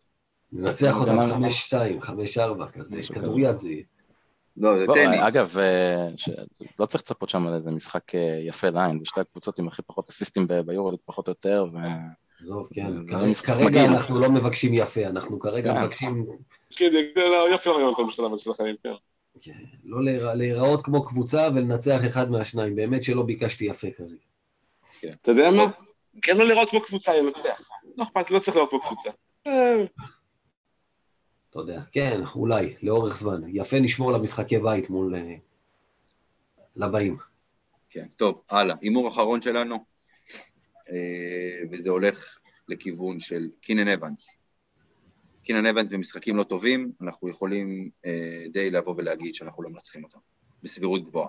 ננצח 0.53 1.01
אותם 1.01 1.19
הגנה- 1.21 1.49
5-2, 2.01 2.05
5-4, 2.05 2.09
כזה, 2.73 2.97
כדוריד 3.15 3.59
זה 3.59 3.69
יהיה. 3.69 3.83
לא, 4.57 4.79
זה 4.79 4.87
בוא, 4.87 4.95
טניס. 4.95 5.21
אגב, 5.23 5.59
אה, 5.59 6.09
ש... 6.17 6.29
לא 6.81 6.87
צריך 6.87 7.03
לצפות 7.03 7.29
שם 7.29 7.47
על 7.47 7.55
איזה 7.55 7.71
משחק 7.71 8.15
אה, 8.15 8.39
יפה 8.47 8.69
לעין, 8.71 8.99
זה 8.99 9.05
שתי 9.05 9.21
הקבוצות 9.21 9.59
עם 9.59 9.69
הכי 9.69 9.83
פחות 9.83 10.09
אסיסטים 10.09 10.47
ב- 10.47 10.61
ביורוליג, 10.61 11.01
פחות 11.05 11.29
או 11.29 11.31
יותר, 11.31 11.67
ו... 11.73 11.77
עזוב, 12.47 12.69
כן. 12.75 12.93
זה 13.33 13.47
כרגע-. 13.47 13.85
אנחנו 13.85 14.21
לא 14.21 14.31
מבקשים 14.31 14.75
יפה, 14.75 15.07
אנחנו 15.07 15.39
כרגע 15.41 15.75
כן. 15.75 15.83
מבקשים 15.85 16.27
כן, 16.77 16.91
לא, 17.17 17.51
יופי 17.51 17.69
הרעיון 17.69 17.89
אותם 17.89 18.07
בשלב 18.07 18.33
הזה 18.33 18.43
של 18.43 18.51
החיים, 18.51 18.77
כן. 18.83 18.93
כן, 19.41 19.53
לא 19.85 20.03
להירא- 20.05 20.35
להיראות 20.35 20.85
כמו 20.85 21.05
קבוצה 21.05 21.49
ולנצח 21.55 22.01
אחד 22.07 22.31
מהשניים. 22.31 22.77
באמת 22.77 23.05
שלא 23.05 23.23
ביקשתי 23.23 23.65
יפה 23.65 23.87
כרגע. 23.91 25.15
אתה 25.21 25.31
יודע 25.31 25.51
מה? 25.51 25.65
כן 26.23 26.37
לא 26.37 26.45
לראות 26.49 26.71
כמו 26.71 26.81
קבוצה, 26.81 27.17
ינצח. 27.17 27.69
לא 27.97 28.05
אכפת, 28.05 28.31
לא 28.31 28.39
צריך 28.39 28.57
לראות 28.57 28.71
כמו 28.71 28.81
קבוצה. 28.81 29.11
אה, 29.47 29.85
אתה 31.51 31.59
יודע, 31.59 31.81
כן, 31.93 32.21
אולי, 32.35 32.75
לאורך 32.83 33.17
זמן. 33.17 33.41
יפה 33.49 33.81
נשמור 33.81 34.13
למשחקי 34.13 34.59
בית 34.59 34.91
מול... 34.91 35.15
אה, 35.15 35.35
לבאים. 36.77 37.17
כן, 37.91 38.07
טוב, 38.17 38.43
הלאה. 38.51 38.77
הימור 38.81 39.09
אחרון 39.09 39.43
שלנו, 39.43 39.75
אה, 39.75 39.81
וזה 41.71 41.91
הולך 41.91 42.39
לכיוון 42.69 43.21
של 43.21 43.49
קינן 43.61 43.89
אבנס. 43.89 44.41
קינן 45.43 45.67
אבנס 45.67 45.89
במשחקים 45.89 46.37
לא 46.37 46.45
טובים, 46.45 46.93
אנחנו 47.01 47.29
יכולים 47.29 47.91
אה, 48.07 48.45
די 48.53 48.71
לבוא 48.71 48.95
ולהגיד 48.97 49.35
שאנחנו 49.35 49.63
לא 49.63 49.71
מנצחים 49.71 50.05
אותם, 50.05 50.19
בסבירות 50.63 51.05
גבוהה. 51.05 51.29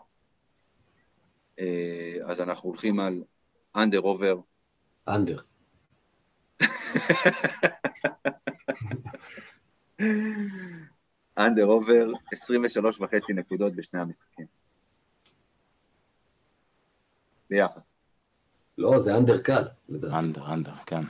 אה, 1.59 2.17
אז 2.25 2.41
אנחנו 2.41 2.69
הולכים 2.69 2.99
על 2.99 3.23
אנדר 3.75 3.99
עובר. 3.99 4.39
אנדר. 5.07 5.41
אנדר 11.37 11.63
עובר 11.63 12.11
23 12.31 13.01
וחצי 13.01 13.33
נקודות 13.33 13.75
בשני 13.75 13.99
המשחקים. 13.99 14.45
ביחד. 17.49 17.81
לא, 18.77 18.99
זה 18.99 19.17
אנדר 19.17 19.37
קל, 19.37 19.63
לדעתי. 19.89 20.15
אנדר, 20.15 20.53
אנדר, 20.53 20.71
כן. 20.85 21.01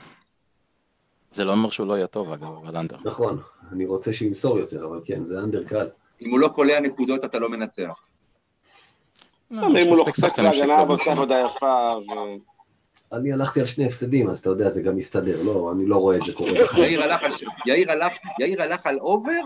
זה 1.32 1.44
לא 1.44 1.52
אומר 1.52 1.70
שהוא 1.70 1.86
לא 1.86 1.94
יהיה 1.94 2.06
טוב, 2.06 2.32
אגב, 2.32 2.48
אבל 2.62 2.76
אנדר. 2.76 2.96
נכון, 3.04 3.40
אני 3.72 3.86
רוצה 3.86 4.12
שימסור 4.12 4.58
יותר, 4.58 4.84
אבל 4.84 5.00
כן, 5.04 5.24
זה 5.24 5.38
אנדר 5.38 5.64
קל. 5.64 5.88
אם 6.20 6.30
הוא 6.30 6.38
לא 6.40 6.48
קולע 6.48 6.80
נקודות, 6.80 7.24
אתה 7.24 7.38
לא 7.38 7.48
מנצח. 7.48 8.06
אם 9.52 9.58
הוא 9.88 9.98
לא 9.98 10.04
חושף 10.04 10.38
להגנה 10.38 10.82
ועושה 10.82 11.10
עבודה 11.12 11.40
יפה, 11.46 11.94
ו... 11.98 12.12
אני 13.12 13.32
הלכתי 13.32 13.60
על 13.60 13.66
שני 13.66 13.86
הפסדים, 13.86 14.30
אז 14.30 14.38
אתה 14.38 14.50
יודע, 14.50 14.68
זה 14.68 14.82
גם 14.82 14.96
מסתדר, 14.96 15.42
לא, 15.42 15.72
אני 15.72 15.86
לא 15.86 15.96
רואה 15.96 16.16
את 16.16 16.22
זה 16.24 16.32
קורה. 16.32 16.50
יאיר 16.76 17.02
הלך 17.02 17.22
על 17.22 17.32
ש- 17.32 17.44
יאיר 17.66 17.92
הלך- 17.92 18.12
יאיר 18.40 18.62
הלך 18.62 18.86
על 18.86 18.98
אובר, 18.98 19.40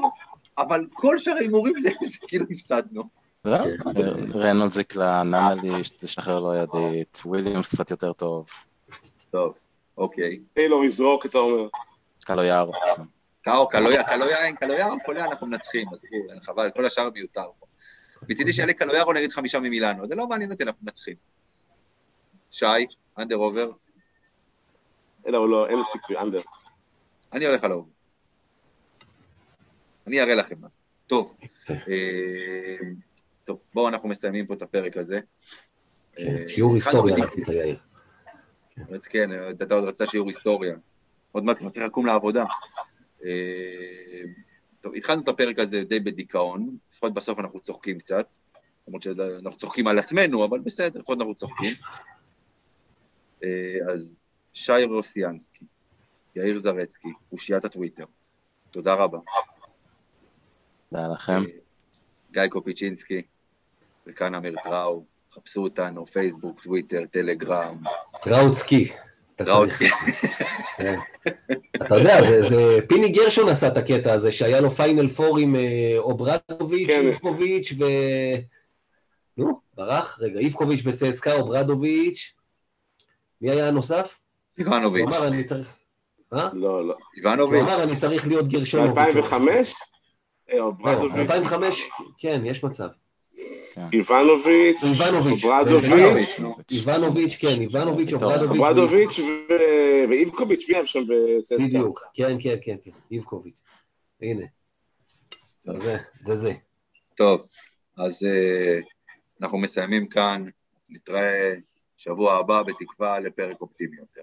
אבל 0.59 0.87
כל 0.93 1.19
שאר 1.19 1.33
ההימורים 1.33 1.81
זה 1.81 1.89
זה 2.05 2.19
כאילו 2.29 2.45
הפסדנו. 2.51 3.03
לא? 3.45 3.59
כן. 3.59 4.33
רנולד 4.35 4.71
זיקלה, 4.71 5.23
ננלי, 5.23 5.83
לשחרר 6.03 6.41
לו 6.41 6.55
ידית, 6.55 7.23
וויליאמס 7.25 7.75
קצת 7.75 7.91
יותר 7.91 8.13
טוב, 8.13 8.49
טוב, 9.31 9.55
אוקיי. 9.97 10.41
טיילור 10.53 10.85
יזרוק, 10.85 11.27
אתה 11.27 11.39
אומר. 11.39 11.69
קלו 12.25 12.43
יער. 12.43 12.71
קאו, 13.43 13.69
קלויה, 13.69 14.03
קלויה, 14.03 14.45
אין 14.45 14.57
קלויה, 14.57 14.89
קולע 15.05 15.25
אנחנו 15.25 15.47
מנצחים, 15.47 15.89
אז 15.93 16.05
אין 16.05 16.41
חבל, 16.41 16.71
כל 16.75 16.85
השאר 16.85 17.11
מיותר 17.11 17.49
פה. 17.59 17.67
מצידי 18.29 18.53
שיעלה 18.53 18.73
קלויה 18.73 19.03
או 19.03 19.13
נגיד 19.13 19.33
חמישה 19.33 19.61
ממילאנו, 19.61 20.09
זה 20.09 20.15
לא 20.15 20.27
מעניין 20.27 20.53
אותי, 20.53 20.63
אנחנו 20.63 20.81
מנצחים. 20.83 21.15
שי, 22.51 22.67
אנדר 23.19 23.37
עובר, 23.37 23.71
אלא 25.27 25.39
הוא 25.39 25.49
לא, 25.49 25.69
אין 25.69 25.79
לי 25.79 25.85
סיכוי, 25.93 26.19
אנדר. 26.19 26.41
אני 27.33 27.47
הולך 27.47 27.65
על 27.65 27.71
האובר. 27.71 27.91
אני 30.07 30.21
אראה 30.21 30.35
לכם 30.35 30.55
מה 30.61 30.69
זה. 30.69 30.81
טוב, 31.07 31.37
כן. 31.67 31.75
אה, 31.89 32.89
טוב, 33.45 33.59
בואו 33.75 33.89
אנחנו 33.89 34.09
מסיימים 34.09 34.47
פה 34.47 34.55
את 34.55 34.63
הפרק 34.63 34.97
הזה. 34.97 35.21
כן, 36.17 36.37
אה, 36.37 36.49
שיעור 36.49 36.75
היסטוריה 36.75 37.17
רצית, 37.17 37.49
יאיר. 37.49 37.79
כן, 39.03 39.31
אתה 39.51 39.75
עוד 39.75 39.85
רצית 39.85 40.09
שיעור 40.11 40.29
היסטוריה. 40.29 40.77
עוד 41.33 41.45
מעט 41.45 41.59
כבר 41.59 41.71
צריך 41.71 41.87
לקום 41.87 42.07
לעבודה. 42.07 42.45
אה, 43.25 44.23
טוב, 44.81 44.95
התחלנו 44.95 45.23
את 45.23 45.29
הפרק 45.29 45.59
הזה 45.59 45.85
די 45.85 46.01
בדיכאון, 46.01 46.77
לפחות 46.93 47.15
בסוף 47.15 47.39
אנחנו 47.39 47.61
צוחקים 47.61 47.99
קצת, 47.99 48.27
למרות 48.89 49.03
שאנחנו 49.03 49.59
צוחקים 49.59 49.87
על 49.87 49.99
עצמנו, 49.99 50.45
אבל 50.45 50.59
בסדר, 50.59 51.01
לפחות 51.01 51.19
אנחנו 51.19 51.35
צוחקים. 51.35 51.75
אה, 53.45 53.93
אז 53.93 54.17
שי 54.53 54.85
רוסיאנסקי, 54.85 55.65
יאיר 56.37 56.59
זרצקי, 56.59 57.09
אושיית 57.33 57.65
הטוויטר, 57.65 58.05
תודה 58.71 58.95
רבה. 58.95 59.19
תודה 60.91 61.09
לכם. 61.09 61.43
גיא 62.33 62.47
קופיצ'ינסקי, 62.47 63.23
וכאן 64.07 64.35
אמיר 64.35 64.55
טראו, 64.65 65.05
חפשו 65.35 65.63
אותנו, 65.63 66.07
פייסבוק, 66.07 66.63
טוויטר, 66.63 67.03
טלגרם, 67.11 67.77
טראוצקי. 68.23 68.93
טראוצקי. 69.37 69.89
כן. 70.77 70.99
אתה 71.75 71.97
יודע, 71.97 72.23
זה- 72.23 72.43
זה 72.43 72.77
פיני 72.89 73.13
גרשון 73.13 73.49
עשה 73.49 73.69
את 73.69 73.77
הקטע 73.77 74.13
הזה, 74.13 74.33
שהיה 74.33 74.61
לו 74.61 74.71
פיינל 74.71 75.09
פור 75.09 75.39
עם 75.39 75.57
אה, 75.57 75.95
אוברדוביץ', 75.99 76.89
כן. 76.89 77.07
איבקוביץ' 77.07 77.73
ו... 77.79 77.85
נו, 79.37 79.61
ברח, 79.75 80.19
רגע, 80.21 80.39
איבקוביץ' 80.39 80.83
בצסק"א, 80.83 81.33
אוברדוביץ'. 81.33 82.33
מי 83.41 83.51
היה 83.51 83.69
הנוסף? 83.69 84.19
הוא 84.59 84.65
איבנוביץ', 84.67 85.07
אמר, 85.07 85.27
אני 85.29 85.45
צריך... 85.45 85.77
אה? 86.33 86.49
לא, 86.53 86.89
לא. 86.89 86.95
הוא 86.95 87.03
איבנוביץ', 87.17 87.61
אמר, 87.63 87.83
אני 87.83 87.97
צריך 87.97 88.27
להיות 88.27 88.49
גרשון. 88.49 88.95
ב-2005? 88.95 89.35
לא, 90.55 90.63
אוברדוביץ', 90.65 91.13
2005, 91.17 91.89
כן, 92.19 92.43
יש 92.45 92.65
מצב. 92.65 92.89
איבנוביץ', 93.93 94.83
איבנוביץ'. 94.83 95.45
אוברדוביץ', 95.45 96.39
נו. 96.39 96.57
איבנוביץ', 96.71 97.37
כן, 97.41 97.61
איבנוביץ', 97.61 98.11
טוב. 98.11 98.23
אוברדוביץ'. 98.23 98.59
אוברדוביץ' 98.59 99.19
ו- 99.19 100.11
ואיבקוביץ', 100.11 100.65
מי 100.69 100.75
היה 100.77 100.87
שם 100.87 101.01
בצסק"א? 101.09 101.57
בדיוק, 101.65 102.05
כן, 102.15 102.37
כן, 102.41 102.57
כן, 102.63 102.77
כן, 102.85 102.91
איבקוביץ'. 103.11 103.55
הנה. 104.23 104.47
זה, 105.65 105.97
זה 106.21 106.37
זה. 106.37 106.53
טוב, 107.17 107.47
אז 107.99 108.25
אה, 108.25 108.79
אנחנו 109.41 109.59
מסיימים 109.59 110.07
כאן, 110.07 110.45
נתראה 110.91 111.55
שבוע 111.97 112.35
הבא 112.35 112.63
בתקווה 112.63 113.21
לפרק 113.21 113.61
אופטימי 113.61 113.97
יותר. 113.97 114.23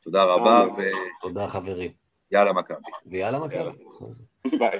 תודה 0.00 0.24
רבה, 0.24 0.62
אמן. 0.62 0.82
תודה, 1.22 1.48
חברים. 1.48 1.90
ויאללה 2.32 2.52
מכבי. 2.52 2.76
ויאללה 3.06 3.38
מכבי. 3.38 3.84
ביי. 4.58 4.78